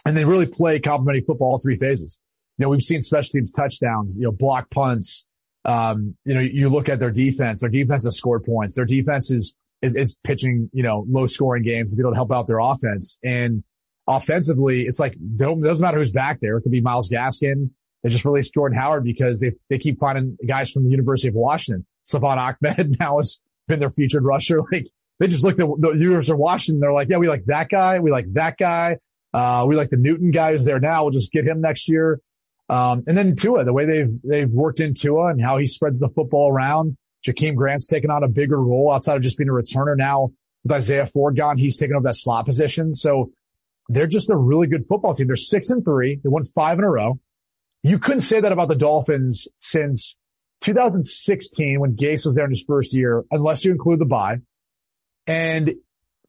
and 0.08 0.16
they 0.16 0.24
really 0.24 0.46
play 0.46 0.80
complementary 0.80 1.22
football 1.24 1.52
all 1.52 1.58
three 1.58 1.76
phases. 1.76 2.18
You 2.58 2.64
know, 2.64 2.70
we've 2.70 2.82
seen 2.82 3.02
special 3.02 3.32
teams 3.32 3.52
touchdowns, 3.52 4.18
you 4.18 4.24
know, 4.24 4.32
block 4.32 4.70
punts. 4.70 5.24
Um, 5.64 6.16
you 6.24 6.34
know, 6.34 6.40
you 6.40 6.68
look 6.68 6.88
at 6.88 6.98
their 6.98 7.10
defense, 7.10 7.60
their 7.60 7.70
defense 7.70 8.04
has 8.04 8.16
scored 8.16 8.44
points. 8.44 8.74
Their 8.74 8.84
defense 8.84 9.30
is, 9.30 9.54
is, 9.82 9.94
is 9.94 10.16
pitching, 10.24 10.70
you 10.72 10.82
know, 10.82 11.04
low 11.08 11.26
scoring 11.26 11.62
games 11.62 11.90
to 11.90 11.96
be 11.96 12.02
able 12.02 12.12
to 12.12 12.16
help 12.16 12.32
out 12.32 12.46
their 12.46 12.58
offense. 12.58 13.18
And 13.22 13.62
offensively, 14.06 14.82
it's 14.82 14.98
like, 14.98 15.14
it 15.14 15.38
doesn't 15.38 15.80
matter 15.80 15.98
who's 15.98 16.10
back 16.10 16.40
there. 16.40 16.56
It 16.56 16.62
could 16.62 16.72
be 16.72 16.80
Myles 16.80 17.08
Gaskin. 17.08 17.70
They 18.02 18.08
just 18.08 18.24
released 18.24 18.54
Jordan 18.54 18.78
Howard 18.78 19.04
because 19.04 19.40
they, 19.40 19.52
they 19.68 19.78
keep 19.78 19.98
finding 19.98 20.36
guys 20.46 20.70
from 20.70 20.84
the 20.84 20.90
University 20.90 21.28
of 21.28 21.34
Washington. 21.34 21.86
Salvon 22.04 22.38
Ahmed 22.38 22.96
now 23.00 23.18
has 23.18 23.40
been 23.66 23.80
their 23.80 23.90
featured 23.90 24.24
rusher. 24.24 24.60
Like 24.72 24.86
they 25.18 25.26
just 25.26 25.42
looked 25.42 25.58
at 25.58 25.66
the 25.78 25.90
University 25.90 26.32
of 26.32 26.38
Washington. 26.38 26.80
They're 26.80 26.92
like, 26.92 27.08
yeah, 27.08 27.16
we 27.16 27.28
like 27.28 27.44
that 27.46 27.68
guy. 27.68 27.98
We 27.98 28.12
like 28.12 28.32
that 28.34 28.56
guy. 28.56 28.98
Uh, 29.34 29.66
we 29.68 29.74
like 29.74 29.90
the 29.90 29.96
Newton 29.96 30.30
guy 30.30 30.52
who's 30.52 30.64
there 30.64 30.78
now. 30.78 31.02
We'll 31.02 31.10
just 31.10 31.32
get 31.32 31.44
him 31.44 31.60
next 31.60 31.88
year. 31.88 32.20
Um, 32.68 33.04
and 33.06 33.16
then 33.16 33.34
Tua, 33.34 33.64
the 33.64 33.72
way 33.72 33.86
they've, 33.86 34.20
they've 34.22 34.50
worked 34.50 34.80
in 34.80 34.94
Tua 34.94 35.28
and 35.28 35.40
how 35.40 35.56
he 35.58 35.66
spreads 35.66 35.98
the 35.98 36.08
football 36.08 36.50
around. 36.50 36.96
Jakeem 37.26 37.54
Grant's 37.54 37.86
taken 37.86 38.10
on 38.10 38.22
a 38.22 38.28
bigger 38.28 38.60
role 38.60 38.92
outside 38.92 39.16
of 39.16 39.22
just 39.22 39.38
being 39.38 39.48
a 39.48 39.52
returner 39.52 39.96
now 39.96 40.30
with 40.62 40.72
Isaiah 40.72 41.06
Ford 41.06 41.36
gone. 41.36 41.56
He's 41.56 41.76
taken 41.76 41.96
over 41.96 42.04
that 42.04 42.14
slot 42.14 42.46
position. 42.46 42.94
So 42.94 43.32
they're 43.88 44.06
just 44.06 44.30
a 44.30 44.36
really 44.36 44.66
good 44.66 44.86
football 44.86 45.14
team. 45.14 45.26
They're 45.26 45.36
six 45.36 45.70
and 45.70 45.84
three. 45.84 46.20
They 46.22 46.28
won 46.28 46.44
five 46.44 46.78
in 46.78 46.84
a 46.84 46.90
row. 46.90 47.18
You 47.82 47.98
couldn't 47.98 48.20
say 48.22 48.40
that 48.40 48.52
about 48.52 48.68
the 48.68 48.74
Dolphins 48.74 49.48
since 49.60 50.16
2016 50.60 51.80
when 51.80 51.96
Gase 51.96 52.26
was 52.26 52.34
there 52.34 52.44
in 52.44 52.50
his 52.50 52.64
first 52.66 52.92
year, 52.92 53.24
unless 53.30 53.64
you 53.64 53.70
include 53.70 54.00
the 54.00 54.04
bye. 54.04 54.38
And 55.26 55.74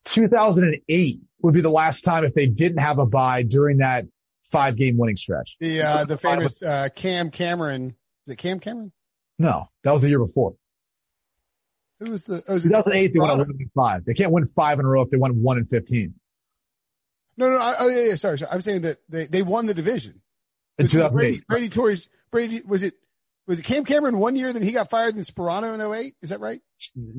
2008 0.05 1.19
would 1.41 1.53
be 1.53 1.61
the 1.61 1.69
last 1.69 2.01
time 2.01 2.23
if 2.23 2.33
they 2.33 2.45
didn't 2.45 2.79
have 2.79 2.99
a 2.99 3.05
bye 3.05 3.43
during 3.43 3.77
that 3.77 4.05
five 4.49 4.75
game 4.75 4.97
winning 4.97 5.15
stretch. 5.15 5.55
The, 5.59 5.81
uh, 5.81 6.05
the 6.05 6.17
famous, 6.17 6.61
uh, 6.61 6.89
Cam 6.95 7.31
Cameron. 7.31 7.95
Is 8.25 8.33
it 8.33 8.37
Cam 8.37 8.59
Cameron? 8.59 8.91
No, 9.37 9.67
that 9.83 9.91
was 9.91 10.01
the 10.01 10.09
year 10.09 10.19
before. 10.19 10.55
Who 11.99 12.11
was 12.11 12.23
the, 12.23 12.43
oh, 12.47 12.53
was 12.53 12.63
2008, 12.63 13.13
they 13.13 13.19
won 13.19 13.69
five. 13.75 14.05
They 14.05 14.13
can't 14.13 14.31
win 14.31 14.45
five 14.45 14.79
in 14.79 14.85
a 14.85 14.89
row 14.89 15.01
if 15.01 15.09
they 15.09 15.17
won 15.17 15.41
one 15.41 15.57
in 15.57 15.65
15. 15.65 16.13
No, 17.37 17.49
no, 17.49 17.57
I, 17.57 17.75
oh 17.79 17.87
yeah, 17.87 18.07
yeah, 18.07 18.15
sorry, 18.15 18.37
sorry. 18.37 18.51
I'm 18.51 18.61
saying 18.61 18.81
that 18.81 18.99
they, 19.07 19.25
they 19.25 19.41
won 19.41 19.65
the 19.65 19.73
division. 19.73 20.21
In 20.77 20.87
2008. 20.87 21.13
Brady, 21.13 21.43
Brady 21.47 21.69
Torres, 21.69 22.07
Brady, 22.31 22.61
was 22.65 22.83
it, 22.83 22.95
was 23.47 23.59
it 23.59 23.63
Cam 23.63 23.83
Cameron 23.83 24.17
one 24.17 24.35
year, 24.35 24.53
then 24.53 24.61
he 24.61 24.71
got 24.71 24.89
fired 24.89 25.15
in 25.15 25.23
Sparano 25.23 25.73
in 25.73 25.81
08? 25.81 26.15
Is 26.21 26.29
that 26.29 26.39
right? 26.39 26.61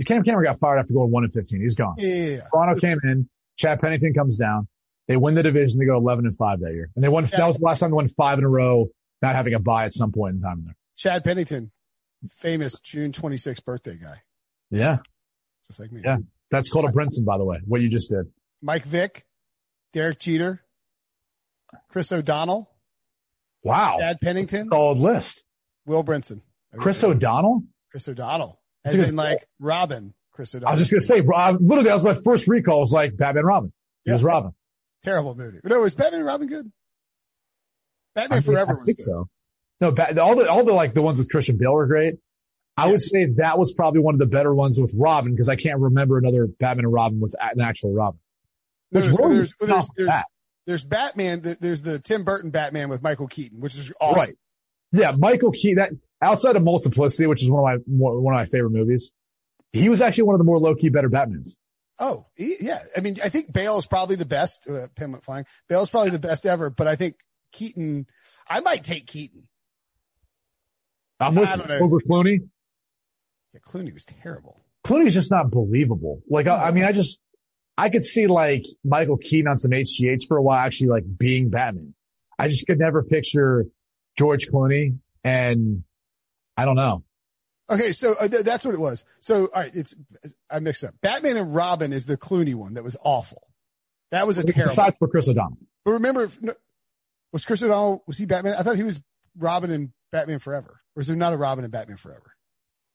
Cam 0.07 0.23
Cameron 0.23 0.45
got 0.45 0.61
fired 0.61 0.79
after 0.79 0.95
going 0.95 1.11
one 1.11 1.25
in 1.25 1.31
15. 1.31 1.61
He's 1.61 1.75
gone. 1.75 1.95
Yeah. 1.99 2.07
yeah, 2.07 2.29
yeah. 2.37 2.41
Sparano 2.53 2.81
came 2.81 2.99
in. 3.05 3.29
Chad 3.57 3.81
Pennington 3.81 4.15
comes 4.15 4.39
down. 4.39 4.67
They 5.11 5.17
win 5.17 5.35
the 5.35 5.43
division. 5.43 5.81
They 5.81 5.87
go 5.87 5.97
11 5.97 6.25
and 6.25 6.37
five 6.37 6.61
that 6.61 6.73
year. 6.73 6.89
And 6.95 7.03
they 7.03 7.09
won, 7.09 7.25
yeah. 7.25 7.39
that 7.39 7.47
was 7.49 7.59
the 7.59 7.65
last 7.65 7.81
time 7.81 7.91
they 7.91 7.95
won 7.95 8.09
five 8.11 8.39
in 8.39 8.45
a 8.45 8.49
row, 8.49 8.91
not 9.21 9.35
having 9.35 9.55
a 9.55 9.59
bye 9.59 9.85
at 9.85 9.93
some 9.93 10.13
point 10.13 10.37
in 10.37 10.41
time 10.41 10.63
there. 10.65 10.77
Chad 10.95 11.25
Pennington, 11.25 11.73
famous 12.31 12.79
June 12.79 13.11
26th 13.11 13.65
birthday 13.65 13.99
guy. 14.01 14.23
Yeah. 14.71 14.99
Just 15.67 15.81
like 15.81 15.91
me. 15.91 16.03
Yeah. 16.05 16.19
That's 16.53 16.69
called 16.69 16.85
a 16.85 16.93
Brinson, 16.93 17.25
by 17.25 17.39
the 17.39 17.45
way, 17.45 17.59
what 17.67 17.81
you 17.81 17.89
just 17.89 18.09
did. 18.09 18.27
Mike 18.63 18.85
Vick, 18.85 19.27
Derek 19.93 20.21
Jeter, 20.21 20.63
Chris 21.89 22.13
O'Donnell. 22.13 22.71
Wow. 23.65 23.97
Chad 23.99 24.21
Pennington. 24.21 24.69
Solid 24.71 24.99
list. 24.99 25.43
Will 25.87 26.05
Brinson. 26.05 26.41
Chris 26.79 27.03
O'Donnell? 27.03 27.65
Chris 27.91 28.07
O'Donnell. 28.07 28.61
As 28.85 28.95
in 28.95 29.17
like 29.17 29.45
Robin. 29.59 30.15
Chris 30.31 30.55
O'Donnell. 30.55 30.69
I 30.69 30.71
was 30.71 30.81
just 30.81 30.93
gonna 30.93 31.01
say, 31.01 31.21
Rob, 31.21 31.57
literally, 31.61 31.89
that 31.89 31.95
was 31.95 32.05
my 32.05 32.15
first 32.15 32.47
recall. 32.47 32.79
Was 32.79 32.93
like 32.93 33.17
Batman 33.17 33.45
Robin. 33.45 33.73
It 34.07 34.11
yeah. 34.11 34.13
was 34.13 34.23
Robin. 34.23 34.53
Terrible 35.03 35.35
movie. 35.35 35.61
No, 35.65 35.81
was 35.81 35.95
Batman 35.95 36.21
and 36.21 36.27
Robin 36.27 36.47
good? 36.47 36.71
Batman 38.15 38.39
I 38.39 38.43
Forever. 38.43 38.73
Think, 38.73 38.83
I 38.83 38.85
think 38.85 38.99
good. 38.99 39.05
so. 39.05 39.29
No, 39.81 39.89
all 40.23 40.37
the 40.37 40.51
all 40.51 40.65
the 40.65 40.75
like 40.75 40.93
the 40.93 41.03
ones 41.03 41.19
with 41.19 41.31
Christian 41.31 41.57
Bale 41.57 41.73
were 41.73 41.87
great. 41.87 42.17
I 42.77 42.87
yeah. 42.87 42.93
would 42.93 43.03
say 43.03 43.27
that 43.37 43.59
was 43.59 43.73
probably 43.73 44.01
one 44.01 44.15
of 44.15 44.19
the 44.19 44.27
better 44.27 44.55
ones 44.55 44.81
with 44.81 44.93
Robin 44.95 45.33
because 45.33 45.49
I 45.49 45.57
can't 45.57 45.81
remember 45.81 46.19
another 46.19 46.47
Batman 46.47 46.85
and 46.87 46.93
Robin 46.93 47.21
with 47.21 47.35
an 47.41 47.61
actual 47.61 47.93
Robin. 47.93 48.21
There's, 48.91 49.09
there's, 49.09 49.55
there's, 49.61 49.89
there's, 49.97 50.23
there's, 50.67 50.85
Batman. 50.85 51.57
There's 51.61 51.83
the 51.83 51.99
Tim 51.99 52.25
Burton 52.25 52.51
Batman 52.51 52.89
with 52.89 53.03
Michael 53.03 53.29
Keaton, 53.29 53.61
which 53.61 53.77
is 53.77 53.93
awesome. 54.01 54.19
Right. 54.19 54.37
Yeah, 54.93 55.13
Michael 55.13 55.53
Keaton. 55.53 55.77
That 55.77 55.91
outside 56.21 56.57
of 56.57 56.63
Multiplicity, 56.63 57.27
which 57.27 57.43
is 57.43 57.51
one 57.51 57.61
of 57.61 57.81
my 57.87 58.07
one 58.07 58.35
of 58.35 58.39
my 58.39 58.47
favorite 58.47 58.71
movies, 58.71 59.13
he 59.73 59.89
was 59.89 60.01
actually 60.01 60.25
one 60.25 60.35
of 60.35 60.39
the 60.39 60.45
more 60.45 60.59
low 60.59 60.75
key, 60.75 60.89
better 60.89 61.09
Batmans. 61.09 61.57
Oh, 62.01 62.27
he, 62.35 62.57
yeah. 62.61 62.81
I 62.97 63.01
mean, 63.01 63.19
I 63.23 63.29
think 63.29 63.53
Bale 63.53 63.79
is 63.79 63.87
probably 63.87 64.17
the 64.17 64.25
best. 64.25 64.67
Uh, 64.69 64.89
Pin 64.97 65.13
went 65.13 65.23
flying. 65.23 65.45
Bale 65.69 65.83
is 65.83 65.91
probably 65.91 66.11
the 66.11 66.19
best 66.19 66.47
ever, 66.47 66.71
but 66.71 66.89
I 66.89 66.97
think 66.97 67.17
Keaton. 67.53 68.07
I 68.49 68.61
might 68.61 68.83
take 68.83 69.07
Keaton. 69.07 69.47
I'm 71.21 71.35
with 71.35 71.51
over 71.51 72.01
Clooney. 72.01 72.49
Yeah, 73.53 73.61
Clooney 73.67 73.93
was 73.93 74.05
terrible. 74.05 74.59
Clooney's 74.87 75.13
just 75.13 75.31
not 75.31 75.51
believable. 75.51 76.23
Like, 76.29 76.47
I, 76.47 76.69
I 76.69 76.71
mean, 76.71 76.85
I 76.85 76.93
just, 76.93 77.21
I 77.77 77.91
could 77.91 78.05
see 78.05 78.27
like 78.27 78.65
Michael 78.83 79.19
Keaton 79.19 79.49
on 79.49 79.59
some 79.59 79.73
HGH 79.73 80.27
for 80.27 80.39
a 80.39 80.43
while 80.43 80.59
actually 80.59 80.89
like 80.89 81.05
being 81.19 81.51
Batman. 81.51 81.95
I 82.39 82.49
just 82.49 82.67
could 82.67 82.79
never 82.79 83.03
picture 83.03 83.67
George 84.17 84.49
Clooney 84.49 84.99
and 85.23 85.85
I 86.57 86.65
don't 86.65 86.77
know. 86.77 87.05
Okay, 87.71 87.93
so 87.93 88.15
uh, 88.15 88.27
th- 88.27 88.45
that's 88.45 88.65
what 88.65 88.75
it 88.75 88.81
was. 88.81 89.05
So, 89.21 89.47
all 89.47 89.63
right, 89.63 89.75
it's 89.75 89.95
I 90.51 90.59
mixed 90.59 90.83
up. 90.83 90.95
Batman 91.01 91.37
and 91.37 91.55
Robin 91.55 91.93
is 91.93 92.07
the 92.07 92.17
Clooney 92.17 92.55
one 92.55 92.75
that 92.75 92.83
was 92.83 92.97
awful. 93.03 93.43
That 94.11 94.27
was 94.27 94.39
a 94.39 94.43
terrible. 94.43 94.73
Besides 94.73 94.99
for 94.99 95.09
Chris 95.09 95.29
O'Donnell. 95.29 95.59
But 95.85 95.93
remember, 95.93 96.31
was 97.33 97.45
Chris 97.45 97.63
O'Donnell 97.63 98.03
was 98.07 98.19
he 98.19 98.27
Batman? 98.27 98.55
I 98.59 98.63
thought 98.63 98.77
he 98.77 98.83
was 98.83 99.01
Robin 99.37 99.71
and 99.71 99.93
Batman 100.11 100.41
Forever. 100.41 100.81
Or 100.97 101.01
is 101.01 101.07
there 101.07 101.17
not 101.17 101.33
a 101.33 101.37
Robin 101.37 101.65
and 101.65 101.73
Batman 101.73 101.97
Forever? 101.97 102.35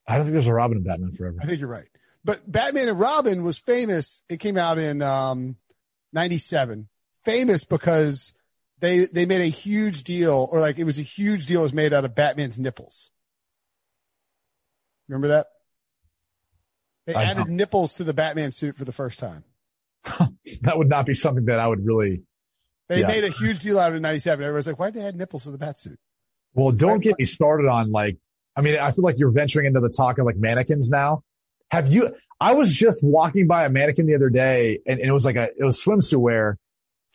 I 0.07 0.17
don't 0.17 0.26
think 0.26 0.34
there's 0.34 0.47
a 0.47 0.53
Robin 0.53 0.78
and 0.78 0.86
Batman 0.86 1.11
Forever. 1.13 1.38
I 1.41 1.45
think 1.45 1.59
you're 1.59 1.69
right. 1.69 1.88
But 2.23 2.49
Batman 2.51 2.89
and 2.89 2.99
Robin 2.99 3.43
was 3.43 3.59
famous. 3.59 4.21
It 4.30 4.39
came 4.39 4.57
out 4.57 4.78
in 4.78 5.01
um, 5.01 5.55
97. 6.13 6.88
Famous 7.23 7.63
because 7.63 8.34
they 8.80 9.05
they 9.05 9.26
made 9.26 9.41
a 9.41 9.45
huge 9.45 10.03
deal, 10.03 10.47
or 10.51 10.59
like 10.59 10.78
it 10.78 10.84
was 10.84 10.99
a 10.99 11.03
huge 11.03 11.45
deal 11.45 11.61
was 11.63 11.73
made 11.73 11.93
out 11.93 12.05
of 12.05 12.13
Batman's 12.13 12.59
nipples. 12.59 13.09
Remember 15.08 15.28
that? 15.30 15.47
They 17.08 17.14
I 17.14 17.24
added 17.26 17.47
know. 17.47 17.53
nipples 17.53 17.93
to 17.95 18.03
the 18.03 18.14
Batman 18.14 18.51
suit 18.51 18.76
for 18.76 18.86
the 18.86 18.91
first 18.93 19.20
time. 19.20 19.43
That 20.62 20.78
would 20.78 20.89
not 20.89 21.06
be 21.06 21.14
something 21.14 21.45
that 21.45 21.60
I 21.60 21.68
would 21.68 21.86
really. 21.86 22.24
They 22.88 23.01
Yeah. 23.01 23.08
made 23.08 23.24
a 23.24 23.30
huge 23.30 23.60
deal 23.60 23.80
out 23.80 23.89
of 23.89 23.93
it 23.95 23.97
in 23.97 24.03
97. 24.03 24.43
Everyone's 24.43 24.68
like, 24.68 24.80
why'd 24.80 24.93
they 24.93 25.01
add 25.01 25.16
nipples 25.16 25.43
to 25.43 25.51
the 25.51 25.58
bat 25.58 25.80
suit? 25.80 25.99
Well, 26.53 26.72
don't 26.72 27.01
get 27.03 27.18
me 27.20 27.26
started 27.26 27.68
on 27.68 27.91
like. 27.91 28.18
I 28.56 28.62
mean, 28.62 28.78
I 28.80 28.91
feel 28.91 29.03
like 29.03 29.18
you're 29.20 29.32
venturing 29.32 29.66
into 29.66 29.82
the 29.82 29.89
talk 29.89 30.18
of 30.18 30.26
like 30.26 30.38
mannequins 30.38 30.89
now. 30.89 31.24
Have 31.72 31.88
you? 31.91 32.16
I 32.39 32.53
was 32.53 32.74
just 32.74 33.03
walking 33.03 33.47
by 33.47 33.66
a 33.66 33.70
mannequin 33.70 34.06
the 34.06 34.16
other 34.16 34.30
day, 34.30 34.80
and, 34.88 34.99
and 34.99 35.10
it 35.10 35.12
was 35.12 35.26
like 35.26 35.36
a 35.36 35.49
it 35.58 35.64
was 35.64 35.84
swimsuit 35.84 36.18
wear, 36.18 36.58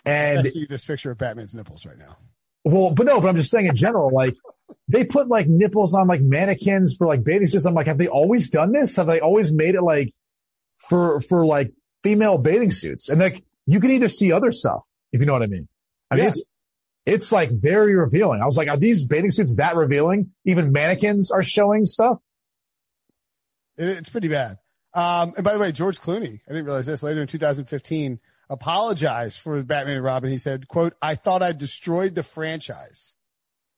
and 0.05 0.45
you 0.55 0.67
this 0.67 0.85
picture 0.85 1.11
of 1.11 1.19
Batman's 1.19 1.55
nipples 1.55 1.87
right 1.87 1.97
now. 1.99 2.19
Well, 2.65 2.91
but 2.91 3.07
no, 3.07 3.21
but 3.21 3.29
I'm 3.29 3.37
just 3.37 3.51
saying 3.51 3.67
in 3.67 3.75
general, 3.77 4.11
like 4.11 4.35
they 4.89 5.05
put 5.05 5.29
like 5.29 5.47
nipples 5.49 5.95
on 5.95 6.07
like 6.09 6.21
mannequins 6.21 6.97
for 6.97 7.07
like 7.07 7.23
bathing 7.25 7.49
suits. 7.49 7.65
I'm 7.65 7.75
like, 7.75 7.87
have 7.87 7.99
they 7.99 8.09
always 8.09 8.51
done 8.51 8.73
this? 8.73 8.97
Have 8.97 9.07
they 9.07 9.21
always 9.21 9.53
made 9.53 9.75
it 9.75 9.83
like 9.83 10.13
for, 10.79 11.21
for 11.21 11.47
like 11.47 11.73
female 12.03 12.39
bathing 12.39 12.71
suits? 12.71 13.09
And 13.09 13.21
like 13.21 13.43
you 13.67 13.81
can 13.81 13.91
either 13.91 14.09
see 14.09 14.33
other 14.33 14.53
stuff, 14.53 14.83
if 15.13 15.21
you 15.21 15.27
know 15.27 15.33
what 15.33 15.43
I 15.43 15.47
mean. 15.47 15.69
I 16.11 16.15
mean, 16.17 16.25
Yeah. 16.25 16.31
it's, 16.31 16.45
it's 17.07 17.33
like 17.33 17.51
very 17.51 17.95
revealing. 17.95 18.41
I 18.43 18.47
was 18.47 18.57
like, 18.57 18.69
are 18.69 18.77
these 18.77 19.05
bathing 19.07 19.31
suits 19.31 19.55
that 19.57 19.77
revealing? 19.77 20.33
Even 20.45 20.73
mannequins 20.73 21.31
are 21.31 21.43
showing 21.43 21.85
stuff. 21.85 22.19
It's 23.77 24.09
pretty 24.09 24.29
bad. 24.29 24.59
Um, 24.93 25.33
and 25.37 25.45
by 25.45 25.53
the 25.55 25.59
way, 25.59 25.73
George 25.73 26.01
Clooney, 26.01 26.41
I 26.49 26.53
didn't 26.53 26.65
realize 26.67 26.87
this 26.87 27.03
later 27.03 27.23
in 27.23 27.27
2015, 27.27 28.19
apologized 28.51 29.39
for 29.39 29.63
Batman 29.63 29.97
and 29.97 30.05
Robin. 30.05 30.31
He 30.31 30.37
said, 30.37 30.67
quote, 30.69 30.95
I 31.01 31.15
thought 31.15 31.43
I 31.43 31.53
destroyed 31.53 32.15
the 32.15 32.23
franchise. 32.23 33.15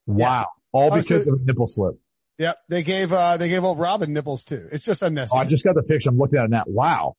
Wow. 0.06 0.48
All 0.72 0.92
Oh, 0.92 0.96
because 0.96 1.26
of 1.26 1.34
a 1.34 1.44
nipple 1.44 1.66
slip. 1.66 1.94
Yep. 2.38 2.58
They 2.68 2.82
gave, 2.82 3.12
uh, 3.12 3.36
they 3.36 3.48
gave 3.48 3.62
old 3.62 3.78
Robin 3.78 4.12
nipples 4.12 4.44
too. 4.44 4.68
It's 4.72 4.84
just 4.84 5.02
Oh, 5.02 5.06
I 5.36 5.44
just 5.44 5.64
got 5.64 5.74
the 5.74 5.82
picture. 5.82 6.08
I'm 6.10 6.18
looking 6.18 6.38
at 6.38 6.46
it 6.46 6.50
now. 6.50 6.64
Wow. 6.66 7.14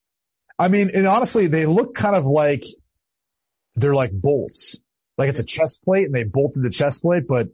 I 0.57 0.67
mean, 0.67 0.91
and 0.93 1.07
honestly, 1.07 1.47
they 1.47 1.65
look 1.65 1.95
kind 1.95 2.15
of 2.15 2.25
like 2.25 2.63
they're 3.75 3.95
like 3.95 4.11
bolts. 4.11 4.77
Like 5.17 5.29
it's 5.29 5.39
a 5.39 5.43
chest 5.43 5.83
plate 5.83 6.05
and 6.05 6.13
they 6.13 6.23
bolted 6.23 6.63
the 6.63 6.69
chest 6.69 7.01
plate, 7.03 7.23
but 7.27 7.47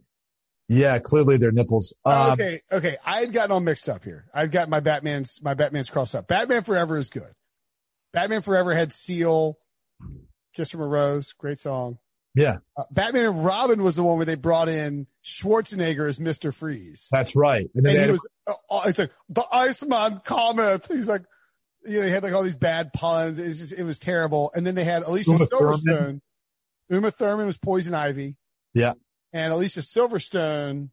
yeah, 0.67 0.99
clearly 0.99 1.37
they're 1.37 1.51
nipples. 1.51 1.93
Um, 2.05 2.31
okay. 2.33 2.61
Okay. 2.71 2.97
I 3.05 3.19
had 3.21 3.33
gotten 3.33 3.51
all 3.51 3.59
mixed 3.59 3.89
up 3.89 4.03
here. 4.03 4.25
I've 4.33 4.51
got 4.51 4.69
my 4.69 4.79
Batman's, 4.79 5.39
my 5.41 5.53
Batman's 5.53 5.89
crossed 5.89 6.15
up. 6.15 6.27
Batman 6.27 6.63
Forever 6.63 6.97
is 6.97 7.09
good. 7.09 7.31
Batman 8.13 8.41
Forever 8.41 8.73
had 8.73 8.93
Seal, 8.93 9.57
Kiss 10.53 10.71
from 10.71 10.81
a 10.81 10.87
Rose, 10.87 11.33
great 11.33 11.59
song. 11.59 11.99
Yeah, 12.35 12.57
Uh, 12.77 12.83
Batman 12.91 13.25
and 13.25 13.43
Robin 13.45 13.83
was 13.83 13.95
the 13.95 14.03
one 14.03 14.17
where 14.17 14.25
they 14.25 14.35
brought 14.35 14.69
in 14.69 15.07
Schwarzenegger 15.29 16.07
is 16.09 16.19
Mr. 16.19 16.53
Freeze. 16.53 17.07
that's 17.11 17.35
right. 17.35 17.67
And 17.75 17.85
then 17.85 17.95
and 17.95 18.05
he 18.05 18.11
was, 18.11 18.27
uh, 18.47 18.53
uh, 18.69 18.81
it's 18.87 18.99
like, 18.99 19.11
the 19.29 19.45
Iceman 19.51 20.21
Cometh. 20.25 20.87
He's 20.87 21.07
like, 21.07 21.23
you 21.85 21.99
know, 21.99 22.05
he 22.05 22.11
had 22.11 22.23
like 22.23 22.33
all 22.33 22.43
these 22.43 22.55
bad 22.55 22.91
puns. 22.93 23.39
It 23.39 23.47
was 23.47 23.59
just, 23.59 23.73
it 23.73 23.83
was 23.83 23.99
terrible. 23.99 24.51
And 24.55 24.65
then 24.65 24.75
they 24.75 24.83
had 24.83 25.03
Alicia 25.03 25.31
Uma 25.31 25.45
Silverstone. 25.45 25.83
Thurman. 25.87 26.21
Uma 26.89 27.11
Thurman 27.11 27.45
was 27.45 27.57
Poison 27.57 27.93
Ivy. 27.93 28.35
Yeah. 28.73 28.93
And 29.31 29.53
Alicia 29.53 29.81
Silverstone, 29.81 30.89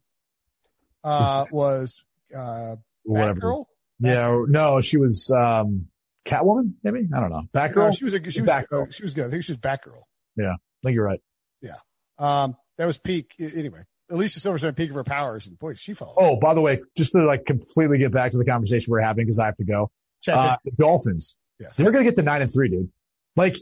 uh, 1.03 1.45
was, 1.51 2.03
uh, 2.35 2.75
whatever. 3.03 3.39
Batgirl. 3.41 3.65
Yeah, 3.99 4.27
or- 4.29 4.47
no, 4.47 4.81
she 4.81 4.97
was, 4.97 5.31
um, 5.31 5.87
Catwoman, 6.25 6.73
maybe? 6.83 7.07
I 7.15 7.19
don't 7.19 7.29
know. 7.29 7.41
No, 7.41 7.47
Batgirl? 7.59 7.97
she 7.97 8.03
was 8.03 8.13
a, 8.13 8.31
she 8.31 8.41
was, 8.41 8.49
Batgirl. 8.49 8.87
uh, 8.87 8.91
she 8.91 9.01
was 9.03 9.13
good. 9.13 9.27
I 9.27 9.29
think 9.29 9.43
she 9.43 9.51
was 9.53 9.59
Batgirl. 9.59 10.01
Yeah. 10.35 10.51
I 10.53 10.57
think 10.83 10.93
you're 10.95 11.05
right. 11.05 11.21
Yeah. 11.61 11.77
Um, 12.19 12.55
that 12.77 12.85
was 12.85 12.97
peak. 12.97 13.33
Anyway, 13.39 13.83
Alicia 14.09 14.39
Silverstone, 14.39 14.75
peak 14.75 14.89
of 14.89 14.95
her 14.95 15.03
powers. 15.03 15.47
And 15.47 15.59
boy, 15.59 15.73
she 15.73 15.93
fell. 15.93 16.13
Oh, 16.17 16.37
by 16.37 16.53
the 16.53 16.61
way, 16.61 16.81
just 16.95 17.11
to 17.13 17.25
like 17.25 17.45
completely 17.45 17.97
get 17.97 18.11
back 18.11 18.31
to 18.31 18.37
the 18.37 18.45
conversation 18.45 18.91
we're 18.91 19.01
having 19.01 19.25
because 19.25 19.39
I 19.39 19.45
have 19.45 19.57
to 19.57 19.63
go. 19.63 19.91
Uh, 20.27 20.57
the 20.65 20.71
Dolphins. 20.71 21.37
Yes. 21.59 21.77
They're 21.77 21.91
going 21.91 22.03
to 22.03 22.09
get 22.09 22.15
the 22.15 22.23
nine 22.23 22.41
and 22.41 22.51
three, 22.51 22.69
dude. 22.69 22.89
Like, 23.35 23.55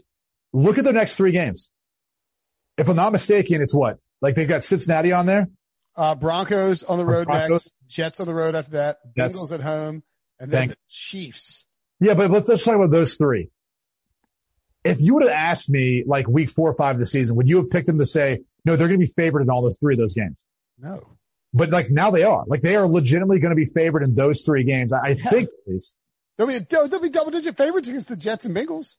look 0.52 0.78
at 0.78 0.84
their 0.84 0.92
next 0.92 1.16
three 1.16 1.32
games. 1.32 1.70
If 2.76 2.88
I'm 2.88 2.96
not 2.96 3.12
mistaken, 3.12 3.62
it's 3.62 3.74
what? 3.74 3.98
Like 4.20 4.34
they've 4.34 4.48
got 4.48 4.62
Cincinnati 4.62 5.12
on 5.12 5.26
there. 5.26 5.48
Uh, 5.94 6.14
Broncos 6.14 6.82
on 6.82 6.98
the 6.98 7.06
road 7.06 7.26
Broncos. 7.26 7.50
next. 7.50 7.72
Jets 7.88 8.20
on 8.20 8.26
the 8.26 8.34
road 8.34 8.54
after 8.54 8.72
that. 8.72 8.98
Bengals 9.16 9.52
at 9.52 9.60
home. 9.60 10.02
And 10.38 10.50
then 10.50 10.60
Thank- 10.60 10.70
the 10.72 10.76
Chiefs. 10.88 11.64
Yeah, 12.00 12.14
but 12.14 12.30
let's, 12.30 12.48
let's 12.48 12.64
talk 12.64 12.74
about 12.74 12.90
those 12.90 13.14
three. 13.14 13.48
If 14.84 15.00
you 15.00 15.14
would 15.14 15.22
have 15.22 15.32
asked 15.32 15.70
me 15.70 16.04
like 16.06 16.28
week 16.28 16.50
four 16.50 16.70
or 16.70 16.74
five 16.74 16.96
of 16.96 17.00
the 17.00 17.06
season, 17.06 17.36
would 17.36 17.48
you 17.48 17.56
have 17.56 17.70
picked 17.70 17.86
them 17.86 17.98
to 17.98 18.06
say, 18.06 18.40
no, 18.66 18.76
they're 18.76 18.88
going 18.88 19.00
to 19.00 19.06
be 19.06 19.12
favored 19.12 19.40
in 19.42 19.48
all 19.50 19.62
those 19.62 19.76
three 19.80 19.94
of 19.94 19.98
those 20.00 20.12
games? 20.14 20.44
No. 20.78 21.02
But 21.54 21.70
like 21.70 21.90
now 21.90 22.10
they 22.10 22.24
are. 22.24 22.44
Like 22.46 22.60
they 22.60 22.76
are 22.76 22.86
legitimately 22.86 23.38
going 23.38 23.50
to 23.50 23.56
be 23.56 23.64
favored 23.64 24.02
in 24.02 24.14
those 24.14 24.42
three 24.42 24.64
games. 24.64 24.92
I, 24.92 24.98
I 24.98 25.08
Yeah. 25.10 25.30
think 25.30 25.48
at 25.48 25.72
least. 25.72 25.96
They'll 26.36 26.46
be, 26.48 26.58
they'll, 26.58 27.00
be 27.00 27.08
double 27.08 27.30
digit 27.30 27.56
favorites 27.56 27.88
against 27.88 28.08
the 28.08 28.16
Jets 28.16 28.44
and 28.44 28.54
Bengals. 28.54 28.96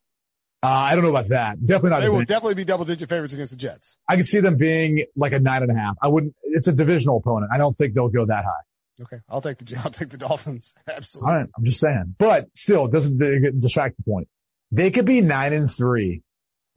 Uh, 0.63 0.67
I 0.69 0.95
don't 0.95 1.03
know 1.03 1.11
about 1.11 1.27
that. 1.27 1.63
Definitely 1.63 1.89
not. 1.91 1.99
They 2.01 2.09
will 2.09 2.25
definitely 2.25 2.55
be 2.55 2.63
double 2.65 2.85
digit 2.85 3.07
favorites 3.09 3.35
against 3.35 3.51
the 3.51 3.57
Jets. 3.57 3.97
I 4.09 4.15
can 4.15 4.25
see 4.25 4.39
them 4.39 4.55
being 4.57 5.05
like 5.15 5.33
a 5.33 5.39
nine 5.39 5.61
and 5.61 5.69
a 5.71 5.75
half. 5.75 5.97
I 6.01 6.07
wouldn't, 6.07 6.33
it's 6.43 6.67
a 6.67 6.73
divisional 6.73 7.17
opponent. 7.17 7.51
I 7.53 7.59
don't 7.59 7.73
think 7.73 7.93
they'll 7.93 8.09
go 8.09 8.25
that 8.25 8.43
high. 8.43 9.03
Okay. 9.03 9.17
I'll 9.29 9.41
take 9.41 9.59
the, 9.59 9.77
I'll 9.85 9.91
take 9.91 10.09
the 10.09 10.17
Dolphins. 10.17 10.73
Absolutely. 10.87 11.31
right. 11.31 11.45
I'm 11.55 11.63
just 11.63 11.79
saying, 11.79 12.15
but 12.17 12.47
still 12.57 12.85
it 12.85 12.91
doesn't 12.91 13.59
distract 13.59 13.97
the 13.97 14.03
point. 14.11 14.29
They 14.71 14.89
could 14.89 15.05
be 15.05 15.21
nine 15.21 15.53
and 15.53 15.69
three 15.69 16.23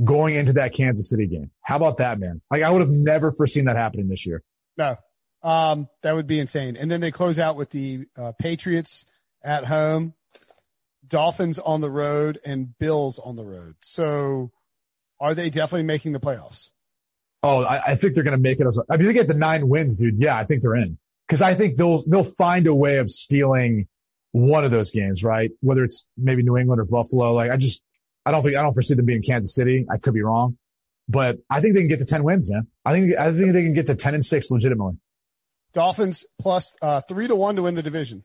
going 0.03 0.35
into 0.35 0.55
that 0.55 0.75
Kansas 0.75 1.11
City 1.11 1.27
game. 1.27 1.51
How 1.63 1.77
about 1.77 1.99
that, 1.99 2.19
man? 2.19 2.41
Like 2.51 2.63
I 2.63 2.71
would 2.71 2.81
have 2.81 2.91
never 2.91 3.33
foreseen 3.33 3.67
that 3.67 3.77
happening 3.77 4.09
this 4.09 4.27
year. 4.27 4.43
No. 4.77 4.97
Um, 5.43 5.89
that 6.03 6.15
would 6.15 6.27
be 6.27 6.39
insane. 6.39 6.77
And 6.77 6.91
then 6.91 7.01
they 7.01 7.11
close 7.11 7.39
out 7.39 7.57
with 7.57 7.71
the 7.71 8.07
uh, 8.17 8.33
Patriots 8.39 9.05
at 9.43 9.65
home, 9.65 10.15
Dolphins 11.07 11.59
on 11.59 11.81
the 11.81 11.91
road, 11.91 12.39
and 12.45 12.79
Bills 12.79 13.19
on 13.19 13.37
the 13.37 13.45
road. 13.45 13.75
So 13.81 14.51
are 15.19 15.35
they 15.35 15.49
definitely 15.49 15.85
making 15.85 16.13
the 16.13 16.21
playoffs? 16.21 16.71
Oh, 17.43 17.65
I, 17.65 17.93
I 17.93 17.95
think 17.95 18.15
they're 18.15 18.25
going 18.25 18.37
to 18.37 18.43
make 18.43 18.61
it 18.61 18.67
as, 18.67 18.79
I 18.91 18.99
mean, 18.99 19.07
they 19.07 19.15
get 19.15 19.29
the 19.29 19.35
nine 19.35 19.67
wins, 19.69 19.97
dude. 19.97 20.19
Yeah, 20.19 20.37
I 20.37 20.45
think 20.45 20.61
they're 20.61 20.77
in 20.77 20.99
because 21.27 21.41
I 21.41 21.55
think 21.55 21.79
they'll, 21.79 22.03
they'll 22.07 22.23
find 22.23 22.67
a 22.67 22.75
way 22.75 22.99
of 22.99 23.11
stealing 23.11 23.89
one 24.33 24.65
of 24.65 24.71
those 24.71 24.91
games, 24.91 25.25
right? 25.25 25.51
Whether 25.61 25.85
it's 25.85 26.07
maybe 26.19 26.43
New 26.43 26.59
England 26.59 26.81
or 26.81 26.85
Buffalo. 26.85 27.33
Like 27.33 27.51
I 27.51 27.57
just, 27.57 27.83
I 28.25 28.31
don't 28.31 28.43
think, 28.43 28.57
I 28.57 28.63
don't 28.63 28.75
foresee 28.75 28.95
them 28.95 29.07
being 29.07 29.23
Kansas 29.23 29.55
City. 29.55 29.87
I 29.91 29.99
could 29.99 30.15
be 30.15 30.23
wrong, 30.23 30.59
but 31.09 31.39
I 31.49 31.61
think 31.61 31.75
they 31.75 31.81
can 31.81 31.89
get 31.89 32.01
to 32.01 32.05
10 32.05 32.23
wins, 32.25 32.51
man. 32.51 32.67
I 32.85 32.93
think, 32.93 33.17
I 33.17 33.33
think 33.33 33.53
they 33.53 33.63
can 33.63 33.75
get 33.75 33.87
to 33.87 33.95
10 33.95 34.15
and 34.15 34.25
six 34.25 34.51
legitimately. 34.51 34.99
Dolphins 35.73 36.25
plus 36.41 36.75
uh, 36.83 37.01
three 37.03 37.29
to 37.29 37.37
one 37.37 37.57
to 37.57 37.63
win 37.63 37.75
the 37.75 37.83
division. 37.83 38.25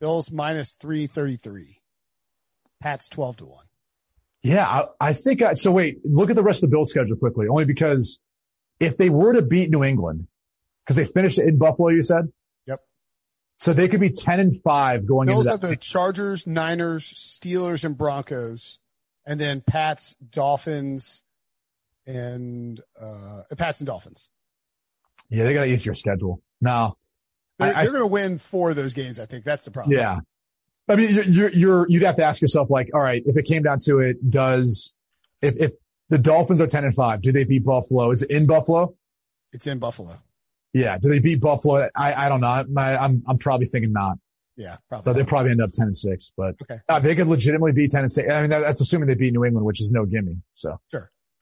Bills 0.00 0.30
minus 0.32 0.72
three 0.72 1.06
thirty 1.06 1.36
three. 1.36 1.80
Pats 2.80 3.08
twelve 3.08 3.36
to 3.36 3.46
one. 3.46 3.64
Yeah, 4.42 4.66
I, 4.66 4.86
I 5.00 5.12
think 5.12 5.42
I, 5.42 5.54
so. 5.54 5.70
Wait, 5.70 5.98
look 6.04 6.30
at 6.30 6.36
the 6.36 6.42
rest 6.42 6.64
of 6.64 6.70
the 6.70 6.74
Bills 6.74 6.90
schedule 6.90 7.16
quickly. 7.16 7.46
Only 7.46 7.64
because 7.66 8.18
if 8.80 8.96
they 8.96 9.10
were 9.10 9.34
to 9.34 9.42
beat 9.42 9.70
New 9.70 9.84
England, 9.84 10.26
because 10.84 10.96
they 10.96 11.04
finished 11.04 11.38
it 11.38 11.46
in 11.46 11.58
Buffalo, 11.58 11.90
you 11.90 12.02
said. 12.02 12.32
Yep. 12.66 12.80
So 13.58 13.72
they 13.72 13.86
could 13.86 14.00
be 14.00 14.10
ten 14.10 14.40
and 14.40 14.60
five 14.64 15.06
going 15.06 15.28
Bills 15.28 15.46
into 15.46 15.50
have 15.52 15.60
that. 15.60 15.68
the 15.68 15.76
Chargers, 15.76 16.48
Niners, 16.48 17.14
Steelers, 17.14 17.84
and 17.84 17.96
Broncos, 17.96 18.80
and 19.26 19.40
then 19.40 19.60
Pats, 19.60 20.14
Dolphins, 20.30 21.22
and 22.06 22.80
uh, 23.00 23.42
Pats 23.56 23.80
and 23.80 23.86
Dolphins. 23.86 24.28
Yeah, 25.30 25.44
they 25.44 25.54
got 25.54 25.66
an 25.66 25.72
easier 25.72 25.94
schedule. 25.94 26.42
Now, 26.60 26.96
They're, 27.58 27.72
they're 27.72 27.86
going 27.86 28.00
to 28.00 28.06
win 28.06 28.38
four 28.38 28.70
of 28.70 28.76
those 28.76 28.94
games. 28.94 29.18
I 29.18 29.26
think 29.26 29.44
that's 29.44 29.64
the 29.64 29.70
problem. 29.70 29.96
yeah. 29.96 30.18
I 30.88 30.96
mean, 30.96 31.14
you're, 31.14 31.24
you're, 31.24 31.50
you're, 31.52 31.86
you'd 31.88 32.02
have 32.02 32.16
to 32.16 32.24
ask 32.24 32.42
yourself, 32.42 32.68
like, 32.68 32.90
all 32.92 33.00
right, 33.00 33.22
if 33.24 33.36
it 33.36 33.44
came 33.46 33.62
down 33.62 33.78
to 33.84 34.00
it, 34.00 34.16
does, 34.28 34.92
if, 35.40 35.56
if 35.56 35.72
the 36.08 36.18
Dolphins 36.18 36.60
are 36.60 36.66
10 36.66 36.84
and 36.84 36.94
five, 36.94 37.22
do 37.22 37.32
they 37.32 37.44
beat 37.44 37.64
Buffalo? 37.64 38.10
Is 38.10 38.22
it 38.22 38.30
in 38.30 38.46
Buffalo? 38.46 38.94
It's 39.52 39.66
in 39.66 39.78
Buffalo. 39.78 40.16
Yeah. 40.72 40.98
Do 40.98 41.08
they 41.08 41.20
beat 41.20 41.40
Buffalo? 41.40 41.88
I, 41.94 42.26
I 42.26 42.28
don't 42.28 42.40
know. 42.40 42.64
I, 42.76 42.96
I'm, 42.96 43.22
I'm 43.26 43.38
probably 43.38 43.66
thinking 43.66 43.92
not. 43.92 44.18
Yeah, 44.56 44.76
probably. 44.88 45.10
So 45.10 45.18
they 45.18 45.24
probably 45.24 45.50
end 45.52 45.62
up 45.62 45.72
10 45.72 45.86
and 45.86 45.96
six, 45.96 46.30
but 46.36 46.54
Okay. 46.62 46.78
uh, 46.88 46.98
they 47.00 47.14
could 47.14 47.26
legitimately 47.26 47.72
be 47.72 47.88
10 47.88 48.02
and 48.02 48.12
six. 48.12 48.30
I 48.32 48.42
mean, 48.42 48.50
that, 48.50 48.60
that's 48.60 48.80
assuming 48.80 49.08
they 49.08 49.14
beat 49.14 49.32
New 49.32 49.44
England, 49.44 49.64
which 49.66 49.80
is 49.80 49.90
no 49.92 50.04
gimme. 50.04 50.42
So 50.52 50.78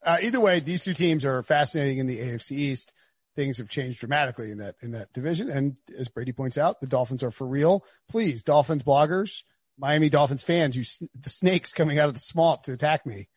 Uh, 0.03 0.19
either 0.23 0.41
way, 0.41 0.61
these 0.61 0.83
two 0.85 0.95
teams 0.95 1.25
are 1.25 1.43
fascinating 1.43 1.99
in 1.99 2.07
the 2.07 2.19
AFC 2.21 2.53
East. 2.53 2.93
Things 3.37 3.59
have 3.59 3.69
changed 3.69 4.01
dramatically 4.01 4.51
in 4.51 4.59
that 4.59 4.75
in 4.83 4.91
that 4.93 5.13
division, 5.13 5.49
and 5.51 5.77
as 5.97 6.09
Brady 6.09 6.33
points 6.33 6.59
out, 6.59 6.81
the 6.81 6.87
Dolphins 6.87 7.23
are 7.23 7.31
for 7.31 7.47
real. 7.47 7.85
Please, 8.09 8.43
Dolphins 8.43 8.83
bloggers, 8.83 9.45
Miami 9.79 10.09
Dolphins 10.09 10.43
fans, 10.43 10.77
you 10.77 10.83
sn- 10.85 11.09
the 11.19 11.31
snakes 11.31 11.73
coming 11.73 11.99
out 11.99 12.09
of 12.09 12.15
the 12.15 12.21
swamp 12.21 12.65
to 12.65 12.73
attack 12.73 13.07
me. 13.07 13.29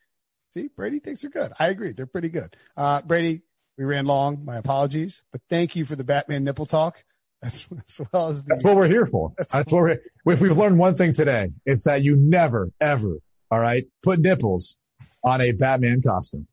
See, 0.54 0.68
Brady 0.76 1.00
thinks 1.00 1.22
they're 1.22 1.30
good. 1.32 1.52
I 1.60 1.68
agree, 1.68 1.92
they're 1.92 2.06
pretty 2.08 2.30
good. 2.30 2.56
Uh, 2.76 3.02
Brady, 3.04 3.44
we 3.78 3.86
ran 3.86 4.06
long. 4.06 4.44
My 4.44 4.58
apologies, 4.58 5.22
but 5.32 5.42
thank 5.50 5.76
you 5.76 5.86
for 5.86 5.96
the 5.96 6.04
Batman 6.04 6.44
nipple 6.44 6.66
talk, 6.66 7.04
as, 7.44 7.68
as 7.88 8.02
well 8.12 8.30
as 8.30 8.44
the 8.44 8.50
that's 8.50 8.64
what 8.64 8.76
we're 8.76 8.88
here 8.88 9.06
for. 9.06 9.34
That's 9.38 9.72
what 9.72 9.82
we're, 9.82 10.00
if 10.34 10.42
we've 10.42 10.58
learned 10.58 10.78
one 10.78 10.96
thing 10.96 11.14
today, 11.14 11.52
it's 11.66 11.84
that 11.84 12.02
you 12.02 12.16
never, 12.16 12.72
ever, 12.80 13.18
all 13.52 13.60
right, 13.60 13.86
put 14.02 14.20
nipples 14.20 14.78
on 15.24 15.42
a 15.42 15.52
Batman 15.52 16.02
costume. 16.02 16.48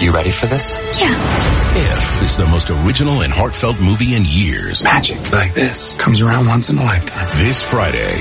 You 0.00 0.10
ready 0.10 0.30
for 0.30 0.46
this? 0.46 0.76
Yeah. 1.00 1.52
If 1.74 2.22
is 2.22 2.36
the 2.36 2.46
most 2.46 2.70
original 2.70 3.22
and 3.22 3.32
heartfelt 3.32 3.80
movie 3.80 4.14
in 4.14 4.24
years. 4.26 4.84
Magic 4.84 5.32
like 5.32 5.54
this 5.54 5.96
comes 5.96 6.20
around 6.20 6.46
once 6.46 6.70
in 6.70 6.78
a 6.78 6.82
lifetime. 6.82 7.28
This 7.34 7.68
Friday, 7.68 8.18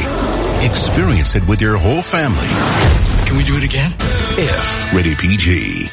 experience 0.66 1.36
it 1.36 1.48
with 1.48 1.62
your 1.62 1.78
whole 1.78 2.02
family. 2.02 2.48
Can 3.26 3.38
we 3.38 3.44
do 3.44 3.58
it 3.58 3.64
again? 3.64 3.94
If, 4.00 4.94
rated 4.94 5.18
PG. 5.18 5.90